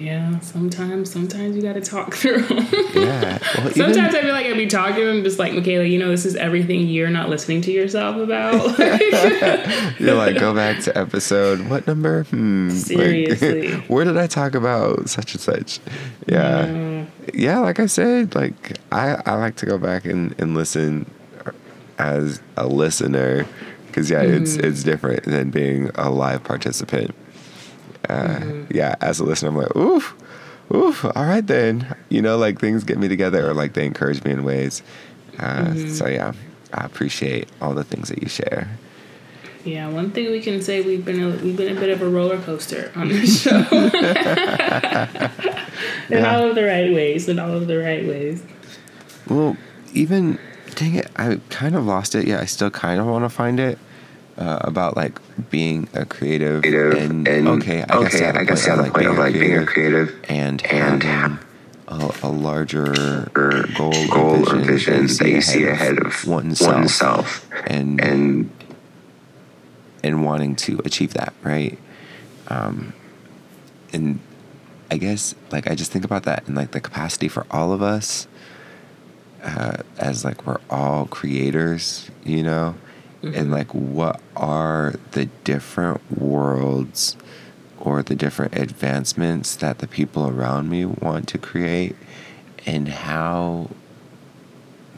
Yeah, 0.00 0.40
sometimes, 0.40 1.10
sometimes 1.10 1.56
you 1.56 1.62
got 1.62 1.74
to 1.74 1.80
talk 1.80 2.14
through. 2.14 2.44
Yeah. 2.94 3.38
Well, 3.56 3.68
even, 3.70 3.72
sometimes 3.74 4.14
I 4.14 4.20
feel 4.22 4.32
like 4.32 4.46
I'd 4.46 4.56
be 4.56 4.66
talking 4.66 5.06
and 5.06 5.24
just 5.24 5.38
like, 5.38 5.52
Mikailah, 5.52 5.90
you 5.90 5.98
know, 5.98 6.08
this 6.10 6.24
is 6.26 6.36
everything 6.36 6.88
you're 6.88 7.10
not 7.10 7.28
listening 7.28 7.60
to 7.62 7.72
yourself 7.72 8.16
about. 8.16 8.78
you're 10.00 10.14
like, 10.14 10.38
go 10.38 10.54
back 10.54 10.80
to 10.84 10.96
episode, 10.98 11.68
what 11.68 11.86
number? 11.86 12.24
Hmm. 12.24 12.68
like, 12.68 12.76
Seriously. 12.78 13.72
where 13.88 14.04
did 14.04 14.16
I 14.16 14.26
talk 14.26 14.54
about 14.54 15.08
such 15.08 15.34
and 15.34 15.40
such? 15.40 15.80
Yeah. 16.26 17.06
Yeah, 17.32 17.58
like 17.60 17.80
I 17.80 17.86
said, 17.86 18.34
like, 18.34 18.78
I, 18.92 19.20
I 19.24 19.34
like 19.36 19.56
to 19.56 19.66
go 19.66 19.78
back 19.78 20.04
and, 20.04 20.34
and 20.38 20.54
listen 20.54 21.10
as 21.98 22.40
a 22.56 22.66
listener 22.66 23.46
because, 23.86 24.10
yeah, 24.10 24.22
it's, 24.22 24.56
Mm-hmm. 24.56 24.66
it's 24.66 24.82
different 24.82 25.24
than 25.24 25.50
being 25.50 25.90
a 25.94 26.10
live 26.10 26.42
participant. 26.44 27.14
Uh, 28.08 28.38
Mm-hmm. 28.40 28.76
Yeah, 28.76 28.94
as 29.00 29.20
a 29.20 29.24
listener, 29.24 29.48
I'm 29.50 29.56
like, 29.56 29.74
oof, 29.76 30.14
oof, 30.74 31.04
all 31.04 31.24
right 31.24 31.46
then. 31.46 31.94
You 32.08 32.22
know, 32.22 32.36
like 32.38 32.58
things 32.58 32.84
get 32.84 32.98
me 32.98 33.08
together 33.08 33.48
or 33.48 33.54
like 33.54 33.72
they 33.74 33.84
encourage 33.86 34.22
me 34.24 34.32
in 34.32 34.44
ways. 34.44 34.82
Uh, 35.38 35.64
Mm-hmm. 35.64 35.88
So, 35.90 36.06
yeah, 36.08 36.32
I 36.72 36.84
appreciate 36.84 37.48
all 37.60 37.74
the 37.74 37.84
things 37.84 38.08
that 38.08 38.22
you 38.22 38.28
share. 38.28 38.68
yeah, 39.64 39.88
one 39.88 40.10
thing 40.10 40.30
we 40.30 40.40
can 40.40 40.60
say 40.62 40.80
we've 40.82 41.04
been 41.04 41.22
a, 41.22 41.28
we've 41.42 41.56
been 41.56 41.76
a 41.76 41.80
bit 41.80 41.90
of 41.90 42.02
a 42.02 42.08
roller 42.08 42.38
coaster 42.40 42.92
on 42.96 43.08
this 43.08 43.42
show. 43.42 43.50
in 46.10 46.18
Yeah. 46.18 46.36
all 46.36 46.48
of 46.48 46.54
the 46.54 46.64
right 46.64 46.92
ways. 46.92 47.28
In 47.28 47.38
all 47.38 47.52
of 47.52 47.66
the 47.66 47.78
right 47.78 48.06
ways. 48.06 48.42
Well, 49.28 49.56
even 49.92 50.38
dang 50.74 50.96
it, 50.96 51.10
I 51.16 51.40
kind 51.50 51.74
of 51.76 51.84
lost 51.86 52.14
it. 52.14 52.26
Yeah, 52.26 52.40
I 52.40 52.44
still 52.46 52.70
kind 52.70 53.00
of 53.00 53.06
want 53.06 53.24
to 53.24 53.28
find 53.28 53.58
it 53.60 53.78
uh, 54.36 54.58
about 54.62 54.96
like 54.96 55.20
being 55.50 55.88
a 55.94 56.04
creative, 56.04 56.62
creative 56.62 56.94
and, 56.94 57.28
and, 57.28 57.48
okay, 57.48 57.82
I 57.82 58.02
guess 58.02 58.14
okay, 58.14 58.24
yeah, 58.24 58.32
the 58.32 58.40
I 58.40 58.44
guess 58.44 58.66
point 58.66 58.80
of, 58.80 58.92
point 58.92 59.06
of 59.06 59.18
like 59.18 59.34
being 59.34 59.58
a 59.58 59.66
creative 59.66 60.24
and 60.28 60.64
and 60.66 61.02
having 61.02 61.38
a, 61.88 62.14
a 62.22 62.28
larger 62.28 63.30
goal, 63.34 63.92
goal 64.08 64.48
or 64.48 64.56
or 64.56 64.58
vision 64.60 65.06
that 65.06 65.28
you 65.28 65.40
see 65.40 65.64
ahead 65.66 65.98
of 65.98 66.26
oneself, 66.26 66.74
oneself 66.74 67.46
and 67.66 68.00
and 68.00 68.50
and 70.02 70.24
wanting 70.24 70.56
to 70.56 70.80
achieve 70.84 71.14
that, 71.14 71.32
right? 71.42 71.78
Um, 72.48 72.92
and 73.92 74.18
I 74.90 74.96
guess 74.96 75.34
like 75.50 75.70
I 75.70 75.74
just 75.74 75.92
think 75.92 76.04
about 76.04 76.24
that 76.24 76.46
and 76.46 76.56
like 76.56 76.72
the 76.72 76.80
capacity 76.80 77.28
for 77.28 77.46
all 77.50 77.72
of 77.72 77.82
us 77.82 78.26
uh, 79.42 79.76
as 79.98 80.24
like 80.24 80.46
we're 80.46 80.60
all 80.70 81.06
creators, 81.06 82.10
you 82.24 82.42
know, 82.42 82.74
and 83.34 83.50
like 83.50 83.74
what 83.74 84.20
are 84.36 84.94
the 85.12 85.26
different 85.44 86.00
worlds 86.18 87.16
or 87.78 88.02
the 88.02 88.14
different 88.14 88.56
advancements 88.56 89.56
that 89.56 89.78
the 89.78 89.86
people 89.86 90.28
around 90.28 90.68
me 90.68 90.84
want 90.84 91.28
to 91.28 91.38
create, 91.38 91.96
and 92.66 92.88
how 92.88 93.70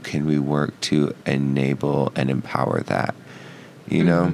can 0.02 0.24
we 0.24 0.38
work 0.38 0.78
to 0.80 1.14
enable 1.26 2.12
and 2.14 2.30
empower 2.30 2.80
that, 2.80 3.14
you 3.88 4.04
know? 4.04 4.32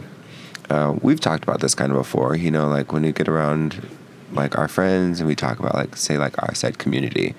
uh, 0.70 0.97
we've 1.03 1.20
talked 1.20 1.45
about 1.45 1.61
this 1.61 1.74
kind 1.74 1.93
of 1.93 1.99
before, 1.99 2.34
you 2.34 2.51
know, 2.51 2.68
like 2.68 2.93
when 2.93 3.03
we 3.03 3.12
get 3.12 3.28
around 3.28 3.86
like 4.32 4.57
our 4.57 4.68
friends 4.68 5.20
and 5.20 5.28
we 5.28 5.34
talk 5.34 5.59
about 5.59 5.74
like 5.74 5.95
say 5.95 6.16
like 6.16 6.43
our 6.43 6.55
said 6.55 6.78
community 6.78 7.34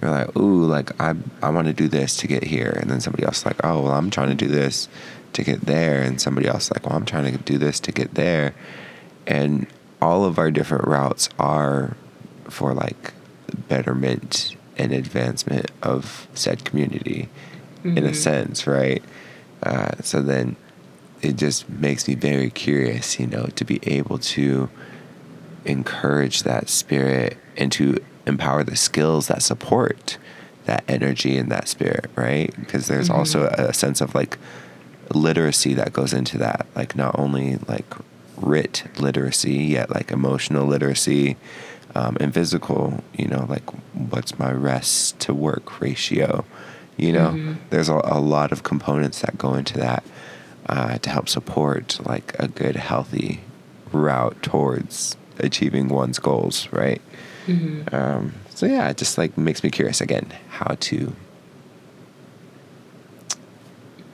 you're 0.00 0.10
like, 0.10 0.36
ooh, 0.36 0.64
like 0.64 0.98
I 1.00 1.14
I 1.42 1.50
want 1.50 1.66
to 1.66 1.72
do 1.72 1.88
this 1.88 2.16
to 2.18 2.26
get 2.26 2.44
here, 2.44 2.76
and 2.80 2.90
then 2.90 3.00
somebody 3.00 3.24
else 3.24 3.44
like, 3.44 3.64
oh, 3.64 3.82
well, 3.82 3.92
I'm 3.92 4.10
trying 4.10 4.28
to 4.28 4.34
do 4.34 4.46
this 4.46 4.88
to 5.32 5.42
get 5.42 5.62
there, 5.62 6.02
and 6.02 6.20
somebody 6.20 6.48
else 6.48 6.70
like, 6.70 6.86
well, 6.86 6.96
I'm 6.96 7.04
trying 7.04 7.36
to 7.36 7.42
do 7.42 7.58
this 7.58 7.80
to 7.80 7.92
get 7.92 8.14
there, 8.14 8.54
and 9.26 9.66
all 10.00 10.24
of 10.24 10.38
our 10.38 10.50
different 10.50 10.86
routes 10.86 11.28
are 11.38 11.96
for 12.44 12.72
like 12.74 13.12
betterment 13.68 14.56
and 14.76 14.92
advancement 14.92 15.70
of 15.82 16.28
said 16.34 16.64
community, 16.64 17.28
in 17.84 18.04
a 18.04 18.14
sense, 18.14 18.66
right? 18.66 19.02
Uh, 19.62 19.92
so 20.02 20.22
then 20.22 20.56
it 21.22 21.36
just 21.36 21.68
makes 21.68 22.06
me 22.06 22.14
very 22.14 22.50
curious, 22.50 23.18
you 23.18 23.26
know, 23.26 23.46
to 23.56 23.64
be 23.64 23.80
able 23.82 24.18
to 24.18 24.68
encourage 25.64 26.44
that 26.44 26.68
spirit 26.68 27.36
and 27.56 27.72
to 27.72 27.98
empower 28.26 28.62
the 28.62 28.76
skills 28.76 29.26
that 29.26 29.42
support 29.42 30.18
that 30.66 30.84
energy 30.86 31.36
and 31.36 31.50
that 31.50 31.66
spirit, 31.66 32.06
right? 32.14 32.54
Because 32.60 32.86
there's 32.86 33.08
also 33.08 33.46
a 33.46 33.72
sense 33.72 34.00
of 34.00 34.14
like 34.14 34.38
literacy 35.14 35.74
that 35.74 35.92
goes 35.92 36.12
into 36.12 36.38
that, 36.38 36.66
like 36.74 36.94
not 36.96 37.18
only 37.18 37.56
like 37.68 37.86
writ 38.36 38.84
literacy, 38.98 39.54
yet 39.54 39.90
like 39.90 40.10
emotional 40.10 40.66
literacy 40.66 41.36
um, 41.94 42.16
and 42.20 42.32
physical, 42.34 43.02
you 43.14 43.26
know, 43.26 43.46
like 43.48 43.68
what's 43.94 44.38
my 44.38 44.52
rest 44.52 45.18
to 45.20 45.34
work 45.34 45.80
ratio, 45.80 46.44
you 46.96 47.12
know? 47.12 47.30
There's 47.70 47.88
a, 47.88 48.00
a 48.04 48.20
lot 48.20 48.52
of 48.52 48.62
components 48.62 49.20
that 49.22 49.38
go 49.38 49.54
into 49.54 49.78
that 49.78 50.04
uh, 50.68 50.98
to 50.98 51.10
help 51.10 51.28
support 51.28 51.98
like 52.04 52.34
a 52.38 52.48
good, 52.48 52.76
healthy 52.76 53.40
route 53.92 54.40
towards 54.42 55.16
achieving 55.38 55.88
one's 55.88 56.18
goals, 56.18 56.68
right? 56.72 57.00
Um, 57.92 58.34
so 58.54 58.66
yeah, 58.66 58.88
it 58.90 58.98
just 58.98 59.16
like 59.16 59.38
makes 59.38 59.62
me 59.64 59.70
curious 59.70 60.00
again 60.00 60.30
how 60.50 60.76
to 60.80 61.14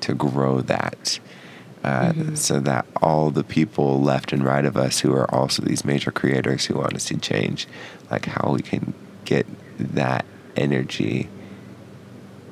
to 0.07 0.15
grow 0.15 0.61
that. 0.63 1.19
Uh, 1.83 2.13
So 2.35 2.61
that 2.61 2.87
all 3.03 3.31
the 3.31 3.45
people 3.45 4.01
left 4.01 4.33
and 4.33 4.43
right 4.43 4.65
of 4.65 4.77
us 4.77 5.01
who 5.01 5.13
are 5.13 5.29
also 5.35 5.63
these 5.63 5.85
major 5.85 6.11
creators 6.11 6.65
who 6.67 6.75
want 6.79 6.95
to 6.95 7.01
see 7.01 7.17
change, 7.17 7.67
like 8.11 8.25
how 8.27 8.53
we 8.53 8.63
can 8.63 8.95
get 9.27 9.47
that 9.79 10.25
energy 10.57 11.29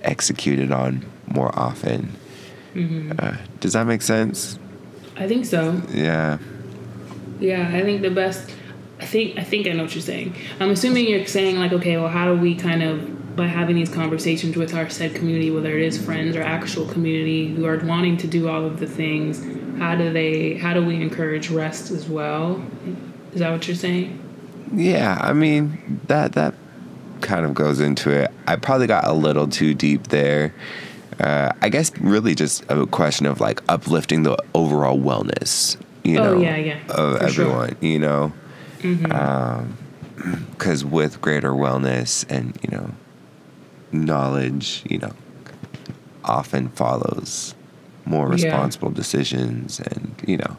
executed 0.03 0.71
on 0.73 1.05
more 1.27 1.51
often. 1.59 2.13
Uh, 3.19 3.37
does 3.61 3.73
that 3.75 3.87
make 3.87 4.03
sense? 4.03 4.59
I 5.17 5.27
think 5.29 5.45
so. 5.45 5.81
Yeah. 5.91 6.39
Yeah, 7.41 7.71
I 7.73 7.83
think 7.83 8.03
the 8.03 8.11
best. 8.11 8.51
I 9.01 9.05
think 9.05 9.39
I 9.39 9.45
think 9.45 9.67
I 9.67 9.73
know 9.73 9.83
what 9.83 9.95
you're 9.95 10.03
saying. 10.03 10.35
I'm 10.61 10.71
assuming 10.71 11.09
you're 11.09 11.27
saying 11.27 11.59
like, 11.59 11.73
okay, 11.73 11.97
well, 11.97 12.09
how 12.09 12.27
do 12.33 12.41
we 12.41 12.55
kind 12.55 12.83
of 12.83 13.01
by 13.37 13.47
having 13.47 13.77
these 13.77 13.89
conversations 13.89 14.57
with 14.57 14.75
our 14.75 14.89
said 14.91 15.15
community, 15.15 15.51
whether 15.51 15.77
it 15.79 15.83
is 15.85 16.03
friends 16.03 16.37
or 16.37 16.43
actual 16.43 16.87
community 16.87 17.55
who 17.55 17.65
are 17.67 17.79
wanting 17.79 18.17
to 18.19 18.27
do 18.27 18.49
all 18.49 18.65
of 18.65 18.79
the 18.81 18.87
things, 18.87 19.43
how 19.79 19.95
do 19.97 20.13
they? 20.13 20.55
How 20.55 20.75
do 20.75 20.85
we 20.85 20.97
encourage 20.97 21.51
rest 21.51 21.91
as 21.91 22.09
well? 22.09 22.63
Is 23.33 23.41
that 23.41 23.51
what 23.51 23.67
you're 23.67 23.77
saying? 23.77 24.19
Yeah, 24.75 25.19
I 25.21 25.33
mean 25.33 26.01
that 26.07 26.33
that 26.33 26.55
kind 27.21 27.45
of 27.47 27.55
goes 27.55 27.81
into 27.81 28.11
it. 28.11 28.31
I 28.47 28.57
probably 28.57 28.87
got 28.87 29.07
a 29.07 29.13
little 29.13 29.47
too 29.49 29.75
deep 29.75 30.09
there. 30.09 30.55
Uh, 31.21 31.53
I 31.61 31.69
guess 31.69 31.93
really 31.99 32.35
just 32.35 32.65
a 32.69 32.87
question 32.87 33.27
of 33.27 33.41
like 33.41 33.61
uplifting 33.69 34.23
the 34.25 34.37
overall 34.55 34.99
wellness, 34.99 35.77
you 36.03 36.19
Oh, 36.19 36.35
know, 36.35 36.41
yeah, 36.41 36.57
yeah, 36.57 36.79
of 36.89 37.19
for 37.21 37.29
sure. 37.29 37.45
everyone, 37.45 37.77
you 37.81 37.99
know, 37.99 38.33
because 40.51 40.85
with 40.85 41.21
greater 41.21 41.53
wellness 41.53 42.25
and 42.29 42.59
you 42.63 42.77
know 42.77 42.91
knowledge, 43.93 44.83
you 44.89 44.99
know, 44.99 45.13
often 46.25 46.69
follows 46.71 47.55
more 48.05 48.27
Yeah. 48.29 48.47
responsible 48.47 48.91
decisions 48.91 49.81
and 49.81 50.15
you 50.27 50.37
know 50.37 50.57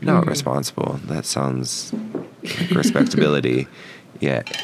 not 0.00 0.22
mm-hmm. 0.22 0.30
responsible. 0.30 1.00
That 1.06 1.24
sounds 1.24 1.92
like 2.42 2.70
respectability, 2.70 3.68
yet 4.20 4.56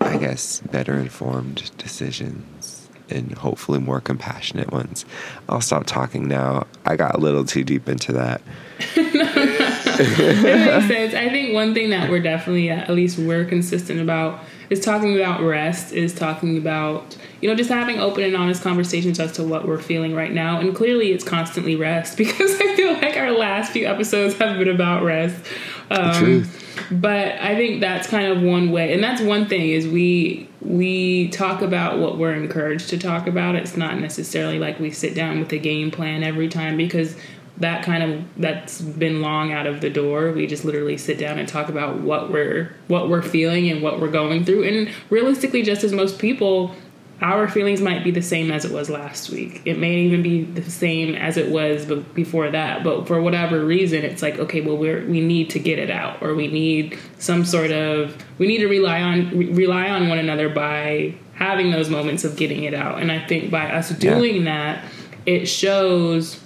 I 0.00 0.16
guess 0.16 0.60
better 0.60 0.94
informed 0.94 1.70
decisions 1.78 2.88
and 3.10 3.32
hopefully 3.32 3.78
more 3.78 4.00
compassionate 4.00 4.70
ones. 4.72 5.04
I'll 5.48 5.60
stop 5.60 5.86
talking 5.86 6.28
now. 6.28 6.66
I 6.86 6.96
got 6.96 7.14
a 7.14 7.18
little 7.18 7.44
too 7.44 7.64
deep 7.64 7.88
into 7.88 8.12
that. 8.12 8.40
it 8.96 10.42
makes 10.42 10.88
sense. 10.88 11.14
I 11.14 11.28
think 11.28 11.52
one 11.54 11.74
thing 11.74 11.90
that 11.90 12.10
we're 12.10 12.22
definitely, 12.22 12.70
at 12.70 12.88
least 12.90 13.18
we're 13.18 13.44
consistent 13.44 14.00
about, 14.00 14.40
is 14.70 14.80
talking 14.80 15.16
about 15.16 15.42
rest, 15.42 15.92
is 15.92 16.14
talking 16.14 16.56
about, 16.56 17.16
you 17.40 17.48
know, 17.48 17.54
just 17.54 17.70
having 17.70 17.98
open 17.98 18.24
and 18.24 18.36
honest 18.36 18.62
conversations 18.62 19.20
as 19.20 19.32
to 19.32 19.44
what 19.44 19.66
we're 19.66 19.78
feeling 19.78 20.14
right 20.14 20.32
now. 20.32 20.60
And 20.60 20.74
clearly 20.74 21.12
it's 21.12 21.24
constantly 21.24 21.76
rest 21.76 22.16
because 22.16 22.54
I 22.60 22.74
feel 22.76 22.94
like 22.94 23.16
our 23.16 23.32
last 23.32 23.72
few 23.72 23.86
episodes 23.86 24.34
have 24.34 24.58
been 24.58 24.68
about 24.68 25.02
rest. 25.02 25.44
Um, 25.90 26.14
truth. 26.14 26.60
But 26.90 27.38
I 27.40 27.54
think 27.54 27.80
that's 27.80 28.08
kind 28.08 28.26
of 28.26 28.42
one 28.42 28.72
way, 28.72 28.92
and 28.92 29.02
that's 29.02 29.22
one 29.22 29.46
thing 29.46 29.70
is 29.70 29.86
we 29.86 30.48
we 30.60 31.28
talk 31.28 31.62
about 31.62 31.98
what 31.98 32.18
we're 32.18 32.34
encouraged 32.34 32.88
to 32.90 32.98
talk 32.98 33.26
about. 33.26 33.54
It's 33.54 33.76
not 33.76 34.00
necessarily 34.00 34.58
like 34.58 34.80
we 34.80 34.90
sit 34.90 35.14
down 35.14 35.38
with 35.38 35.52
a 35.52 35.58
game 35.58 35.90
plan 35.90 36.24
every 36.24 36.48
time 36.48 36.76
because 36.76 37.16
that 37.58 37.84
kind 37.84 38.02
of 38.02 38.24
that's 38.36 38.80
been 38.80 39.22
long 39.22 39.52
out 39.52 39.66
of 39.66 39.80
the 39.80 39.90
door. 39.90 40.32
We 40.32 40.46
just 40.46 40.64
literally 40.64 40.96
sit 40.96 41.18
down 41.18 41.38
and 41.38 41.48
talk 41.48 41.68
about 41.68 42.00
what 42.00 42.30
we're 42.30 42.74
what 42.88 43.08
we're 43.08 43.22
feeling 43.22 43.70
and 43.70 43.82
what 43.82 44.00
we're 44.00 44.10
going 44.10 44.44
through. 44.44 44.64
And 44.64 44.90
realistically, 45.10 45.62
just 45.62 45.84
as 45.84 45.92
most 45.92 46.18
people, 46.18 46.74
our 47.20 47.48
feelings 47.48 47.80
might 47.80 48.02
be 48.02 48.10
the 48.10 48.22
same 48.22 48.50
as 48.50 48.64
it 48.64 48.72
was 48.72 48.90
last 48.90 49.30
week. 49.30 49.62
It 49.64 49.78
may 49.78 50.00
even 50.00 50.22
be 50.22 50.42
the 50.42 50.68
same 50.68 51.14
as 51.14 51.36
it 51.36 51.50
was 51.50 51.86
before 52.14 52.50
that. 52.50 52.82
But 52.82 53.06
for 53.06 53.22
whatever 53.22 53.64
reason, 53.64 54.02
it's 54.02 54.20
like 54.20 54.38
okay, 54.38 54.60
well 54.60 54.76
we're 54.76 55.06
we 55.06 55.20
need 55.20 55.50
to 55.50 55.60
get 55.60 55.78
it 55.78 55.90
out, 55.90 56.20
or 56.22 56.34
we 56.34 56.48
need 56.48 56.98
some 57.18 57.44
sort 57.44 57.70
of 57.70 58.16
we 58.38 58.48
need 58.48 58.58
to 58.58 58.68
rely 58.68 59.00
on 59.00 59.30
re- 59.30 59.52
rely 59.52 59.88
on 59.90 60.08
one 60.08 60.18
another 60.18 60.48
by 60.48 61.14
having 61.34 61.70
those 61.70 61.88
moments 61.88 62.24
of 62.24 62.36
getting 62.36 62.64
it 62.64 62.74
out. 62.74 63.00
And 63.00 63.12
I 63.12 63.24
think 63.26 63.50
by 63.50 63.70
us 63.70 63.90
doing 63.90 64.44
that, 64.44 64.84
it 65.26 65.46
shows 65.46 66.40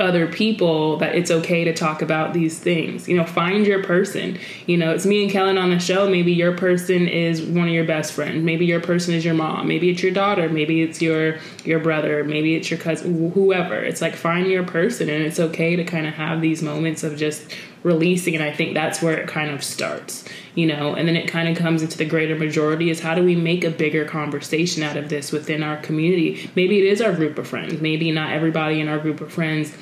other 0.00 0.26
people 0.26 0.96
that 0.96 1.14
it's 1.14 1.30
okay 1.30 1.64
to 1.64 1.72
talk 1.72 2.02
about 2.02 2.32
these 2.32 2.58
things. 2.58 3.08
You 3.08 3.16
know, 3.16 3.24
find 3.24 3.66
your 3.66 3.82
person. 3.84 4.38
You 4.66 4.76
know, 4.76 4.92
it's 4.92 5.06
me 5.06 5.22
and 5.22 5.30
Kellen 5.30 5.58
on 5.58 5.70
the 5.70 5.78
show. 5.78 6.08
Maybe 6.08 6.32
your 6.32 6.56
person 6.56 7.06
is 7.08 7.42
one 7.42 7.68
of 7.68 7.74
your 7.74 7.84
best 7.84 8.12
friends. 8.12 8.42
Maybe 8.42 8.66
your 8.66 8.80
person 8.80 9.14
is 9.14 9.24
your 9.24 9.34
mom. 9.34 9.68
Maybe 9.68 9.90
it's 9.90 10.02
your 10.02 10.12
daughter. 10.12 10.48
Maybe 10.48 10.82
it's 10.82 11.00
your 11.00 11.38
your 11.64 11.78
brother. 11.78 12.24
Maybe 12.24 12.56
it's 12.56 12.70
your 12.70 12.80
cousin. 12.80 13.30
Whoever. 13.32 13.76
It's 13.76 14.00
like 14.00 14.16
find 14.16 14.46
your 14.46 14.64
person, 14.64 15.08
and 15.08 15.22
it's 15.22 15.38
okay 15.38 15.76
to 15.76 15.84
kind 15.84 16.06
of 16.06 16.14
have 16.14 16.40
these 16.40 16.62
moments 16.62 17.04
of 17.04 17.16
just 17.16 17.54
releasing. 17.82 18.34
And 18.34 18.44
I 18.44 18.52
think 18.52 18.74
that's 18.74 19.00
where 19.00 19.16
it 19.16 19.28
kind 19.28 19.50
of 19.50 19.62
starts. 19.64 20.24
You 20.54 20.66
know, 20.66 20.94
and 20.94 21.06
then 21.06 21.16
it 21.16 21.28
kind 21.28 21.48
of 21.48 21.56
comes 21.56 21.82
into 21.82 21.96
the 21.96 22.04
greater 22.04 22.34
majority 22.34 22.90
is 22.90 23.00
how 23.00 23.14
do 23.14 23.22
we 23.22 23.36
make 23.36 23.64
a 23.64 23.70
bigger 23.70 24.04
conversation 24.04 24.82
out 24.82 24.96
of 24.96 25.08
this 25.08 25.32
within 25.32 25.62
our 25.62 25.76
community? 25.76 26.50
Maybe 26.56 26.78
it 26.78 26.84
is 26.84 27.00
our 27.00 27.12
group 27.12 27.38
of 27.38 27.46
friends. 27.46 27.80
Maybe 27.80 28.10
not 28.10 28.32
everybody 28.32 28.80
in 28.80 28.88
our 28.88 28.98
group 28.98 29.20
of 29.20 29.32
friends 29.32 29.72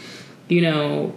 you 0.49 0.63
know, 0.63 1.15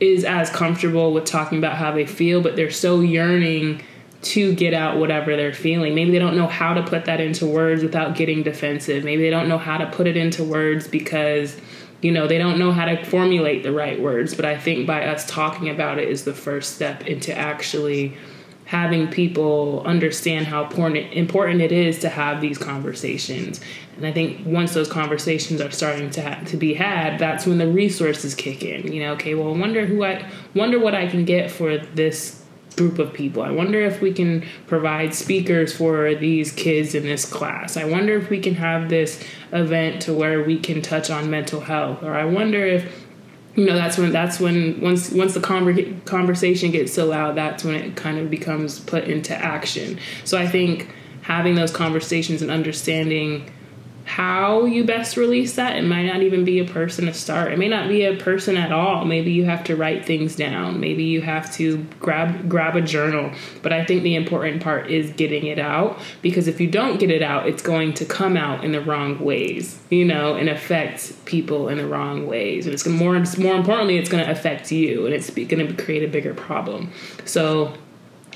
is 0.00 0.24
as 0.24 0.50
comfortable 0.50 1.12
with 1.12 1.24
talking 1.24 1.58
about 1.58 1.76
how 1.76 1.92
they 1.92 2.06
feel, 2.06 2.40
but 2.40 2.56
they're 2.56 2.70
so 2.70 3.00
yearning 3.00 3.82
to 4.20 4.54
get 4.54 4.74
out 4.74 4.96
whatever 4.96 5.36
they're 5.36 5.52
feeling. 5.52 5.94
Maybe 5.94 6.10
they 6.10 6.18
don't 6.18 6.36
know 6.36 6.48
how 6.48 6.74
to 6.74 6.82
put 6.82 7.04
that 7.04 7.20
into 7.20 7.46
words 7.46 7.82
without 7.82 8.16
getting 8.16 8.42
defensive. 8.42 9.04
Maybe 9.04 9.22
they 9.22 9.30
don't 9.30 9.48
know 9.48 9.58
how 9.58 9.78
to 9.78 9.86
put 9.86 10.06
it 10.06 10.16
into 10.16 10.42
words 10.42 10.88
because, 10.88 11.60
you 12.00 12.12
know, 12.12 12.26
they 12.26 12.38
don't 12.38 12.58
know 12.58 12.72
how 12.72 12.84
to 12.84 13.04
formulate 13.04 13.62
the 13.62 13.72
right 13.72 14.00
words. 14.00 14.34
But 14.34 14.44
I 14.44 14.56
think 14.56 14.86
by 14.86 15.06
us 15.06 15.26
talking 15.26 15.68
about 15.68 15.98
it 15.98 16.08
is 16.08 16.24
the 16.24 16.34
first 16.34 16.74
step 16.74 17.06
into 17.06 17.36
actually 17.36 18.16
having 18.66 19.08
people 19.08 19.82
understand 19.86 20.46
how 20.46 20.68
important 20.68 21.62
it 21.62 21.72
is 21.72 21.98
to 22.00 22.08
have 22.10 22.42
these 22.42 22.58
conversations. 22.58 23.60
And 23.96 24.06
I 24.06 24.12
think 24.12 24.46
once 24.46 24.74
those 24.74 24.88
conversations 24.88 25.62
are 25.62 25.70
starting 25.70 26.10
to 26.10 26.22
ha- 26.22 26.42
to 26.46 26.56
be 26.58 26.74
had, 26.74 27.18
that's 27.18 27.46
when 27.46 27.56
the 27.56 27.66
resources 27.66 28.34
kick 28.34 28.62
in. 28.62 28.92
You 28.92 29.04
know, 29.04 29.12
okay, 29.14 29.34
well, 29.34 29.54
wonder 29.54 29.86
who 29.86 30.04
I 30.04 30.30
wonder 30.54 30.78
what 30.78 30.94
I 30.94 31.08
can 31.08 31.24
get 31.24 31.50
for 31.50 31.78
this 31.78 32.37
group 32.78 32.98
of 32.98 33.12
people. 33.12 33.42
I 33.42 33.50
wonder 33.50 33.80
if 33.80 34.00
we 34.00 34.12
can 34.12 34.46
provide 34.66 35.14
speakers 35.14 35.76
for 35.76 36.14
these 36.14 36.52
kids 36.52 36.94
in 36.94 37.02
this 37.02 37.30
class. 37.30 37.76
I 37.76 37.84
wonder 37.84 38.16
if 38.16 38.30
we 38.30 38.40
can 38.40 38.54
have 38.54 38.88
this 38.88 39.22
event 39.52 40.02
to 40.02 40.14
where 40.14 40.42
we 40.42 40.58
can 40.58 40.80
touch 40.80 41.10
on 41.10 41.28
mental 41.28 41.60
health. 41.60 42.02
Or 42.02 42.14
I 42.14 42.24
wonder 42.24 42.64
if 42.64 43.04
you 43.56 43.66
know 43.66 43.74
that's 43.74 43.98
when 43.98 44.12
that's 44.12 44.38
when 44.38 44.80
once 44.80 45.10
once 45.10 45.34
the 45.34 45.40
conver- 45.40 46.04
conversation 46.04 46.70
gets 46.70 46.92
so 46.94 47.06
loud 47.06 47.34
that's 47.34 47.64
when 47.64 47.74
it 47.74 47.96
kind 47.96 48.16
of 48.18 48.30
becomes 48.30 48.78
put 48.78 49.04
into 49.04 49.34
action 49.34 49.98
so 50.22 50.38
i 50.38 50.46
think 50.46 50.94
having 51.22 51.56
those 51.56 51.72
conversations 51.72 52.40
and 52.40 52.52
understanding 52.52 53.50
how 54.08 54.64
you 54.64 54.84
best 54.84 55.18
release 55.18 55.56
that. 55.56 55.76
It 55.76 55.82
might 55.82 56.06
not 56.06 56.22
even 56.22 56.42
be 56.42 56.58
a 56.60 56.64
person 56.64 57.04
to 57.06 57.12
start. 57.12 57.52
It 57.52 57.58
may 57.58 57.68
not 57.68 57.88
be 57.88 58.04
a 58.04 58.16
person 58.16 58.56
at 58.56 58.72
all. 58.72 59.04
Maybe 59.04 59.32
you 59.32 59.44
have 59.44 59.62
to 59.64 59.76
write 59.76 60.06
things 60.06 60.34
down. 60.34 60.80
Maybe 60.80 61.04
you 61.04 61.20
have 61.20 61.52
to 61.54 61.84
grab 62.00 62.48
grab 62.48 62.74
a 62.74 62.80
journal. 62.80 63.30
But 63.62 63.74
I 63.74 63.84
think 63.84 64.02
the 64.02 64.14
important 64.14 64.62
part 64.62 64.90
is 64.90 65.10
getting 65.10 65.46
it 65.46 65.58
out 65.58 66.00
because 66.22 66.48
if 66.48 66.58
you 66.58 66.70
don't 66.70 66.98
get 66.98 67.10
it 67.10 67.22
out, 67.22 67.46
it's 67.46 67.62
going 67.62 67.92
to 67.94 68.06
come 68.06 68.38
out 68.38 68.64
in 68.64 68.72
the 68.72 68.80
wrong 68.80 69.20
ways, 69.20 69.78
you 69.90 70.06
know, 70.06 70.36
and 70.36 70.48
affect 70.48 71.26
people 71.26 71.68
in 71.68 71.76
the 71.76 71.86
wrong 71.86 72.26
ways. 72.26 72.64
And 72.64 72.72
it's 72.72 72.86
more 72.86 73.12
more 73.36 73.56
importantly, 73.56 73.98
it's 73.98 74.08
going 74.08 74.24
to 74.24 74.30
affect 74.30 74.72
you 74.72 75.04
and 75.04 75.14
it's 75.14 75.28
going 75.28 75.66
to 75.66 75.84
create 75.84 76.02
a 76.02 76.08
bigger 76.08 76.32
problem. 76.32 76.92
So 77.26 77.74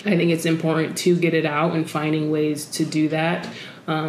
I 0.05 0.17
think 0.17 0.33
it's 0.33 0.45
important 0.45 0.99
to 0.99 1.17
get 1.17 1.33
it 1.33 1.47
out 1.47 1.75
and 1.75 1.89
finding 1.89 2.31
ways 2.31 2.67
to 2.73 2.85
do 2.85 3.09
that 3.09 3.49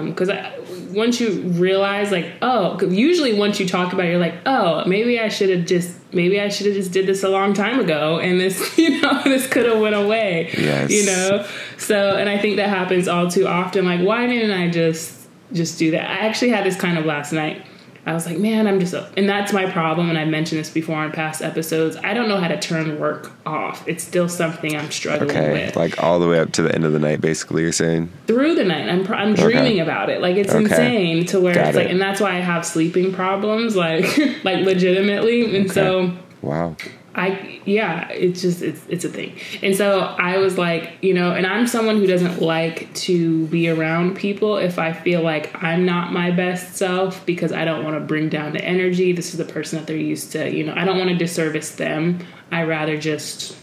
because 0.09 0.29
um, 0.29 0.93
once 0.93 1.19
you 1.19 1.41
realize 1.41 2.11
like 2.11 2.27
oh 2.41 2.79
usually 2.87 3.33
once 3.37 3.59
you 3.59 3.67
talk 3.67 3.93
about 3.93 4.05
it, 4.05 4.09
you're 4.11 4.19
like 4.19 4.35
oh 4.45 4.83
maybe 4.85 5.19
i 5.19 5.27
should 5.29 5.49
have 5.49 5.65
just 5.65 5.97
maybe 6.13 6.39
i 6.39 6.49
should 6.49 6.67
have 6.67 6.75
just 6.75 6.91
did 6.91 7.05
this 7.07 7.23
a 7.23 7.29
long 7.29 7.53
time 7.53 7.79
ago 7.79 8.19
and 8.19 8.39
this 8.39 8.77
you 8.83 9.01
know 9.01 9.21
this 9.23 9.47
could 9.47 9.65
have 9.65 9.79
went 9.79 9.95
away 9.95 10.49
Yes. 10.57 10.91
you 10.91 11.05
know? 11.05 11.45
So 11.77 12.15
and 12.17 12.29
i 12.29 12.37
think 12.37 12.57
that 12.57 12.69
happens 12.69 13.07
all 13.07 13.29
too 13.29 13.47
often 13.47 13.85
like 13.85 14.01
why 14.01 14.27
didn't 14.27 14.51
i 14.51 14.69
just 14.69 15.21
just 15.51 15.77
do 15.77 15.91
that? 15.91 16.09
I 16.09 16.25
actually 16.25 16.49
had 16.49 16.65
this 16.65 16.75
kind 16.75 16.97
of 16.97 17.05
last 17.05 17.31
night 17.31 17.63
I 18.05 18.13
was 18.13 18.25
like, 18.25 18.37
man, 18.37 18.67
I'm 18.67 18.81
just, 18.81 18.93
and 19.15 19.29
that's 19.29 19.53
my 19.53 19.71
problem. 19.71 20.09
And 20.09 20.17
I 20.17 20.25
mentioned 20.25 20.59
this 20.59 20.69
before 20.69 21.03
in 21.05 21.11
past 21.13 21.41
episodes. 21.41 21.95
I 22.03 22.13
don't 22.13 22.27
know 22.27 22.37
how 22.37 22.49
to 22.49 22.59
turn 22.59 22.99
work 22.99 23.31
off. 23.45 23.87
It's 23.87 24.03
still 24.03 24.27
something 24.27 24.75
I'm 24.75 24.91
struggling 24.91 25.29
Okay, 25.31 25.51
with 25.67 25.75
like 25.77 26.03
all 26.03 26.19
the 26.19 26.27
way 26.27 26.39
up 26.39 26.51
to 26.53 26.63
the 26.63 26.75
end 26.75 26.83
of 26.83 26.91
the 26.91 26.99
night, 26.99 27.21
basically. 27.21 27.61
You're 27.61 27.71
saying, 27.71 28.11
through 28.27 28.55
the 28.55 28.65
night. 28.65 28.89
I'm, 28.89 29.05
pr- 29.05 29.15
I'm 29.15 29.33
dreaming 29.35 29.79
about 29.79 30.09
it. 30.09 30.21
Like 30.21 30.35
it's 30.35 30.53
Okay. 30.53 30.63
insane 30.65 31.25
to 31.27 31.39
where 31.39 31.53
Got 31.55 31.67
it's 31.69 31.77
like, 31.77 31.89
and 31.89 32.01
that's 32.01 32.19
why 32.19 32.31
I 32.35 32.39
have 32.41 32.65
sleeping 32.65 33.13
problems, 33.13 33.75
like, 33.77 34.03
like 34.43 34.65
legitimately. 34.65 35.55
And 35.55 35.71
so 35.71 36.11
wow, 36.41 36.75
I, 37.15 37.61
yeah, 37.65 38.09
it's 38.09 38.41
just, 38.41 38.61
it's, 38.61 38.81
it's 38.89 39.05
a 39.05 39.09
thing. 39.09 39.37
And 39.61 39.75
so 39.75 39.99
I 39.99 40.37
was 40.37 40.57
like, 40.57 40.97
you 41.01 41.13
know, 41.13 41.31
and 41.31 41.45
I'm 41.45 41.67
someone 41.67 41.97
who 41.97 42.07
doesn't 42.07 42.41
like 42.41 42.91
to 42.95 43.45
be 43.47 43.69
around 43.69 44.15
people 44.15 44.57
if 44.57 44.79
I 44.79 44.93
feel 44.93 45.21
like 45.21 45.63
I'm 45.63 45.85
not 45.85 46.11
my 46.11 46.31
best 46.31 46.75
self 46.75 47.23
because 47.25 47.51
I 47.51 47.65
don't 47.65 47.83
want 47.83 47.95
to 47.95 47.99
bring 47.99 48.29
down 48.29 48.53
the 48.53 48.63
energy. 48.63 49.11
This 49.11 49.31
is 49.31 49.37
the 49.37 49.45
person 49.45 49.77
that 49.77 49.85
they're 49.85 49.95
used 49.95 50.31
to, 50.31 50.51
you 50.51 50.63
know, 50.63 50.73
I 50.75 50.85
don't 50.85 50.97
want 50.97 51.11
to 51.11 51.15
disservice 51.15 51.75
them. 51.75 52.25
I 52.51 52.63
rather 52.63 52.97
just 52.97 53.57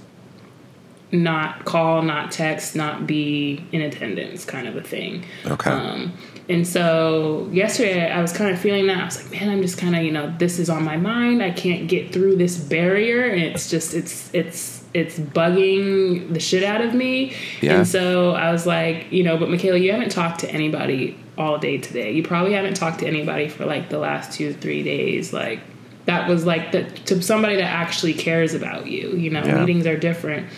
not 1.13 1.65
call, 1.65 2.03
not 2.03 2.31
text, 2.31 2.77
not 2.77 3.07
be 3.07 3.65
in 3.73 3.81
attendance 3.81 4.45
kind 4.45 4.69
of 4.69 4.77
a 4.77 4.83
thing. 4.83 5.25
Okay. 5.47 5.71
Um, 5.71 6.13
and 6.51 6.67
so 6.67 7.49
yesterday 7.53 8.11
I 8.11 8.21
was 8.21 8.33
kind 8.33 8.53
of 8.53 8.59
feeling 8.61 8.89
that. 8.89 8.99
I 9.01 9.05
was 9.05 9.23
like, 9.23 9.31
man, 9.41 9.49
I'm 9.49 9.63
just 9.63 9.79
kind 9.79 9.95
of, 9.95 10.03
you 10.03 10.11
know, 10.11 10.35
this 10.39 10.59
is 10.59 10.69
on 10.69 10.83
my 10.85 10.97
mind. 10.97 11.43
I 11.43 11.51
can't 11.53 11.89
get 11.89 12.13
through 12.13 12.37
this 12.37 12.57
barrier 12.59 13.25
and 13.25 13.41
it's 13.41 13.71
just 13.71 13.95
it's 13.95 14.35
it's 14.35 14.83
it's 14.93 15.19
bugging 15.19 16.33
the 16.35 16.41
shit 16.41 16.65
out 16.65 16.81
of 16.81 16.93
me. 16.95 17.35
Yeah. 17.61 17.77
And 17.79 17.89
so 17.89 18.33
I 18.33 18.51
was 18.51 18.67
like, 18.67 19.13
you 19.13 19.23
know, 19.23 19.37
but 19.39 19.49
Mikailah, 19.49 19.81
you 19.81 19.93
haven't 19.93 20.11
talked 20.11 20.41
to 20.41 20.51
anybody 20.51 21.17
all 21.39 21.59
day 21.59 21.79
today. 21.79 22.13
You 22.13 22.23
probably 22.25 22.55
haven't 22.55 22.75
talked 22.75 22.99
to 23.01 23.07
anybody 23.07 23.49
for 23.49 23.65
like 23.65 23.89
the 23.89 23.99
last 23.99 24.33
2 24.33 24.53
to 24.53 24.59
3 24.59 24.83
days 24.83 25.33
like 25.33 25.61
that 26.07 26.29
was 26.29 26.45
like 26.45 26.73
the, 26.73 26.83
to 27.05 27.23
somebody 27.23 27.57
that 27.57 27.71
actually 27.71 28.15
cares 28.15 28.55
about 28.55 28.89
you. 28.89 29.11
You 29.11 29.31
know, 29.31 29.45
Yeah. 29.45 29.61
meetings 29.61 29.87
are 29.87 29.97
different 29.97 30.49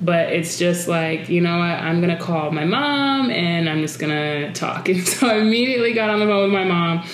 but 0.00 0.32
it's 0.32 0.58
just 0.58 0.88
like 0.88 1.28
you 1.28 1.40
know 1.40 1.58
what? 1.58 1.66
I'm 1.66 2.00
gonna 2.00 2.18
call 2.18 2.50
my 2.50 2.64
mom 2.64 3.30
and 3.30 3.68
i'm 3.68 3.80
just 3.80 3.98
gonna 3.98 4.52
talk. 4.52 4.88
And 4.98 5.06
so 5.06 5.28
i 5.28 5.36
immediately 5.36 5.92
got 5.92 6.10
on 6.10 6.20
the 6.20 6.26
phone 6.26 6.44
with 6.44 6.52
my 6.52 6.64
mom. 6.64 7.04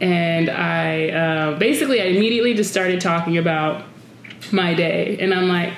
And 0.00 0.50
i 0.50 1.08
uh, 1.08 1.58
basically 1.58 2.00
i 2.00 2.06
immediately 2.06 2.54
just 2.54 2.70
started 2.70 3.00
talking 3.00 3.38
about 3.38 3.84
my 4.52 4.74
day. 4.74 5.16
And 5.20 5.32
i'm 5.32 5.48
like 5.48 5.72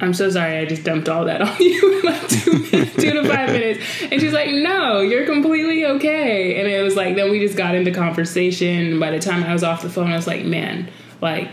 i'm 0.00 0.14
so 0.14 0.30
sorry 0.30 0.58
i 0.58 0.64
just 0.64 0.82
dumped 0.82 1.08
all 1.08 1.26
that 1.26 1.42
on 1.42 1.56
you 1.60 1.98
in 1.98 2.06
like 2.06 2.28
two, 2.28 2.58
two 3.00 3.12
to 3.12 3.28
five 3.28 3.50
minutes. 3.50 3.84
And 4.10 4.18
she's 4.18 4.32
like 4.32 4.48
no 4.48 5.02
you're 5.02 5.26
completely 5.26 5.84
okay. 5.84 6.58
And 6.58 6.68
it 6.68 6.82
was 6.82 6.96
like 6.96 7.16
then 7.16 7.30
we 7.30 7.38
just 7.38 7.56
got 7.56 7.74
into 7.74 7.90
conversation. 7.90 8.92
And 8.92 9.00
by 9.00 9.10
the 9.10 9.20
time 9.20 9.44
i 9.44 9.52
was 9.52 9.62
off 9.62 9.82
the 9.82 9.90
phone 9.90 10.10
i 10.10 10.16
was 10.16 10.26
like 10.26 10.46
man 10.46 10.88
like 11.20 11.50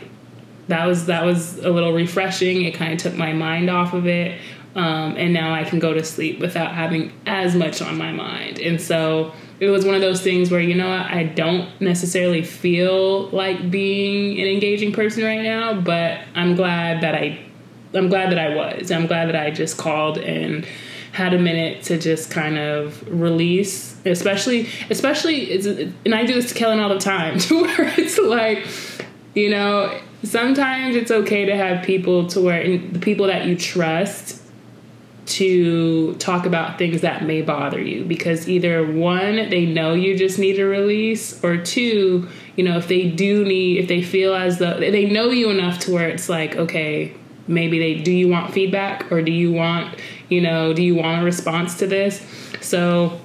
that 0.67 0.85
was 0.85 1.07
that 1.07 1.25
was 1.25 1.57
a 1.59 1.69
little 1.69 1.93
refreshing. 1.93 2.63
It 2.63 2.73
kind 2.73 2.93
of 2.93 2.99
took 2.99 3.15
my 3.15 3.33
mind 3.33 3.69
off 3.69 3.93
of 3.93 4.07
it, 4.07 4.39
um, 4.75 5.15
and 5.17 5.33
now 5.33 5.53
I 5.53 5.63
can 5.63 5.79
go 5.79 5.93
to 5.93 6.03
sleep 6.03 6.39
without 6.39 6.73
having 6.73 7.13
as 7.25 7.55
much 7.55 7.81
on 7.81 7.97
my 7.97 8.11
mind. 8.11 8.59
And 8.59 8.79
so 8.79 9.33
it 9.59 9.69
was 9.69 9.85
one 9.85 9.95
of 9.95 10.01
those 10.01 10.21
things 10.21 10.49
where 10.49 10.59
you 10.59 10.75
know 10.75 10.89
I 10.89 11.23
don't 11.23 11.69
necessarily 11.81 12.43
feel 12.43 13.29
like 13.29 13.69
being 13.69 14.39
an 14.39 14.47
engaging 14.47 14.91
person 14.91 15.23
right 15.23 15.41
now, 15.41 15.79
but 15.79 16.21
I'm 16.35 16.55
glad 16.55 17.01
that 17.01 17.15
I 17.15 17.39
I'm 17.93 18.09
glad 18.09 18.31
that 18.31 18.39
I 18.39 18.55
was. 18.55 18.91
I'm 18.91 19.07
glad 19.07 19.27
that 19.27 19.35
I 19.35 19.51
just 19.51 19.77
called 19.77 20.17
and 20.17 20.65
had 21.11 21.33
a 21.33 21.39
minute 21.39 21.83
to 21.83 21.97
just 21.97 22.31
kind 22.31 22.57
of 22.57 23.03
release, 23.07 23.99
especially 24.05 24.69
especially 24.89 25.53
and 26.05 26.15
I 26.15 26.25
do 26.25 26.33
this 26.33 26.49
to 26.49 26.55
Kellen 26.55 26.79
all 26.79 26.89
the 26.89 26.99
time, 26.99 27.37
to 27.39 27.61
where 27.61 27.93
it's 27.99 28.17
like, 28.17 28.65
you 29.33 29.49
know, 29.49 29.99
sometimes 30.23 30.95
it's 30.95 31.11
okay 31.11 31.45
to 31.45 31.55
have 31.55 31.85
people 31.85 32.27
to 32.27 32.41
where 32.41 32.63
the 32.77 32.99
people 32.99 33.27
that 33.27 33.45
you 33.45 33.57
trust 33.57 34.41
to 35.25 36.13
talk 36.15 36.45
about 36.45 36.77
things 36.77 37.01
that 37.01 37.23
may 37.23 37.41
bother 37.41 37.81
you. 37.81 38.03
Because 38.03 38.49
either 38.49 38.85
one 38.85 39.49
they 39.49 39.65
know 39.65 39.93
you 39.93 40.17
just 40.17 40.37
need 40.39 40.59
a 40.59 40.65
release 40.65 41.43
or 41.43 41.57
two 41.57 42.27
you 42.55 42.63
know 42.63 42.77
if 42.77 42.87
they 42.87 43.09
do 43.09 43.45
need 43.45 43.77
if 43.77 43.87
they 43.87 44.01
feel 44.01 44.35
as 44.35 44.59
though 44.59 44.79
they 44.79 45.05
know 45.05 45.29
you 45.29 45.49
enough 45.49 45.79
to 45.79 45.91
where 45.91 46.09
it's 46.09 46.27
like 46.27 46.55
okay 46.57 47.13
maybe 47.47 47.79
they 47.79 48.01
do 48.01 48.11
you 48.11 48.27
want 48.27 48.53
feedback 48.53 49.11
or 49.11 49.21
do 49.21 49.31
you 49.31 49.51
want 49.51 49.97
you 50.29 50.41
know 50.41 50.73
do 50.73 50.81
you 50.83 50.95
want 50.95 51.21
a 51.21 51.25
response 51.25 51.77
to 51.77 51.87
this? 51.87 52.25
So 52.61 53.19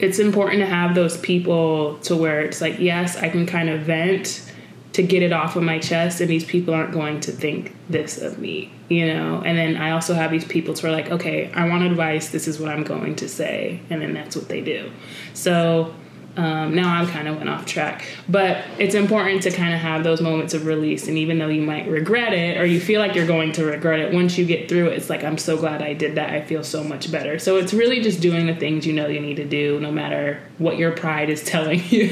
it's 0.00 0.18
important 0.18 0.60
to 0.60 0.66
have 0.66 0.94
those 0.94 1.16
people 1.18 1.98
to 1.98 2.16
where 2.16 2.40
it's 2.40 2.60
like 2.60 2.78
yes 2.78 3.16
i 3.16 3.28
can 3.28 3.46
kind 3.46 3.68
of 3.68 3.82
vent 3.82 4.49
to 4.92 5.02
get 5.02 5.22
it 5.22 5.32
off 5.32 5.54
of 5.56 5.62
my 5.62 5.78
chest 5.78 6.20
and 6.20 6.28
these 6.28 6.44
people 6.44 6.74
aren't 6.74 6.92
going 6.92 7.20
to 7.20 7.30
think 7.32 7.74
this 7.88 8.18
of 8.18 8.38
me 8.38 8.72
you 8.88 9.06
know? 9.06 9.40
And 9.44 9.56
then 9.56 9.76
i 9.76 9.92
also 9.92 10.14
have 10.14 10.30
these 10.32 10.44
people 10.44 10.74
to 10.74 10.82
where 10.82 10.92
like 10.92 11.10
okay 11.10 11.50
i 11.54 11.68
want 11.68 11.84
advice 11.84 12.30
this 12.30 12.48
is 12.48 12.58
what 12.58 12.70
i'm 12.70 12.82
going 12.82 13.14
to 13.16 13.28
say 13.28 13.80
and 13.88 14.02
then 14.02 14.12
that's 14.14 14.34
what 14.36 14.48
they 14.48 14.60
do. 14.60 14.90
So 15.34 15.94
um, 16.36 16.74
now 16.76 16.94
i'm 16.94 17.08
kind 17.08 17.26
of 17.28 17.36
went 17.36 17.48
off 17.48 17.66
track. 17.66 18.04
But 18.28 18.64
it's 18.78 18.94
important 18.94 19.42
to 19.44 19.50
kind 19.50 19.74
of 19.74 19.80
have 19.80 20.04
those 20.04 20.20
moments 20.20 20.54
of 20.54 20.64
release 20.66 21.08
and 21.08 21.18
even 21.18 21.38
though 21.38 21.48
you 21.48 21.62
might 21.62 21.88
regret 21.88 22.32
it 22.32 22.56
or 22.56 22.64
you 22.64 22.80
feel 22.80 23.00
like 23.00 23.14
you're 23.16 23.26
going 23.26 23.52
to 23.52 23.64
regret 23.64 23.98
it 24.00 24.14
once 24.14 24.38
you 24.38 24.44
get 24.44 24.68
through 24.68 24.86
it 24.88 24.94
it's 24.94 25.10
like 25.10 25.22
i'm 25.24 25.38
so 25.38 25.56
glad 25.56 25.82
i 25.82 25.92
did 25.92 26.14
that 26.16 26.30
i 26.30 26.40
feel 26.40 26.62
so 26.64 26.82
much 26.84 27.10
better. 27.12 27.38
So 27.38 27.56
it's 27.58 27.72
really 27.72 28.00
just 28.00 28.20
doing 28.20 28.46
the 28.46 28.54
things 28.54 28.86
you 28.86 28.92
know 28.92 29.06
you 29.08 29.20
need 29.20 29.36
to 29.36 29.44
do 29.44 29.78
no 29.80 29.90
matter 29.90 30.40
what 30.58 30.78
your 30.78 30.92
pride 30.92 31.30
is 31.30 31.42
telling 31.54 31.80
you 31.90 32.08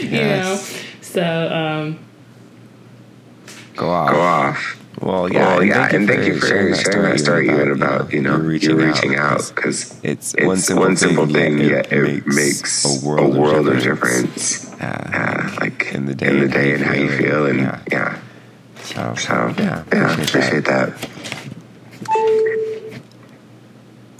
you 0.00 0.08
Yes. 0.10 0.72
know? 0.72 0.78
So 1.00 1.22
um, 1.52 1.98
go 3.78 3.90
off. 3.90 4.10
Go 4.10 4.20
off. 4.20 4.74
Well, 5.00 5.32
yeah, 5.32 5.46
well, 5.46 5.60
and 5.60 5.68
yeah, 5.68 5.74
thank 5.88 5.92
you 5.92 5.98
and 6.00 6.08
thank 6.08 6.24
you 6.26 6.40
for 6.40 6.46
sharing 6.46 6.72
that 6.72 7.20
story, 7.20 7.46
even 7.46 7.58
you 7.58 7.64
know, 7.66 7.72
about 7.72 8.12
you 8.12 8.20
know 8.20 8.36
you 8.36 8.42
reaching, 8.42 8.76
reaching 8.76 9.14
out. 9.14 9.52
because 9.54 9.96
It's, 10.02 10.34
it's 10.34 10.44
one 10.44 10.56
simple, 10.56 10.96
simple 10.96 11.26
thing, 11.26 11.58
thing, 11.58 11.68
yet 11.68 11.92
it 11.92 12.26
makes 12.26 12.84
a 12.84 13.06
world, 13.06 13.36
of 13.36 13.66
of 13.68 13.80
difference. 13.80 14.62
difference. 14.64 14.72
Uh, 14.82 15.56
like 15.60 15.94
in 15.94 16.06
the 16.06 16.14
day, 16.16 16.26
in 16.28 16.40
the 16.40 16.48
day 16.48 16.74
and 16.74 16.82
how 16.82 16.94
you 16.94 17.10
feel, 17.16 17.46
and 17.46 17.60
yeah. 17.60 17.80
yeah, 17.92 18.18
So, 18.82 19.14
so 19.14 19.54
yeah, 19.56 19.84
yeah, 19.92 20.12
appreciate 20.12 20.28
appreciate 20.28 20.64
that. 20.64 21.08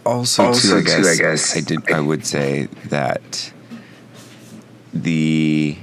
also, 0.06 0.44
Also, 0.46 0.68
too, 0.68 0.76
I 0.76 0.80
too, 0.80 0.84
guess, 0.86 1.06
I 1.06 1.16
guess, 1.22 1.56
I 1.56 1.60
did. 1.60 1.90
I 1.92 2.00
would 2.00 2.24
say 2.24 2.68
that 2.86 3.52
the 4.94 5.76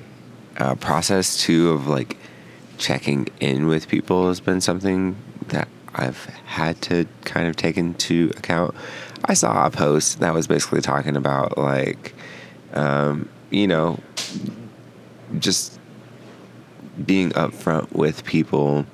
uh, 0.58 0.76
process 0.76 1.38
too 1.38 1.72
of 1.72 1.88
like 1.88 2.18
checking 2.78 3.28
in 3.40 3.68
with 3.68 3.88
people 3.88 4.28
has 4.28 4.40
been 4.40 4.62
something 4.62 5.16
that 5.48 5.68
I've 5.94 6.26
had 6.46 6.82
to 6.84 7.06
kind 7.24 7.48
of 7.48 7.56
take 7.56 7.78
into 7.78 8.32
account. 8.38 8.76
I 9.26 9.34
saw 9.34 9.66
a 9.66 9.72
post 9.72 10.20
that 10.20 10.34
was 10.34 10.48
basically 10.48 10.82
talking 10.82 11.16
about 11.16 11.58
like, 11.58 12.14
um, 12.74 13.30
you 13.50 13.68
know, 13.68 14.00
just 15.40 15.80
being 17.06 17.32
upfront 17.32 17.92
with 17.94 18.24
people 18.26 18.86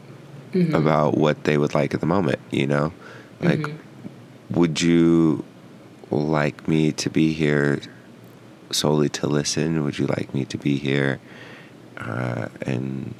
about 0.73 1.17
what 1.17 1.43
they 1.45 1.57
would 1.57 1.73
like 1.73 1.93
at 1.93 1.99
the 1.99 2.05
moment. 2.05 2.39
You 2.51 2.67
know, 2.67 2.93
like 3.41 3.67
would 4.51 4.81
you 4.81 5.43
like 6.09 6.67
me 6.67 6.91
to 6.91 7.09
be 7.09 7.33
here 7.33 7.79
solely 8.69 9.09
to 9.09 9.27
listen? 9.27 9.83
Would 9.83 9.97
you 9.97 10.07
like 10.07 10.33
me 10.33 10.45
to 10.45 10.57
be 10.57 10.77
here 10.77 11.19
uh, 11.97 12.49
and 12.61 13.13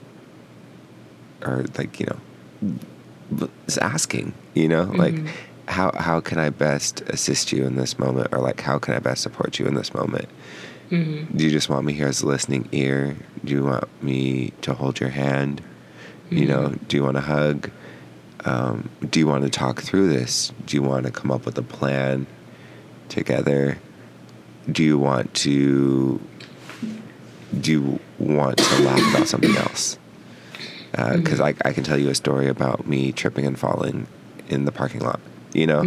or 1.45 1.65
like 1.77 1.99
you 1.99 2.07
know 2.07 2.19
just 3.65 3.79
asking? 3.79 4.33
You 4.53 4.67
know, 4.67 4.83
like 4.83 5.15
how 5.67 5.91
how 5.97 6.19
can 6.19 6.37
I 6.39 6.49
best 6.49 7.01
assist 7.01 7.51
you 7.51 7.65
in 7.65 7.75
this 7.75 7.97
moment, 7.97 8.27
or 8.31 8.39
like 8.39 8.59
how 8.61 8.77
can 8.79 8.93
I 8.93 8.99
best 8.99 9.21
support 9.23 9.59
you 9.59 9.65
in 9.65 9.75
this 9.75 9.93
moment? 9.93 10.27
Mm-hmm. 10.89 11.37
Do 11.37 11.43
you 11.45 11.51
just 11.51 11.69
want 11.69 11.85
me 11.85 11.93
here 11.93 12.07
as 12.07 12.21
a 12.21 12.27
listening 12.27 12.67
ear? 12.73 13.15
Do 13.45 13.53
you 13.53 13.63
want 13.63 13.85
me 14.03 14.51
to 14.61 14.73
hold 14.73 14.99
your 14.99 15.09
hand? 15.09 15.61
You 16.29 16.45
know, 16.45 16.61
Mm-hmm. 16.69 16.85
do 16.87 16.97
you 16.97 17.03
want 17.03 17.17
a 17.17 17.21
hug? 17.21 17.69
Um, 18.43 18.89
do 19.09 19.19
you 19.19 19.27
want 19.27 19.43
to 19.43 19.49
talk 19.49 19.81
through 19.81 20.09
this? 20.09 20.51
Do 20.65 20.75
you 20.75 20.81
want 20.81 21.05
to 21.05 21.11
come 21.11 21.29
up 21.31 21.45
with 21.45 21.57
a 21.57 21.61
plan 21.63 22.25
together? 23.09 23.77
Do 24.71 24.83
you 24.83 24.97
want 24.97 25.33
to 25.35 26.19
do 27.59 27.71
you 27.71 27.99
want 28.19 28.57
to 28.57 28.79
laugh 28.83 29.15
about 29.15 29.27
something 29.27 29.55
else? 29.57 29.97
Because 30.91 31.39
I, 31.39 31.53
I 31.63 31.73
can 31.73 31.83
tell 31.83 31.97
you 31.97 32.09
a 32.09 32.15
story 32.15 32.47
about 32.47 32.87
me 32.87 33.11
tripping 33.11 33.45
and 33.45 33.57
falling 33.57 34.07
in 34.49 34.65
the 34.65 34.71
parking 34.71 35.01
lot. 35.01 35.19
You 35.53 35.67
know, 35.67 35.83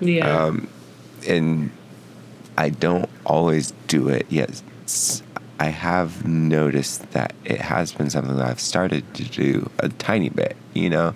Yeah. 0.00 0.44
um, 0.46 0.68
and 1.26 1.70
I 2.56 2.68
don't 2.70 3.08
always 3.24 3.72
do 3.88 4.08
it 4.08 4.26
yet. 4.28 4.62
I 5.58 5.66
have 5.66 6.26
noticed 6.26 7.10
that 7.12 7.34
it 7.44 7.60
has 7.60 7.92
been 7.92 8.10
something 8.10 8.36
that 8.36 8.46
I've 8.46 8.60
started 8.60 9.02
to 9.14 9.24
do 9.24 9.70
a 9.78 9.88
tiny 9.88 10.28
bit. 10.28 10.56
You 10.74 10.90
know, 10.90 11.14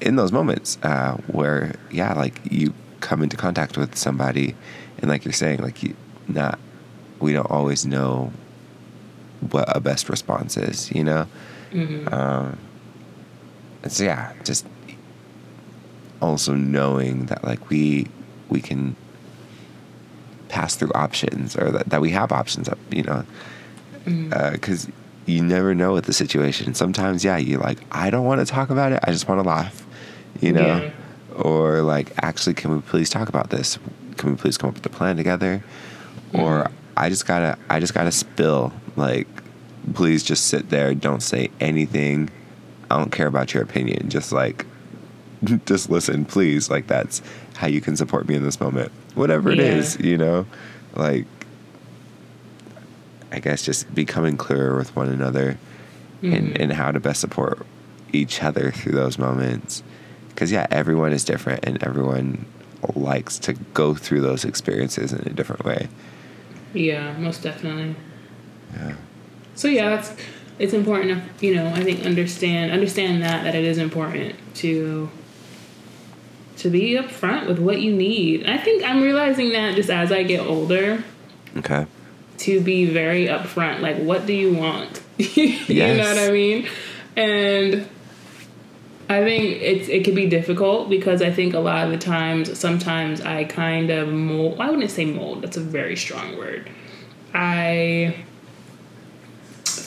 in 0.00 0.16
those 0.16 0.32
moments 0.32 0.78
uh, 0.82 1.16
where 1.28 1.74
yeah, 1.90 2.12
like 2.14 2.40
you 2.50 2.72
come 3.00 3.22
into 3.22 3.36
contact 3.36 3.76
with 3.76 3.96
somebody, 3.96 4.54
and 4.98 5.10
like 5.10 5.24
you're 5.24 5.32
saying, 5.32 5.60
like 5.60 5.82
you 5.82 5.94
not, 6.28 6.58
we 7.20 7.32
don't 7.32 7.50
always 7.50 7.86
know 7.86 8.32
what 9.50 9.64
a 9.74 9.80
best 9.80 10.08
response 10.08 10.56
is. 10.56 10.90
You 10.92 11.04
know, 11.04 11.26
Mm-hmm. 11.70 12.12
um, 12.12 12.58
and 13.82 13.92
so 13.92 14.04
yeah, 14.04 14.32
just 14.44 14.66
also 16.20 16.54
knowing 16.54 17.26
that 17.26 17.44
like 17.44 17.68
we 17.68 18.06
we 18.48 18.60
can 18.60 18.96
pass 20.48 20.76
through 20.76 20.92
options 20.94 21.56
or 21.56 21.70
that, 21.70 21.88
that 21.90 22.00
we 22.00 22.10
have 22.10 22.32
options 22.32 22.68
up 22.68 22.78
you 22.90 23.02
know? 23.02 23.24
Mm-hmm. 24.04 24.32
Uh, 24.34 24.50
because 24.50 24.88
you 25.26 25.42
never 25.42 25.74
know 25.74 25.92
with 25.92 26.04
the 26.04 26.12
situation. 26.12 26.74
Sometimes 26.74 27.24
yeah 27.24 27.36
you 27.36 27.58
like 27.58 27.78
i 27.92 28.10
don't 28.10 28.24
want 28.24 28.40
to 28.40 28.46
talk 28.46 28.70
about 28.70 28.92
it 28.92 29.00
i 29.04 29.10
just 29.10 29.28
want 29.28 29.42
to 29.42 29.48
laugh 29.48 29.84
you 30.40 30.52
know? 30.52 30.82
Yeah. 30.82 31.40
or 31.42 31.82
like 31.82 32.12
actually 32.22 32.54
can 32.54 32.74
we 32.74 32.80
please 32.80 33.10
talk 33.10 33.28
about 33.28 33.50
this? 33.50 33.78
Can 34.16 34.30
we 34.30 34.36
please 34.36 34.56
come 34.56 34.68
up 34.68 34.74
with 34.74 34.86
a 34.86 34.90
plan 34.90 35.16
together? 35.16 35.62
Or 36.32 36.64
mm-hmm. 36.64 36.74
i 36.96 37.08
just 37.08 37.26
gotta 37.26 37.58
i 37.68 37.80
just 37.80 37.94
gotta 37.94 38.12
spill 38.12 38.72
like 38.96 39.28
please 39.94 40.22
just 40.22 40.46
sit 40.46 40.68
there 40.70 40.94
don't 40.94 41.22
say 41.22 41.50
anything 41.60 42.28
i 42.90 42.96
don't 42.96 43.12
care 43.12 43.26
about 43.26 43.54
your 43.54 43.62
opinion 43.62 44.08
just 44.08 44.32
like 44.32 44.66
just 45.66 45.90
listen, 45.90 46.24
please. 46.24 46.70
Like 46.70 46.86
that's 46.86 47.22
how 47.56 47.66
you 47.66 47.80
can 47.80 47.96
support 47.96 48.28
me 48.28 48.34
in 48.34 48.42
this 48.42 48.60
moment. 48.60 48.92
Whatever 49.14 49.50
it 49.50 49.58
Yeah. 49.58 49.64
is, 49.64 49.98
you 50.00 50.18
know? 50.18 50.46
Like 50.94 51.26
I 53.32 53.40
guess 53.40 53.62
just 53.62 53.92
becoming 53.94 54.36
clearer 54.36 54.76
with 54.76 54.94
one 54.96 55.08
another 55.08 55.58
and, 56.22 56.32
mm-hmm. 56.32 56.62
and 56.62 56.72
how 56.72 56.90
to 56.90 57.00
best 57.00 57.20
support 57.20 57.66
each 58.12 58.42
other 58.42 58.70
through 58.70 58.92
those 58.92 59.18
moments. 59.18 59.82
Cause 60.36 60.52
yeah, 60.52 60.66
everyone 60.70 61.12
is 61.12 61.24
different 61.24 61.64
and 61.64 61.82
everyone 61.82 62.46
likes 62.94 63.38
to 63.40 63.54
go 63.74 63.94
through 63.94 64.20
those 64.20 64.44
experiences 64.44 65.12
in 65.12 65.20
a 65.26 65.30
different 65.30 65.64
way. 65.64 65.88
Yeah, 66.72 67.16
most 67.18 67.42
definitely. 67.42 67.96
Yeah. 68.74 68.94
So 69.56 69.68
yeah, 69.68 69.96
that's 69.96 70.14
it's 70.58 70.72
important 70.72 71.38
to 71.38 71.46
you 71.46 71.54
know 71.54 71.66
I 71.68 71.82
think 71.82 72.06
understand 72.06 72.70
understand 72.70 73.22
that 73.22 73.42
that 73.44 73.54
it 73.54 73.64
is 73.64 73.78
important 73.78 74.36
to 74.56 75.10
to 76.58 76.70
be 76.70 76.92
upfront 76.92 77.48
with 77.48 77.58
what 77.58 77.80
you 77.80 77.92
need. 77.92 78.46
I 78.46 78.56
think 78.58 78.82
I'm 78.84 79.02
realizing 79.02 79.52
that 79.52 79.74
just 79.74 79.90
as 79.90 80.10
I 80.12 80.22
get 80.22 80.40
older 80.40 81.04
Okay. 81.56 81.86
to 82.38 82.60
be 82.60 82.86
very 82.86 83.26
upfront. 83.26 83.80
Like, 83.80 83.96
what 83.98 84.26
do 84.26 84.32
you 84.32 84.54
want? 84.54 85.02
you 85.18 85.96
know 85.96 86.08
what 86.08 86.18
I 86.18 86.30
mean? 86.30 86.68
And 87.16 87.88
I 89.08 89.22
think 89.22 89.62
it's 89.62 89.88
it 89.88 90.04
could 90.04 90.14
be 90.14 90.26
difficult 90.28 90.90
because 90.90 91.22
I 91.22 91.30
think 91.30 91.54
a 91.54 91.58
lot 91.60 91.84
of 91.86 91.92
the 91.92 91.98
times, 91.98 92.58
sometimes 92.58 93.20
I 93.20 93.44
kind 93.44 93.90
of 93.90 94.08
mold. 94.08 94.60
I 94.60 94.70
wouldn't 94.70 94.90
say 94.90 95.04
mold. 95.04 95.42
That's 95.42 95.56
a 95.56 95.60
very 95.60 95.96
strong 95.96 96.36
word. 96.36 96.68
I 97.32 98.16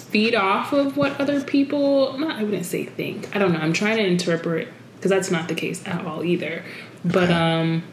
feed 0.10 0.36
off 0.36 0.74
of 0.74 0.97
what 0.97 1.20
other 1.20 1.41
people. 1.41 2.18
Not. 2.18 2.38
I 2.38 2.43
wouldn't 2.43 2.66
say 2.66 2.86
think. 2.86 3.36
I 3.36 3.39
don't 3.39 3.53
know. 3.53 3.60
I'm 3.60 3.74
trying 3.74 3.97
to 3.97 4.05
interpret 4.05 4.68
because 4.95 5.10
that's 5.10 5.32
not 5.32 5.47
the 5.47 5.55
case 5.55 5.86
at 5.88 6.05
all 6.05 6.24
either. 6.24 6.64
But 7.05 7.30
um 7.32 7.84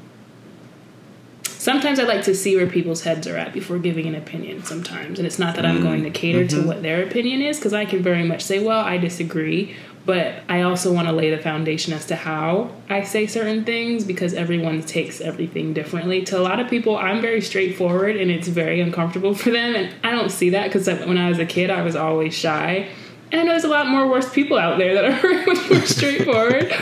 sometimes 1.44 1.98
I 1.98 2.04
like 2.04 2.22
to 2.24 2.34
see 2.34 2.54
where 2.54 2.66
people's 2.66 3.02
heads 3.02 3.26
are 3.26 3.36
at 3.36 3.52
before 3.52 3.78
giving 3.78 4.06
an 4.06 4.14
opinion 4.14 4.62
sometimes. 4.62 5.18
And 5.18 5.26
it's 5.26 5.38
not 5.38 5.56
that 5.56 5.66
I'm 5.66 5.82
going 5.82 6.04
to 6.04 6.10
cater 6.10 6.46
to 6.46 6.62
what 6.62 6.82
their 6.82 7.02
opinion 7.02 7.42
is, 7.42 7.56
because 7.56 7.72
I 7.72 7.84
can 7.84 8.02
very 8.02 8.22
much 8.22 8.42
say, 8.42 8.64
well, 8.64 8.80
I 8.80 8.98
disagree. 8.98 9.74
But 10.06 10.44
I 10.48 10.62
also 10.62 10.92
want 10.92 11.08
to 11.08 11.12
lay 11.12 11.30
the 11.30 11.42
foundation 11.42 11.92
as 11.92 12.06
to 12.06 12.16
how 12.16 12.70
I 12.88 13.02
say 13.02 13.26
certain 13.26 13.64
things 13.64 14.04
because 14.04 14.34
everyone 14.34 14.82
takes 14.82 15.20
everything 15.20 15.74
differently. 15.74 16.22
To 16.26 16.38
a 16.38 16.40
lot 16.40 16.60
of 16.60 16.70
people, 16.70 16.96
I'm 16.96 17.20
very 17.20 17.40
straightforward 17.40 18.16
and 18.16 18.30
it's 18.30 18.46
very 18.46 18.80
uncomfortable 18.80 19.34
for 19.34 19.50
them. 19.50 19.74
And 19.74 19.92
I 20.04 20.12
don't 20.12 20.30
see 20.30 20.50
that 20.50 20.72
because 20.72 20.86
when 20.86 21.18
I 21.18 21.28
was 21.28 21.40
a 21.40 21.46
kid, 21.46 21.70
I 21.70 21.82
was 21.82 21.96
always 21.96 22.34
shy. 22.34 22.88
And 23.32 23.40
I 23.40 23.44
know 23.44 23.50
there's 23.50 23.64
a 23.64 23.68
lot 23.68 23.88
more 23.88 24.06
worse 24.06 24.32
people 24.32 24.56
out 24.56 24.78
there 24.78 24.94
that 24.94 25.24
are 25.24 25.46
much 25.46 25.68
more 25.68 25.80
straightforward. 25.80 26.72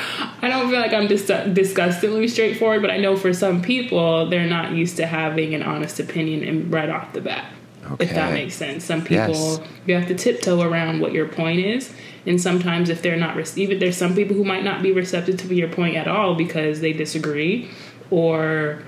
I 0.42 0.48
don't 0.48 0.68
feel 0.68 0.78
like 0.78 0.92
I'm 0.92 1.06
dis- 1.06 1.26
disgustingly 1.54 2.28
straightforward, 2.28 2.82
but 2.82 2.90
I 2.90 2.98
know 2.98 3.16
for 3.16 3.32
some 3.32 3.62
people, 3.62 4.28
they're 4.28 4.46
not 4.46 4.72
used 4.72 4.96
to 4.98 5.06
having 5.06 5.54
an 5.54 5.62
honest 5.62 5.98
opinion 5.98 6.44
and 6.44 6.70
right 6.70 6.90
off 6.90 7.14
the 7.14 7.22
bat. 7.22 7.50
If 7.98 8.10
that 8.14 8.32
makes 8.32 8.54
sense. 8.54 8.84
Some 8.84 9.02
people, 9.02 9.34
Yes. 9.34 9.60
you 9.86 9.94
have 9.94 10.08
to 10.08 10.14
tiptoe 10.14 10.60
around 10.62 11.00
what 11.00 11.12
your 11.12 11.26
point 11.28 11.60
is. 11.60 11.92
And 12.26 12.40
sometimes, 12.40 12.88
if 12.88 13.02
they're 13.02 13.16
not, 13.16 13.36
even 13.58 13.78
there's 13.78 13.96
some 13.96 14.14
people 14.14 14.34
who 14.36 14.44
might 14.44 14.64
not 14.64 14.82
be 14.82 14.92
receptive 14.92 15.36
to 15.38 15.54
your 15.54 15.68
point 15.68 15.96
at 15.96 16.08
all 16.08 16.34
because 16.34 16.80
they 16.80 16.92
disagree 16.92 17.68
or 18.10 18.82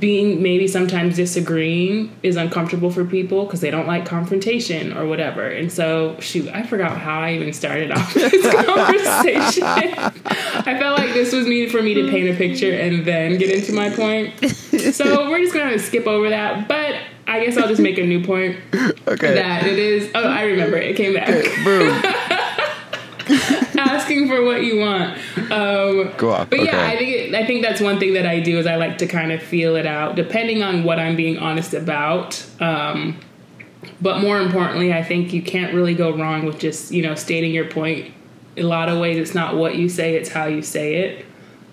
being 0.00 0.42
maybe 0.42 0.66
sometimes 0.66 1.16
disagreeing 1.16 2.10
is 2.22 2.36
uncomfortable 2.36 2.90
for 2.90 3.04
people 3.04 3.44
because 3.44 3.60
they 3.60 3.70
don't 3.70 3.86
like 3.86 4.06
confrontation 4.06 4.96
or 4.96 5.06
whatever. 5.06 5.46
And 5.46 5.70
so, 5.70 6.18
shoot, 6.18 6.48
I 6.48 6.62
forgot 6.62 6.96
how 6.98 7.20
I 7.20 7.34
even 7.34 7.52
started 7.52 7.90
off 7.92 8.14
this 8.14 8.42
conversation. 8.42 9.62
I 9.64 10.78
felt 10.78 10.98
like 10.98 11.12
this 11.12 11.32
was 11.32 11.46
needed 11.46 11.70
for 11.70 11.82
me 11.82 11.92
to 11.94 12.10
paint 12.10 12.28
a 12.30 12.34
picture 12.34 12.72
and 12.72 13.04
then 13.04 13.36
get 13.36 13.50
into 13.50 13.72
my 13.72 13.90
point. 13.90 14.32
So 14.92 15.30
we're 15.30 15.40
just 15.40 15.54
gonna 15.54 15.78
skip 15.78 16.06
over 16.06 16.28
that. 16.30 16.68
But 16.68 16.96
I 17.28 17.44
guess 17.44 17.56
I'll 17.56 17.68
just 17.68 17.80
make 17.80 17.98
a 17.98 18.04
new 18.06 18.24
point 18.24 18.56
Okay. 19.08 19.34
that 19.34 19.66
it 19.66 19.78
is. 19.78 20.10
Oh, 20.14 20.22
I 20.28 20.42
remember 20.44 20.76
it. 20.76 20.90
It 20.90 20.96
came 20.96 21.14
back. 21.14 21.28
Okay, 21.28 21.64
Boom. 21.64 21.88
Asking 23.78 24.28
for 24.28 24.42
what 24.44 24.62
you 24.62 24.78
want. 24.78 25.18
Um, 25.50 26.12
Go 26.16 26.30
off. 26.32 26.48
but 26.50 26.62
yeah, 26.62 26.86
I 26.86 26.96
think 26.96 27.10
it, 27.10 27.34
I 27.34 27.44
think 27.46 27.62
that's 27.62 27.80
one 27.80 27.98
thing 27.98 28.14
that 28.14 28.26
I 28.26 28.40
do 28.40 28.58
is 28.58 28.66
I 28.66 28.76
like 28.76 28.98
to 28.98 29.06
kind 29.06 29.32
of 29.32 29.42
feel 29.42 29.74
it 29.76 29.86
out, 29.86 30.14
depending 30.16 30.62
on 30.62 30.84
what 30.84 30.98
I'm 30.98 31.16
being 31.16 31.38
honest 31.38 31.74
about. 31.74 32.44
Um, 32.60 33.18
but 34.00 34.20
more 34.20 34.40
importantly, 34.40 34.92
I 34.92 35.02
think 35.02 35.32
you 35.32 35.42
can't 35.42 35.74
really 35.74 35.94
go 35.94 36.16
wrong 36.16 36.46
with 36.46 36.58
just 36.58 36.92
you 36.92 37.02
know 37.02 37.14
stating 37.14 37.52
your 37.52 37.66
point. 37.68 38.12
In 38.56 38.64
a 38.64 38.68
lot 38.68 38.88
of 38.88 38.98
ways, 38.98 39.18
it's 39.18 39.34
not 39.34 39.56
what 39.56 39.76
you 39.76 39.88
say; 39.88 40.14
it's 40.16 40.28
how 40.30 40.46
you 40.46 40.62
say 40.62 40.94
it. 40.96 41.26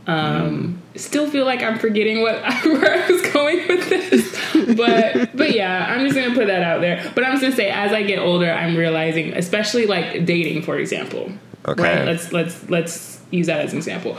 Um, 0.07 0.81
Still 0.95 1.27
feel 1.29 1.45
like 1.45 1.63
I'm 1.63 1.79
forgetting 1.79 2.21
what 2.21 2.35
where 2.65 3.03
I 3.03 3.11
was 3.11 3.21
going 3.31 3.67
with 3.67 3.89
this, 3.89 4.75
but 4.77 5.35
but 5.35 5.51
yeah, 5.55 5.87
I'm 5.89 6.05
just 6.05 6.15
gonna 6.15 6.35
put 6.35 6.47
that 6.47 6.61
out 6.61 6.81
there. 6.81 7.11
But 7.15 7.23
I'm 7.23 7.31
just 7.31 7.41
gonna 7.41 7.55
say, 7.55 7.69
as 7.71 7.91
I 7.91 8.03
get 8.03 8.19
older, 8.19 8.51
I'm 8.51 8.75
realizing, 8.75 9.33
especially 9.33 9.87
like 9.87 10.25
dating, 10.25 10.61
for 10.61 10.77
example. 10.77 11.31
Okay. 11.67 11.81
Right. 11.81 12.05
Let's 12.05 12.31
let's 12.31 12.69
let's 12.69 13.21
use 13.31 13.47
that 13.47 13.61
as 13.61 13.71
an 13.71 13.79
example. 13.79 14.17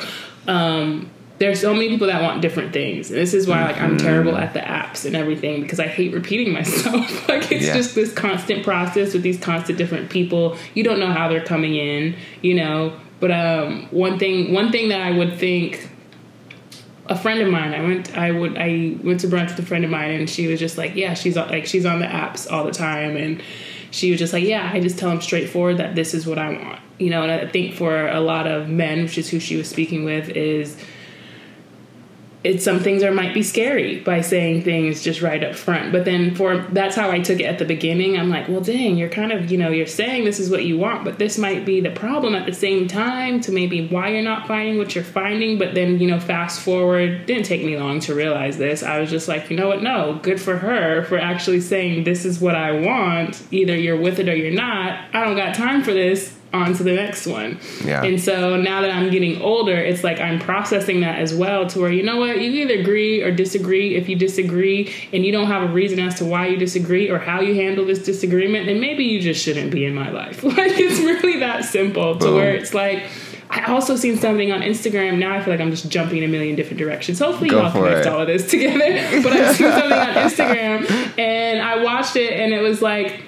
Um, 0.49 1.11
there's 1.39 1.61
so 1.61 1.72
many 1.75 1.89
people 1.91 2.07
that 2.09 2.22
want 2.22 2.43
different 2.43 2.72
things, 2.72 3.11
and 3.11 3.18
this 3.20 3.35
is 3.35 3.47
why 3.47 3.64
like 3.64 3.81
I'm 3.81 3.97
terrible 3.99 4.37
at 4.37 4.53
the 4.55 4.61
apps 4.61 5.05
and 5.05 5.14
everything 5.14 5.62
because 5.62 5.79
I 5.79 5.87
hate 5.87 6.12
repeating 6.12 6.53
myself. 6.53 7.29
like 7.29 7.53
it's 7.53 7.66
Yeah. 7.66 7.75
just 7.75 7.95
this 7.95 8.12
constant 8.12 8.64
process 8.64 9.12
with 9.12 9.22
these 9.22 9.39
constant 9.39 9.79
different 9.79 10.11
people. 10.11 10.57
You 10.75 10.83
don't 10.85 10.99
know 10.99 11.12
how 11.12 11.29
they're 11.29 11.45
coming 11.45 11.77
in, 11.77 12.16
you 12.43 12.55
know. 12.55 12.95
But 13.20 13.31
um, 13.31 13.87
one 13.91 14.18
thing 14.18 14.53
one 14.53 14.72
thing 14.72 14.89
that 14.89 15.01
I 15.01 15.12
would 15.12 15.39
think 15.39 15.89
a 17.07 17.16
friend 17.16 17.40
of 17.40 17.48
mine. 17.48 17.74
I 17.74 17.82
went. 17.82 18.16
I 18.16 18.30
would. 18.30 18.57
I 18.57 18.96
went 19.02 19.20
to 19.20 19.28
brunch 19.28 19.50
with 19.50 19.59
a 19.59 19.66
friend 19.66 19.84
of 19.84 19.90
mine, 19.90 20.12
and 20.12 20.28
she 20.28 20.46
was 20.46 20.59
just 20.59 20.78
like, 20.78 20.94
"Yeah, 20.94 21.14
she's 21.14 21.36
like 21.36 21.66
she's 21.66 21.84
on 21.84 22.00
the 22.00 22.07
apps 22.07 22.50
all 22.50 22.64
the 22.64 22.72
time," 22.72 23.16
and 23.16 23.42
she 23.90 24.11
was 24.11 24.18
just 24.18 24.32
like, 24.32 24.44
"Yeah, 24.44 24.70
I 24.72 24.80
just 24.80 24.98
tell 24.98 25.11
them 25.11 25.20
straightforward 25.20 25.78
that 25.78 25.94
this 25.94 26.14
is 26.14 26.26
what 26.26 26.38
I 26.38 26.50
want." 26.50 26.80
You 26.98 27.11
know, 27.11 27.22
and 27.22 27.30
I 27.30 27.46
think 27.46 27.74
for 27.74 28.09
a 28.09 28.20
lot 28.20 28.46
of 28.46 28.68
men, 28.68 29.02
which 29.02 29.18
is 29.18 29.28
who 29.28 29.40
she 29.40 29.57
was 29.57 29.68
speaking 29.68 30.05
with, 30.05 30.30
is 30.30 30.76
it's 32.45 32.62
some 32.62 32.78
things 32.78 33.03
are 33.03 33.11
might 33.11 33.32
be 33.32 33.42
scary 33.42 34.01
by 34.01 34.20
saying 34.20 34.62
things 34.62 35.03
just 35.03 35.22
right 35.22 35.42
up 35.42 35.55
front. 35.55 35.92
But 35.92 36.05
then 36.05 36.34
for 36.34 36.59
that's 36.59 36.95
how 36.95 37.11
I 37.11 37.20
took 37.20 37.40
it 37.40 37.45
at 37.45 37.59
the 37.59 37.64
beginning. 37.64 38.18
I'm 38.18 38.28
like, 38.28 38.49
well, 38.49 38.61
dang, 38.61 38.99
you're 38.99 39.09
kind 39.09 39.32
of 39.32 39.51
you 39.51 39.57
know 39.57 39.70
you're 39.70 39.86
saying 39.86 40.24
this 40.24 40.38
is 40.38 40.51
what 40.51 40.64
you 40.64 40.76
want, 40.76 41.05
but 41.05 41.18
this 41.18 41.38
might 41.38 41.64
be 41.64 41.80
the 41.80 41.90
problem 41.90 42.34
at 42.34 42.45
the 42.45 42.53
same 42.53 42.86
time 42.86 43.40
to 43.40 43.53
maybe 43.53 43.88
why 43.88 44.11
you're 44.11 44.22
not 44.22 44.47
finding 44.47 44.76
what 44.76 44.95
you're 44.95 45.03
finding. 45.03 45.59
But 45.59 45.74
then 45.74 45.99
you 45.99 46.07
know, 46.07 46.20
fast 46.20 46.61
forward, 46.61 47.24
didn't 47.24 47.47
take 47.47 47.64
me 47.64 47.78
long 47.78 47.99
to 48.01 48.14
realize 48.14 48.59
this. 48.59 48.82
I 48.82 49.01
was 49.01 49.09
just 49.09 49.26
like, 49.26 49.49
you 49.49 49.57
know 49.57 49.68
what? 49.68 49.82
No, 49.82 50.20
good 50.22 50.40
for 50.40 50.59
her 50.59 51.03
for 51.05 51.18
actually 51.18 51.62
saying 51.62 52.05
this 52.05 52.26
is 52.26 52.40
what 52.40 52.55
I 52.55 52.72
want. 52.72 53.42
Either 53.51 53.74
you're 53.74 54.01
with 54.01 54.18
it 54.18 54.28
or 54.28 54.36
you're 54.36 54.53
not. 54.53 55.01
I 55.14 55.24
don't 55.24 55.36
got 55.36 55.55
time 55.55 55.82
for 55.82 55.95
this 55.95 56.34
on 56.55 56.72
to 56.74 56.82
the 56.82 56.92
next 56.92 57.26
one. 57.26 57.59
Yeah. 57.84 58.02
And 58.02 58.20
so 58.20 58.57
now 58.57 58.80
that 58.80 58.90
I'm 58.90 59.11
getting 59.11 59.42
older, 59.42 59.76
it's 59.76 60.02
like 60.05 60.20
I'm 60.20 60.38
processing 60.38 61.00
that 61.00 61.18
as 61.18 61.34
well 61.34 61.66
to 61.68 61.80
where, 61.80 61.92
you 61.92 62.02
know 62.02 62.16
what, 62.18 62.40
you 62.40 62.50
either 62.50 62.80
agree 62.80 63.22
or 63.22 63.30
disagree. 63.30 63.96
If 63.96 64.09
you 64.09 64.16
disagree 64.16 64.92
and 65.12 65.24
you 65.26 65.32
don't 65.32 65.48
have 65.48 65.68
a 65.68 65.72
reason 65.72 65.98
as 65.98 66.14
to 66.16 66.24
why 66.24 66.46
you 66.46 66.57
disagree 66.57 67.11
or 67.11 67.18
how 67.18 67.40
you 67.40 67.55
handle 67.55 67.84
this 67.84 67.98
disagreement, 68.02 68.66
then 68.66 68.80
maybe 68.80 69.05
you 69.05 69.20
just 69.20 69.44
shouldn't 69.44 69.70
be 69.70 69.84
in 69.84 69.94
my 69.94 70.11
life. 70.11 70.42
Like 70.55 70.78
it's 70.78 71.00
really 71.00 71.40
that 71.40 71.64
simple 71.64 72.14
to 72.14 72.26
Boom. 72.26 72.34
where 72.36 72.55
it's 72.55 72.72
like, 72.72 73.02
I 73.50 73.64
also 73.72 73.96
seen 73.96 74.16
something 74.16 74.52
on 74.52 74.61
Instagram. 74.62 75.18
Now 75.18 75.34
I 75.34 75.42
feel 75.42 75.52
like 75.52 75.61
I'm 75.61 75.70
just 75.70 75.88
jumping 75.88 76.18
in 76.18 76.24
a 76.24 76.28
million 76.28 76.55
different 76.55 76.78
directions. 76.78 77.18
Hopefully, 77.18 77.50
Go 77.50 77.61
y'all 77.61 77.72
connect 77.72 78.07
it. 78.07 78.12
all 78.12 78.20
of 78.20 78.26
this 78.28 78.48
together. 78.48 78.78
But 79.22 79.32
I 79.32 79.52
seen 79.52 79.70
something 79.70 79.92
on 79.92 80.14
Instagram 80.14 81.18
and 81.18 81.61
I 81.61 81.82
watched 81.82 82.16
it 82.16 82.32
and 82.32 82.52
it 82.52 82.61
was 82.61 82.80
like, 82.82 83.20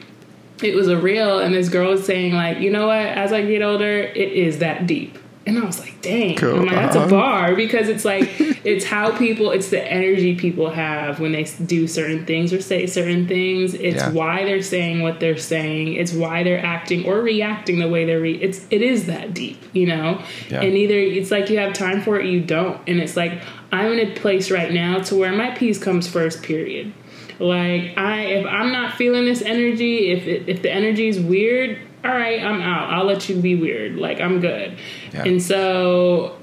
it 0.62 0.74
was 0.74 0.88
a 0.88 0.96
reel 0.96 1.38
and 1.38 1.54
this 1.54 1.68
girl 1.68 1.90
was 1.90 2.04
saying 2.04 2.32
like 2.34 2.58
you 2.58 2.70
know 2.70 2.86
what 2.86 2.96
as 2.98 3.32
i 3.32 3.44
get 3.44 3.62
older 3.62 3.98
it 4.00 4.32
is 4.32 4.58
that 4.60 4.86
deep 4.86 5.18
and 5.46 5.58
i 5.58 5.64
was 5.64 5.78
like 5.78 6.00
dang 6.02 6.34
Cool. 6.36 6.60
I'm 6.60 6.66
like, 6.66 6.74
that's 6.76 6.96
a 6.96 7.00
Uh-huh. 7.00 7.10
bar 7.10 7.54
because 7.54 7.88
it's 7.88 8.04
like 8.04 8.28
it's 8.64 8.84
how 8.84 9.16
people 9.16 9.50
it's 9.50 9.70
the 9.70 9.82
energy 9.84 10.34
people 10.34 10.70
have 10.70 11.20
when 11.20 11.32
they 11.32 11.44
do 11.66 11.86
certain 11.86 12.24
things 12.26 12.52
or 12.52 12.60
say 12.60 12.86
certain 12.86 13.26
things 13.28 13.74
it's 13.74 13.96
Yeah. 14.02 14.10
why 14.12 14.44
they're 14.44 14.62
saying 14.62 15.02
what 15.02 15.20
they're 15.20 15.36
saying 15.36 15.94
it's 15.94 16.12
why 16.12 16.42
they're 16.42 16.64
acting 16.64 17.06
or 17.06 17.20
reacting 17.20 17.78
the 17.78 17.88
way 17.88 18.04
they're 18.06 18.20
re- 18.20 18.40
it's 18.40 18.66
it 18.70 18.82
is 18.82 19.06
that 19.06 19.34
deep 19.34 19.62
you 19.72 19.86
know 19.86 20.22
Yeah. 20.48 20.62
and 20.62 20.74
either 20.76 20.98
it's 20.98 21.30
like 21.30 21.50
you 21.50 21.58
have 21.58 21.74
time 21.74 22.00
for 22.02 22.18
it 22.18 22.24
or 22.24 22.28
you 22.28 22.40
don't 22.40 22.80
and 22.88 22.98
it's 23.00 23.16
like 23.16 23.40
i'm 23.72 23.92
in 23.92 24.08
a 24.08 24.14
place 24.14 24.50
right 24.50 24.72
now 24.72 25.00
to 25.00 25.14
where 25.16 25.32
my 25.32 25.50
peace 25.50 25.78
comes 25.78 26.08
first 26.08 26.42
period 26.42 26.92
like 27.38 27.96
I, 27.98 28.22
if 28.22 28.46
I'm 28.46 28.72
not 28.72 28.94
feeling 28.94 29.24
this 29.24 29.42
energy, 29.42 30.10
if 30.10 30.26
it, 30.26 30.48
if 30.48 30.62
the 30.62 30.70
energy 30.70 31.08
is 31.08 31.20
weird, 31.20 31.78
all 32.04 32.12
right, 32.12 32.42
I'm 32.42 32.60
out. 32.60 32.92
I'll 32.92 33.04
let 33.04 33.28
you 33.28 33.36
be 33.36 33.54
weird. 33.54 33.96
Like 33.96 34.20
I'm 34.20 34.40
good. 34.40 34.76
Yeah. 35.12 35.24
And 35.24 35.42
so, 35.42 36.36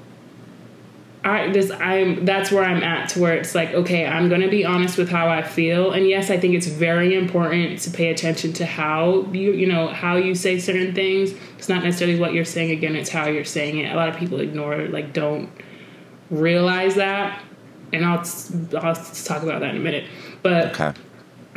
I 1.24 1.50
this 1.50 1.70
I'm 1.70 2.26
that's 2.26 2.52
where 2.52 2.64
I'm 2.64 2.82
at 2.82 3.08
to 3.10 3.20
where 3.20 3.34
it's 3.34 3.54
like 3.54 3.72
okay, 3.72 4.06
I'm 4.06 4.28
gonna 4.28 4.48
be 4.48 4.64
honest 4.64 4.98
with 4.98 5.08
how 5.08 5.28
I 5.28 5.42
feel. 5.42 5.92
And 5.92 6.06
yes, 6.06 6.30
I 6.30 6.38
think 6.38 6.54
it's 6.54 6.66
very 6.66 7.16
important 7.16 7.78
to 7.80 7.90
pay 7.90 8.10
attention 8.10 8.52
to 8.54 8.66
how 8.66 9.22
you 9.32 9.52
you 9.52 9.66
know 9.66 9.88
how 9.88 10.16
you 10.16 10.34
say 10.34 10.58
certain 10.58 10.94
things. 10.94 11.32
It's 11.56 11.68
not 11.68 11.82
necessarily 11.82 12.20
what 12.20 12.34
you're 12.34 12.44
saying. 12.44 12.72
Again, 12.72 12.94
it's 12.94 13.10
how 13.10 13.26
you're 13.26 13.44
saying 13.44 13.78
it. 13.78 13.92
A 13.92 13.96
lot 13.96 14.10
of 14.10 14.16
people 14.16 14.40
ignore 14.40 14.74
it, 14.74 14.92
like 14.92 15.14
don't 15.14 15.50
realize 16.30 16.96
that. 16.96 17.42
And 17.92 18.04
I'll 18.04 18.24
I'll 18.76 18.94
talk 18.94 19.42
about 19.42 19.60
that 19.60 19.70
in 19.70 19.76
a 19.76 19.80
minute. 19.80 20.04
But 20.44 20.78
Okay. 20.78 20.92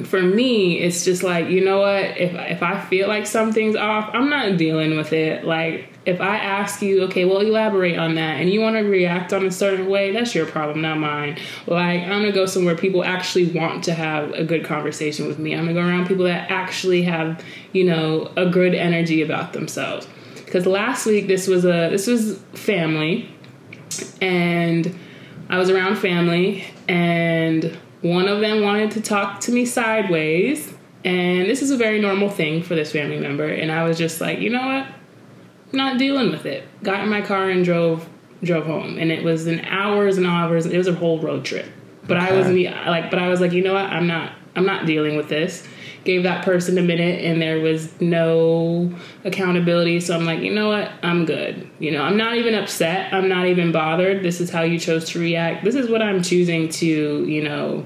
for 0.05 0.21
me, 0.21 0.79
it's 0.79 1.03
just 1.05 1.21
like 1.21 1.49
you 1.49 1.63
know 1.63 1.81
what? 1.81 2.17
If 2.17 2.33
if 2.33 2.63
I 2.63 2.79
feel 2.79 3.07
like 3.07 3.27
something's 3.27 3.75
off, 3.75 4.09
I'm 4.13 4.29
not 4.31 4.57
dealing 4.57 4.97
with 4.97 5.13
it. 5.13 5.43
Like 5.45 5.93
if 6.05 6.21
I 6.21 6.38
ask 6.38 6.81
you, 6.81 7.03
okay, 7.03 7.25
well, 7.25 7.41
elaborate 7.41 7.97
on 7.99 8.15
that, 8.15 8.39
and 8.39 8.49
you 8.49 8.61
want 8.61 8.77
to 8.77 8.83
react 8.83 9.33
on 9.33 9.45
a 9.45 9.51
certain 9.51 9.88
way, 9.89 10.13
that's 10.13 10.33
your 10.33 10.45
problem, 10.45 10.81
not 10.81 10.97
mine. 10.97 11.38
Like 11.67 12.01
I'm 12.03 12.21
gonna 12.21 12.31
go 12.31 12.45
somewhere 12.45 12.75
people 12.75 13.03
actually 13.03 13.51
want 13.51 13.83
to 13.83 13.93
have 13.93 14.31
a 14.31 14.45
good 14.45 14.63
conversation 14.63 15.27
with 15.27 15.38
me. 15.38 15.53
I'm 15.53 15.65
gonna 15.65 15.73
go 15.73 15.81
around 15.85 16.07
people 16.07 16.23
that 16.25 16.49
actually 16.49 17.03
have 17.03 17.43
you 17.73 17.83
know 17.83 18.31
a 18.38 18.49
good 18.49 18.73
energy 18.73 19.21
about 19.21 19.51
themselves. 19.53 20.07
Because 20.45 20.65
last 20.65 21.05
week 21.05 21.27
this 21.27 21.45
was 21.45 21.65
a 21.65 21.89
this 21.89 22.07
was 22.07 22.39
family, 22.53 23.29
and 24.21 24.97
I 25.49 25.57
was 25.57 25.69
around 25.69 25.97
family, 25.97 26.63
and 26.88 27.77
one 28.02 28.28
of 28.28 28.41
them 28.41 28.62
wanted 28.62 28.91
to 28.91 29.02
talk 29.02 29.39
to 29.41 29.52
me 29.52 29.66
sideways. 29.66 30.74
And 31.04 31.50
this 31.50 31.62
is 31.62 31.72
a 31.72 31.78
very 31.78 32.02
normal 32.02 32.30
thing 32.30 32.64
for 32.64 32.76
this 32.76 32.91
family 32.91 33.20
member. 33.20 33.48
And 33.48 33.72
I 33.72 33.84
was 33.84 33.98
just 33.98 34.20
like, 34.20 34.39
you 34.39 34.50
know 34.50 34.66
what? 34.66 34.88
Not 35.72 35.98
dealing 35.98 36.32
with 36.32 36.45
it. 36.45 36.64
Got 36.84 37.02
in 37.02 37.10
my 37.10 37.22
car 37.22 37.50
and 37.50 37.64
drove 37.64 38.08
drove 38.43 38.66
home. 38.66 38.98
And 39.00 39.12
it 39.12 39.24
was 39.24 39.48
an 39.48 39.62
hours 39.66 40.18
and 40.18 40.28
hours. 40.28 40.66
It 40.66 40.78
was 40.78 40.88
a 40.88 40.93
whole 40.93 41.20
road 41.20 41.45
trip. 41.45 41.66
But 42.08 42.18
I 42.18 42.32
was 42.34 42.48
like, 42.48 43.10
but 43.10 43.20
I 43.20 43.28
was 43.28 43.41
like, 43.41 43.52
you 43.52 43.64
know 43.64 43.74
what? 43.74 43.86
I'm 43.86 44.08
not. 44.08 44.34
I'm 44.56 44.66
not 44.66 44.86
dealing 44.86 45.18
with 45.18 45.30
this. 45.30 45.68
Gave 46.08 46.24
that 46.24 46.45
person 46.45 46.78
a 46.78 46.82
minute, 46.82 47.26
and 47.26 47.41
there 47.41 47.60
was 47.60 47.99
no 47.99 48.89
accountability. 49.26 49.99
So 49.99 50.16
I'm 50.16 50.24
like, 50.24 50.39
you 50.39 50.53
know 50.53 50.70
what? 50.70 50.89
I'm 51.03 51.26
good. 51.26 51.70
You 51.80 51.91
know, 51.91 52.01
I'm 52.01 52.16
not 52.16 52.36
even 52.36 52.55
upset. 52.55 53.14
I'm 53.14 53.28
not 53.28 53.47
even 53.47 53.74
bothered. 53.74 54.24
This 54.24 54.39
is 54.39 54.49
how 54.49 54.62
you 54.62 54.80
chose 54.80 55.10
to 55.10 55.20
react. 55.20 55.66
This 55.66 55.76
is 55.76 55.89
what 55.89 56.01
I'm 56.01 56.24
choosing 56.24 56.70
to, 56.70 56.86
you 57.26 57.43
know, 57.43 57.86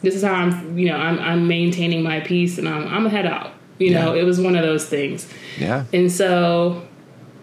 this 0.00 0.14
is 0.14 0.22
how 0.22 0.32
I'm, 0.32 0.78
you 0.78 0.88
know, 0.88 0.96
I'm, 0.96 1.18
I'm 1.18 1.48
maintaining 1.48 2.02
my 2.02 2.20
peace 2.20 2.56
and 2.56 2.66
I'm, 2.66 2.88
I'm 2.88 3.04
a 3.04 3.10
head 3.10 3.26
out. 3.26 3.52
You 3.78 3.90
know, 3.90 4.14
it 4.14 4.24
was 4.24 4.40
one 4.40 4.56
of 4.56 4.62
those 4.62 4.86
things. 4.86 5.28
Yeah. 5.58 5.84
And 5.92 6.10
so, 6.10 6.86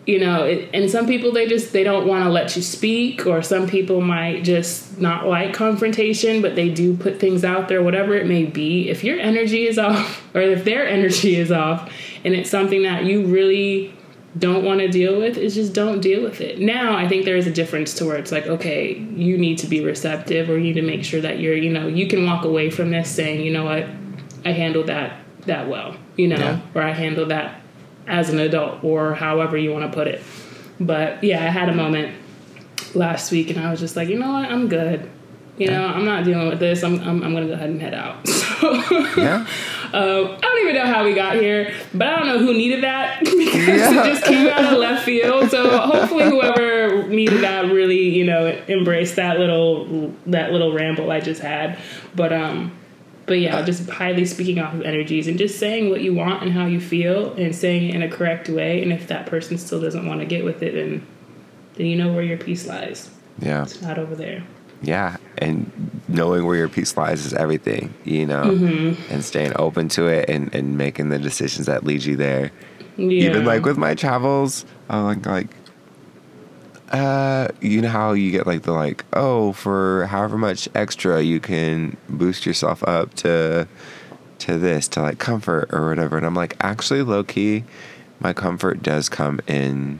you 0.08 0.20
know, 0.20 0.46
it, 0.46 0.70
and 0.74 0.90
some 0.90 1.06
people 1.06 1.32
they 1.34 1.46
just 1.48 1.74
they 1.74 1.84
don't 1.84 2.08
want 2.08 2.24
to 2.24 2.30
let 2.30 2.56
you 2.56 2.62
speak, 2.62 3.28
or 3.28 3.42
some 3.44 3.68
people 3.68 4.00
might 4.02 4.44
just 4.44 5.00
not 5.00 5.28
like 5.28 5.54
confrontation, 5.54 6.42
but 6.42 6.56
they 6.56 6.70
do 6.70 6.96
put 6.98 7.20
things 7.20 7.44
out 7.44 7.68
there, 7.68 7.84
whatever 7.84 8.16
it 8.16 8.26
may 8.26 8.46
be. 8.46 8.90
If 8.90 9.04
your 9.04 9.20
energy 9.20 9.68
is 9.68 9.78
off, 9.88 10.24
or 10.34 10.42
if 10.42 10.64
their 10.64 10.88
energy 10.88 11.36
is 11.36 11.52
off, 11.52 11.92
and 12.24 12.34
it's 12.34 12.50
something 12.50 12.84
that 12.84 13.04
you 13.04 13.26
really 13.26 13.94
don't 14.38 14.64
want 14.64 14.80
to 14.80 14.88
deal 14.88 15.18
with, 15.20 15.38
is 15.38 15.56
just 15.56 15.74
don't 15.74 16.00
deal 16.00 16.24
with 16.24 16.40
it. 16.42 16.60
Now, 16.60 16.96
I 16.96 17.08
think 17.08 17.26
there 17.26 17.38
is 17.38 17.48
a 17.48 17.52
difference 17.52 17.94
to 17.96 18.06
where 18.06 18.18
it's 18.18 18.32
like, 18.32 18.46
okay, 18.48 18.94
you 18.98 19.38
need 19.38 19.58
to 19.60 19.68
be 19.68 19.84
receptive, 19.84 20.50
or 20.50 20.54
you 20.58 20.64
need 20.64 20.74
to 20.82 20.82
make 20.84 21.04
sure 21.04 21.20
that 21.22 21.40
you're, 21.40 21.56
you 21.56 21.70
know, 21.72 21.88
you 21.88 22.08
can 22.08 22.26
walk 22.26 22.46
away 22.46 22.70
from 22.70 22.92
this 22.92 23.10
saying, 23.10 23.42
you 23.42 23.52
know 23.52 23.66
what, 23.66 23.86
I 24.46 24.52
handled 24.54 24.88
that 24.88 25.20
that 25.48 25.68
well, 25.68 25.96
you 26.16 26.28
know, 26.28 26.38
Yeah. 26.38 26.60
or 26.76 26.82
I 26.82 26.92
handled 26.92 27.30
that 27.30 27.62
as 28.08 28.30
an 28.30 28.40
adult 28.40 28.84
or 28.84 29.14
however 29.16 29.58
you 29.58 29.72
want 29.72 29.90
to 29.90 29.96
put 29.96 30.08
it. 30.08 30.24
But 30.80 31.24
yeah, 31.24 31.38
I 31.44 31.50
had 31.50 31.70
a 31.70 31.76
moment 31.76 32.16
last 32.94 33.32
week 33.32 33.50
and 33.50 33.60
I 33.60 33.70
was 33.72 33.80
just 33.80 33.96
like, 33.96 34.08
you 34.10 34.18
know 34.18 34.32
what, 34.32 34.50
I'm 34.50 34.68
good. 34.68 35.10
You 35.58 35.68
know, 35.72 35.88
I'm 35.88 36.06
not 36.06 36.24
dealing 36.24 36.48
with 36.50 36.60
this. 36.60 36.84
I'm, 36.84 37.00
I'm, 37.02 37.24
I'm 37.24 37.32
going 37.34 37.44
to 37.44 37.48
go 37.48 37.54
ahead 37.54 37.70
and 37.70 37.82
head 37.82 37.94
out. 37.94 38.28
So 38.58 38.72
Yeah. 39.18 39.46
um, 39.94 40.28
I 40.32 40.40
don't 40.42 40.62
even 40.64 40.74
know 40.76 40.88
how 40.88 41.04
we 41.04 41.14
got 41.14 41.36
here, 41.36 41.72
but 41.94 42.08
I 42.08 42.18
don't 42.18 42.26
know 42.28 42.40
who 42.40 42.54
needed 42.54 42.84
that 42.84 43.20
because 43.24 43.54
Yeah. 43.54 44.02
it 44.02 44.06
just 44.14 44.24
came 44.26 44.48
out 44.48 44.74
of 44.74 44.80
left 44.80 45.04
field. 45.06 45.52
So 45.52 45.78
hopefully, 45.78 46.24
whoever 46.24 47.08
needed 47.08 47.44
that 47.44 47.66
really, 47.72 48.10
you 48.10 48.26
know, 48.26 48.48
embraced 48.68 49.16
that 49.18 49.38
little 49.38 50.12
that 50.26 50.52
little 50.52 50.74
ramble 50.74 51.12
I 51.12 51.20
just 51.20 51.40
had. 51.40 51.78
But 52.16 52.34
um, 52.34 52.72
but 53.28 53.40
yeah, 53.40 53.62
just 53.62 53.88
highly 53.90 54.26
speaking 54.26 54.58
off 54.60 54.74
of 54.74 54.82
energies 54.82 55.28
and 55.28 55.38
just 55.38 55.60
saying 55.60 55.90
what 55.90 56.02
you 56.02 56.14
want 56.14 56.42
and 56.44 56.52
how 56.54 56.66
you 56.66 56.80
feel 56.80 57.34
and 57.34 57.54
saying 57.56 57.90
it 57.90 57.96
in 57.96 58.02
a 58.02 58.10
correct 58.10 58.50
way. 58.50 58.82
And 58.82 58.92
if 58.92 59.08
that 59.08 59.26
person 59.28 59.58
still 59.58 59.82
doesn't 59.82 60.08
want 60.08 60.22
to 60.22 60.26
get 60.26 60.44
with 60.44 60.64
it, 60.64 60.74
then 60.74 61.06
then 61.76 61.86
you 61.86 61.96
know 61.96 62.12
where 62.14 62.24
your 62.24 62.38
peace 62.38 62.66
lies. 62.66 63.10
Yeah. 63.40 63.62
It's 63.64 63.82
not 63.82 64.00
over 64.00 64.16
there. 64.16 64.44
Yeah. 64.82 65.18
And 65.38 65.70
knowing 66.08 66.46
where 66.46 66.56
your 66.56 66.70
peace 66.70 66.96
lies 66.98 67.26
is 67.26 67.34
everything, 67.34 67.94
you 68.04 68.26
know, 68.26 68.44
Mm-hmm. 68.46 69.14
and 69.14 69.24
staying 69.24 69.54
open 69.58 69.90
to 69.90 70.08
it 70.08 70.30
and, 70.30 70.54
and 70.56 70.78
making 70.78 71.10
the 71.10 71.20
decisions 71.20 71.68
that 71.68 71.84
lead 71.84 72.04
you 72.04 72.16
there. 72.16 72.52
Yeah. 72.96 73.30
Even 73.30 73.46
like 73.46 73.64
with 73.66 73.78
my 73.78 73.94
travels, 73.94 74.66
I'm 74.90 75.04
like, 75.04 75.26
like, 75.26 75.48
uh, 76.92 77.50
you 77.62 77.82
know 77.82 77.90
how 77.90 78.14
you 78.14 78.32
get 78.32 78.48
like 78.48 78.64
the 78.64 78.72
like, 78.72 79.04
oh, 79.14 79.52
for 79.54 80.06
however 80.08 80.38
much 80.38 80.70
extra 80.74 81.22
you 81.22 81.40
can 81.40 81.98
boost 82.10 82.46
yourself 82.46 82.84
up 82.84 83.14
to 83.16 83.68
to 84.40 84.58
this, 84.58 84.88
to 84.90 85.02
like 85.02 85.20
comfort 85.20 85.70
or 85.74 85.90
whatever. 85.90 86.18
And 86.18 86.26
I'm 86.26 86.36
like, 86.36 86.56
actually, 86.62 87.02
low 87.02 87.24
key, 87.24 87.64
my 88.20 88.34
comfort 88.34 88.82
does 88.82 89.10
come 89.10 89.40
in 89.48 90.00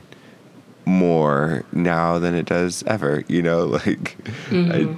more 0.86 1.66
now 1.74 2.20
than 2.20 2.34
it 2.36 2.46
does 2.46 2.84
ever. 2.84 3.24
You 3.28 3.42
know, 3.42 3.66
like 3.86 4.16
I, 4.52 4.96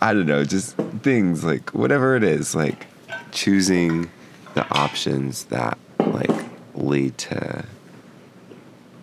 I 0.00 0.14
don't 0.14 0.26
know, 0.26 0.44
just 0.44 0.76
things 1.02 1.44
like 1.44 1.74
whatever 1.74 2.16
it 2.16 2.22
is, 2.22 2.54
like 2.54 2.86
choosing 3.32 4.10
the 4.54 4.66
options 4.70 5.44
that 5.44 5.76
like 5.98 6.30
lead 6.74 7.18
to 7.18 7.64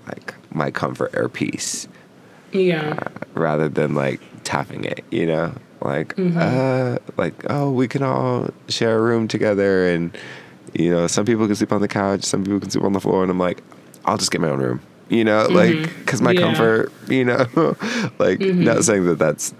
like 0.07 0.33
my 0.51 0.71
comfort 0.71 1.13
or 1.15 1.29
peace 1.29 1.87
yeah. 2.53 2.99
rather 3.33 3.69
than 3.69 3.95
like 3.95 4.19
tapping 4.43 4.83
it, 4.85 5.03
you 5.11 5.25
know? 5.25 5.53
Like, 5.81 6.17
uh, 6.17 6.97
like, 7.17 7.33
oh, 7.49 7.69
we 7.71 7.87
can 7.89 8.03
all 8.03 8.49
share 8.69 8.97
a 8.97 9.01
room 9.01 9.27
together 9.27 9.89
and, 9.89 10.17
you 10.73 10.89
know, 10.89 11.07
some 11.07 11.25
people 11.25 11.45
can 11.45 11.55
sleep 11.55 11.73
on 11.73 11.81
the 11.81 11.89
couch, 11.89 12.23
some 12.23 12.43
people 12.45 12.61
can 12.61 12.69
sleep 12.69 12.85
on 12.85 12.93
the 12.93 13.01
floor. 13.01 13.21
And 13.21 13.29
I'm 13.29 13.37
like, 13.39 13.61
I'll 14.05 14.17
just 14.17 14.31
get 14.31 14.39
my 14.39 14.47
own 14.49 14.59
room, 14.59 14.81
you 15.09 15.25
know? 15.25 15.45
Like, 15.49 16.05
cause 16.05 16.21
my 16.21 16.31
Yeah. 16.31 16.39
comfort, 16.41 16.91
you 17.09 17.25
know? 17.25 17.47
like, 18.19 18.39
not 18.39 18.85
saying 18.85 19.05
that 19.07 19.19
that's 19.19 19.53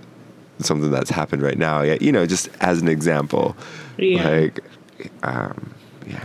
something 0.59 0.91
that's 0.91 1.09
happened 1.09 1.41
right 1.41 1.57
now. 1.57 1.81
Yeah, 1.81 1.97
you 1.99 2.11
know, 2.13 2.25
just 2.25 2.47
as 2.61 2.81
an 2.81 2.87
example, 2.87 3.57
Yeah. 3.97 4.23
like, 4.29 4.59
um, 5.23 5.73
yeah. 6.07 6.23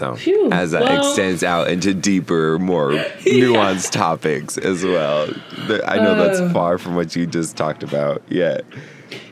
So 0.00 0.14
Phew, 0.16 0.48
as 0.50 0.70
that 0.70 0.82
well- 0.84 1.06
extends 1.06 1.44
out 1.44 1.68
into 1.68 1.92
deeper, 1.92 2.58
more 2.58 2.90
nuanced 3.20 3.92
topics 3.92 4.56
as 4.56 4.82
well. 4.82 5.28
I 5.86 5.96
know 5.96 6.12
Uh. 6.14 6.26
that's 6.26 6.52
far 6.54 6.78
from 6.78 6.94
what 6.96 7.14
you 7.14 7.26
just 7.26 7.54
talked 7.54 7.82
about. 7.82 8.22
Yeah. 8.30 8.60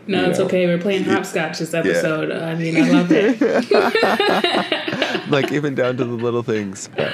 No, 0.07 0.25
you 0.25 0.31
it's 0.31 0.39
know. 0.39 0.45
okay. 0.45 0.67
We're 0.67 0.77
playing 0.79 1.05
hopscotch 1.05 1.59
this 1.59 1.73
episode. 1.73 2.31
I 2.33 2.55
mean, 2.55 2.77
I 2.77 2.91
love 2.91 3.09
it. 3.11 3.41
like 5.31 5.53
even 5.53 5.75
down 5.75 5.97
to 5.97 6.05
the 6.05 6.13
little 6.13 6.43
things. 6.43 6.91
But 6.97 7.13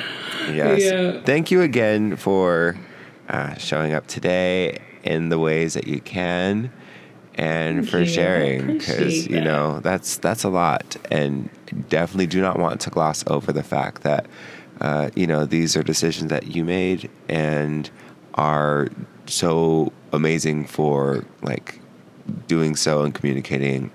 yes. 0.52 0.82
Yeah. 0.82 1.20
Thank 1.22 1.50
you 1.52 1.60
again 1.62 2.16
for 2.16 2.76
uh, 3.28 3.54
showing 3.54 3.92
up 3.94 4.06
today 4.08 4.78
in 5.04 5.28
the 5.28 5.38
ways 5.38 5.74
that 5.74 5.86
you 5.86 6.00
can 6.00 6.72
and 7.34 7.78
Thank 7.78 7.90
for 7.90 7.98
you. 8.00 8.06
Sharing 8.06 8.66
because 8.66 9.26
you 9.26 9.40
know 9.40 9.80
that's 9.80 10.18
that's 10.18 10.44
a 10.44 10.48
lot 10.48 10.96
and 11.10 11.48
definitely 11.88 12.26
do 12.26 12.40
not 12.40 12.58
want 12.58 12.80
to 12.82 12.90
gloss 12.90 13.24
over 13.26 13.52
the 13.52 13.62
fact 13.62 14.02
that 14.02 14.26
uh, 14.80 15.10
you 15.14 15.26
know 15.26 15.44
these 15.44 15.76
are 15.76 15.82
decisions 15.82 16.30
that 16.30 16.54
you 16.54 16.64
made 16.64 17.10
and 17.28 17.90
are 18.34 18.88
so 19.26 19.92
amazing 20.12 20.66
for 20.66 21.24
like 21.42 21.80
doing 22.46 22.76
so 22.76 23.02
and 23.02 23.14
communicating 23.14 23.90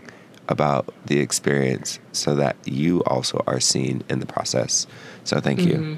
about 0.47 0.93
the 1.05 1.19
experience 1.19 1.99
so 2.11 2.35
that 2.35 2.55
you 2.65 3.03
also 3.03 3.43
are 3.45 3.59
seen 3.59 4.03
in 4.09 4.19
the 4.19 4.25
process. 4.25 4.87
So 5.23 5.39
thank 5.39 5.61
you. 5.61 5.97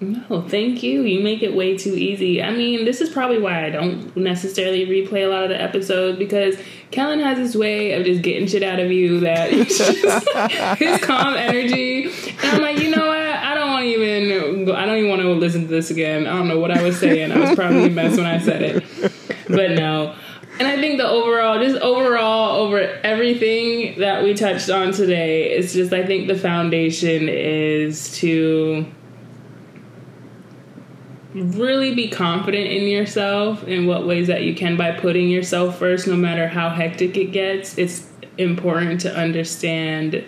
No, 0.00 0.42
thank 0.42 0.84
you. 0.84 1.02
You 1.02 1.24
make 1.24 1.42
it 1.42 1.56
way 1.56 1.76
too 1.76 1.94
easy. 1.94 2.40
I 2.40 2.52
mean, 2.52 2.84
this 2.84 3.00
is 3.00 3.10
probably 3.10 3.40
why 3.40 3.64
I 3.64 3.70
don't 3.70 4.16
necessarily 4.16 4.86
replay 4.86 5.24
a 5.24 5.28
lot 5.28 5.42
of 5.42 5.48
the 5.48 5.60
episodes 5.60 6.18
because 6.18 6.56
Kellen 6.92 7.18
has 7.18 7.36
his 7.36 7.56
way 7.56 7.92
of 7.92 8.04
just 8.06 8.22
getting 8.22 8.46
shit 8.46 8.62
out 8.62 8.78
of 8.78 8.92
you 8.92 9.20
that 9.20 9.50
just 9.52 9.80
his 10.78 11.00
calm 11.02 11.34
energy. 11.34 12.04
And 12.04 12.44
I'm 12.44 12.62
like, 12.62 12.78
you 12.78 12.94
know 12.94 13.08
what? 13.08 13.18
I 13.18 13.54
don't 13.54 13.70
want 13.70 13.82
to 13.82 13.88
even. 13.88 14.70
I 14.70 14.86
don't 14.86 14.98
even 14.98 15.10
want 15.10 15.22
to 15.22 15.32
listen 15.32 15.62
to 15.62 15.68
this 15.68 15.90
again. 15.90 16.28
I 16.28 16.36
don't 16.36 16.46
know 16.46 16.60
what 16.60 16.70
I 16.70 16.80
was 16.82 16.98
saying. 17.00 17.32
I 17.32 17.38
was 17.38 17.56
probably 17.56 17.86
a 17.86 17.90
mess 17.90 18.16
when 18.16 18.26
I 18.26 18.38
said 18.38 18.62
it, 18.62 19.12
but 19.48 19.72
no. 19.72 20.14
And 20.60 20.66
I 20.66 20.76
think 20.76 20.98
the 20.98 21.08
overall, 21.08 21.60
just 21.62 21.80
overall, 21.80 22.56
over 22.56 22.80
everything 23.04 23.98
that 24.00 24.24
we 24.24 24.34
touched 24.34 24.70
on 24.70 24.92
today, 24.92 25.50
it's 25.50 25.72
just 25.72 25.92
I 25.92 26.04
think 26.04 26.26
the 26.28 26.36
foundation 26.36 27.28
is 27.28 28.16
to 28.18 28.86
really 31.34 31.94
be 31.94 32.08
confident 32.08 32.66
in 32.66 32.84
yourself 32.84 33.64
in 33.64 33.86
what 33.86 34.06
ways 34.06 34.26
that 34.28 34.42
you 34.42 34.54
can 34.54 34.76
by 34.76 34.92
putting 34.92 35.28
yourself 35.28 35.78
first 35.78 36.06
no 36.06 36.16
matter 36.16 36.48
how 36.48 36.70
hectic 36.70 37.16
it 37.16 37.32
gets. 37.32 37.76
It's 37.76 38.08
important 38.38 39.00
to 39.02 39.14
understand 39.14 40.24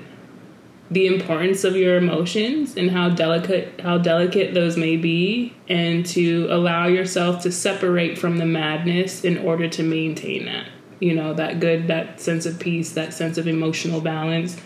the 0.90 1.07
importance 1.07 1.62
of 1.62 1.76
your 1.76 1.96
emotions 1.96 2.76
and 2.76 2.90
how 2.90 3.09
delicate 3.09 3.80
how 3.80 3.96
delicate 3.96 4.55
those 4.55 4.76
may 4.76 4.96
be 4.96 5.55
and 5.68 6.05
to 6.05 6.48
allow 6.51 6.88
yourself 6.88 7.42
to 7.42 7.53
separate 7.53 8.18
from 8.18 8.38
the 8.38 8.46
madness 8.46 9.24
in 9.24 9.38
order 9.38 9.68
to 9.68 9.82
maintain 9.82 10.46
that. 10.46 10.66
You 10.98 11.14
know 11.14 11.32
that 11.34 11.61
good 11.61 11.86
that 11.86 12.20
sense 12.20 12.44
of 12.44 12.59
peace 12.59 12.92
that 12.92 13.14
sense 13.14 13.38
of 13.38 13.46
emotional 13.46 14.01
balance 14.01 14.57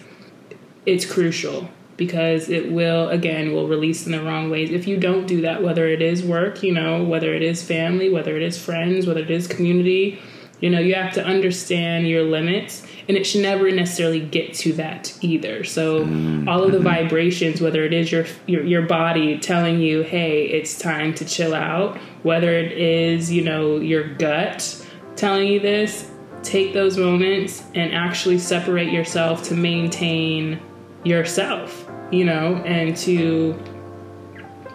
it's 0.87 1.05
crucial 1.05 1.69
because 1.97 2.49
it 2.49 2.73
will 2.73 3.09
again 3.09 3.53
will 3.53 3.69
release 3.69 4.07
in 4.07 4.13
the 4.13 4.23
wrong 4.23 4.51
ways. 4.51 4.71
If 4.71 4.87
you 4.87 4.97
don't 4.99 5.27
do 5.27 5.43
that 5.43 5.63
whether 5.63 5.87
it 5.87 6.03
is 6.03 6.23
work 6.23 6.63
you 6.63 6.73
know 6.73 7.05
whether 7.05 7.35
it 7.35 7.43
is 7.43 7.63
family 7.63 8.11
whether 8.11 8.37
it 8.37 8.43
is 8.43 8.63
friends 8.63 9.07
whether 9.07 9.21
it 9.21 9.31
is 9.31 9.47
community 9.47 10.21
you 10.61 10.71
know 10.71 10.79
you 10.79 10.95
have 10.95 11.13
to 11.15 11.25
understand 11.25 12.09
your 12.09 12.23
limits 12.23 12.87
and 13.07 13.17
it 13.17 13.25
should 13.25 13.43
never 13.43 13.71
necessarily 13.71 14.21
get 14.21 14.55
to 14.55 14.73
that 14.75 15.17
either. 15.21 15.63
So 15.63 16.07
mm, 16.07 16.49
all 16.49 16.65
of 16.65 16.73
the 16.73 16.79
mm-hmm. 16.79 16.87
vibrations 16.87 17.61
whether 17.61 17.85
it 17.85 17.93
is 17.93 18.11
your, 18.11 18.27
your 18.47 18.65
your 18.65 18.83
body 18.83 19.39
telling 19.39 19.81
you 19.81 20.03
hey 20.03 20.45
it's 20.47 20.79
time 20.79 21.15
to 21.15 21.25
chill 21.25 21.55
out 21.55 21.99
whether 22.23 22.53
it 22.53 22.73
is 22.73 23.31
you 23.31 23.43
know 23.43 23.77
your 23.77 24.15
gut 24.15 24.81
telling 25.17 25.49
you 25.49 25.61
this 25.61 26.11
take 26.45 26.75
those 26.75 26.99
moments 26.99 27.65
and 27.75 27.93
actually 27.95 28.39
separate 28.39 28.93
yourself 28.93 29.43
to 29.45 29.55
maintain 29.55 30.61
yourself, 31.05 31.84
you 32.15 32.25
know, 32.25 32.57
and 32.65 32.97
to 32.99 33.55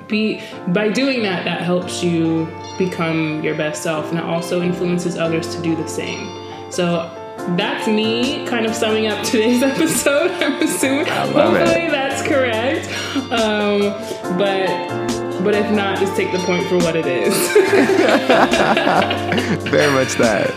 be 0.08 0.42
by 0.70 0.90
doing 0.90 1.22
that 1.24 1.46
that 1.46 1.62
helps 1.62 2.04
you 2.04 2.48
become 2.78 3.44
your 3.44 3.56
best 3.56 3.84
self 3.84 4.10
and 4.10 4.18
it 4.18 4.24
also 4.24 4.62
influences 4.62 5.18
others 5.18 5.56
to 5.56 5.62
do 5.62 5.76
the 5.76 5.88
same. 5.88 6.72
So 6.72 7.16
that's 7.56 7.88
me 7.88 8.46
kind 8.48 8.66
of 8.66 8.76
summing 8.76 9.08
up 9.08 9.24
today's 9.24 9.64
episode. 9.74 10.32
I'm 10.32 10.62
assuming 10.62 11.06
love 11.06 11.56
it. 11.56 11.60
hopefully 11.60 11.90
that's 11.90 12.22
correct. 12.28 12.88
Um, 13.32 13.94
but 14.38 14.68
but 15.44 15.56
if 15.56 15.72
not, 15.72 15.98
just 15.98 16.16
take 16.18 16.32
the 16.34 16.40
point 16.40 16.68
for 16.68 16.78
what 16.78 16.96
it 16.98 17.06
is. 17.06 17.34
Very 19.70 19.92
much 19.94 20.16
that. 20.16 20.50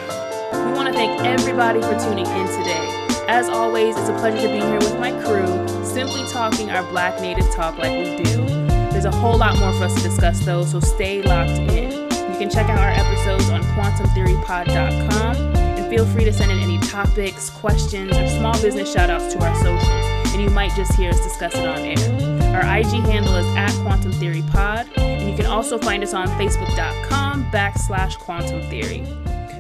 We 0.67 0.73
want 0.73 0.89
to 0.89 0.95
thank 0.95 1.21
everybody 1.23 1.81
for 1.81 1.97
tuning 2.01 2.27
in 2.27 2.47
today. 2.49 2.89
As 3.29 3.49
always, 3.49 3.97
it's 3.97 4.09
a 4.09 4.15
pleasure 4.15 4.41
to 4.41 4.49
be 4.49 4.59
here 4.59 4.79
with 4.79 4.99
my 4.99 5.13
crew, 5.23 5.47
simply 5.93 6.25
talking 6.29 6.71
our 6.71 6.83
Black 6.91 7.21
Native 7.21 7.51
talk 7.51 7.77
like 7.77 7.93
we 7.93 8.25
do. 8.25 8.47
There's 8.91 9.05
a 9.05 9.11
whole 9.11 9.37
lot 9.37 9.59
more 9.59 9.73
for 9.75 9.85
us 9.85 9.95
to 9.95 10.03
discuss, 10.03 10.45
though, 10.45 10.65
so 10.65 10.81
stay 10.81 11.23
locked 11.23 11.51
in. 11.51 11.91
You 11.91 12.39
can 12.39 12.49
check 12.49 12.71
out 12.71 12.79
our 12.79 12.91
episodes 12.91 13.51
on 13.51 13.63
quantumtheorypod.com 13.75 15.37
and 15.57 15.91
feel 15.91 16.07
free 16.07 16.25
to 16.25 16.33
send 16.33 16.51
in 16.51 16.59
any 16.61 16.79
topics, 16.79 17.51
questions, 17.51 18.17
or 18.17 18.27
small 18.29 18.55
business 18.63 18.91
shout 18.91 19.11
outs 19.11 19.35
to 19.35 19.45
our 19.45 19.55
socials, 19.57 20.33
and 20.33 20.43
you 20.43 20.49
might 20.51 20.75
just 20.75 20.95
hear 20.95 21.11
us 21.11 21.21
discuss 21.21 21.55
it 21.55 21.67
on 21.67 21.79
air. 21.81 22.55
Our 22.57 22.79
IG 22.79 23.05
handle 23.05 23.37
is 23.37 23.57
at 23.57 23.73
Quantum 23.83 24.13
Theory 24.13 24.43
Pod, 24.51 24.89
and 24.97 25.31
you 25.31 25.37
can 25.37 25.47
also 25.47 25.79
find 25.79 26.03
us 26.03 26.15
on 26.15 26.27
Facebook.com 26.39 27.51
backslash 27.51 28.17
Quantum 28.19 28.63
Theory. 28.71 29.05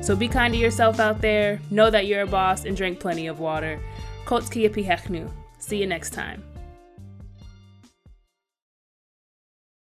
So 0.03 0.16
be 0.16 0.28
kind 0.28 0.55
to 0.55 0.59
yourself 0.59 0.99
out 0.99 1.20
there, 1.20 1.61
know 1.70 1.91
that 1.91 2.07
you're 2.07 2.22
a 2.22 2.26
boss, 2.26 2.64
and 2.64 2.74
drink 2.74 3.01
plenty 3.01 3.26
of 3.26 3.39
water. 3.39 3.80
Kotski 4.24 4.66
Hechnu. 4.68 5.30
See 5.72 5.78
you 5.78 5.86
next 5.86 6.10
time. 6.12 6.51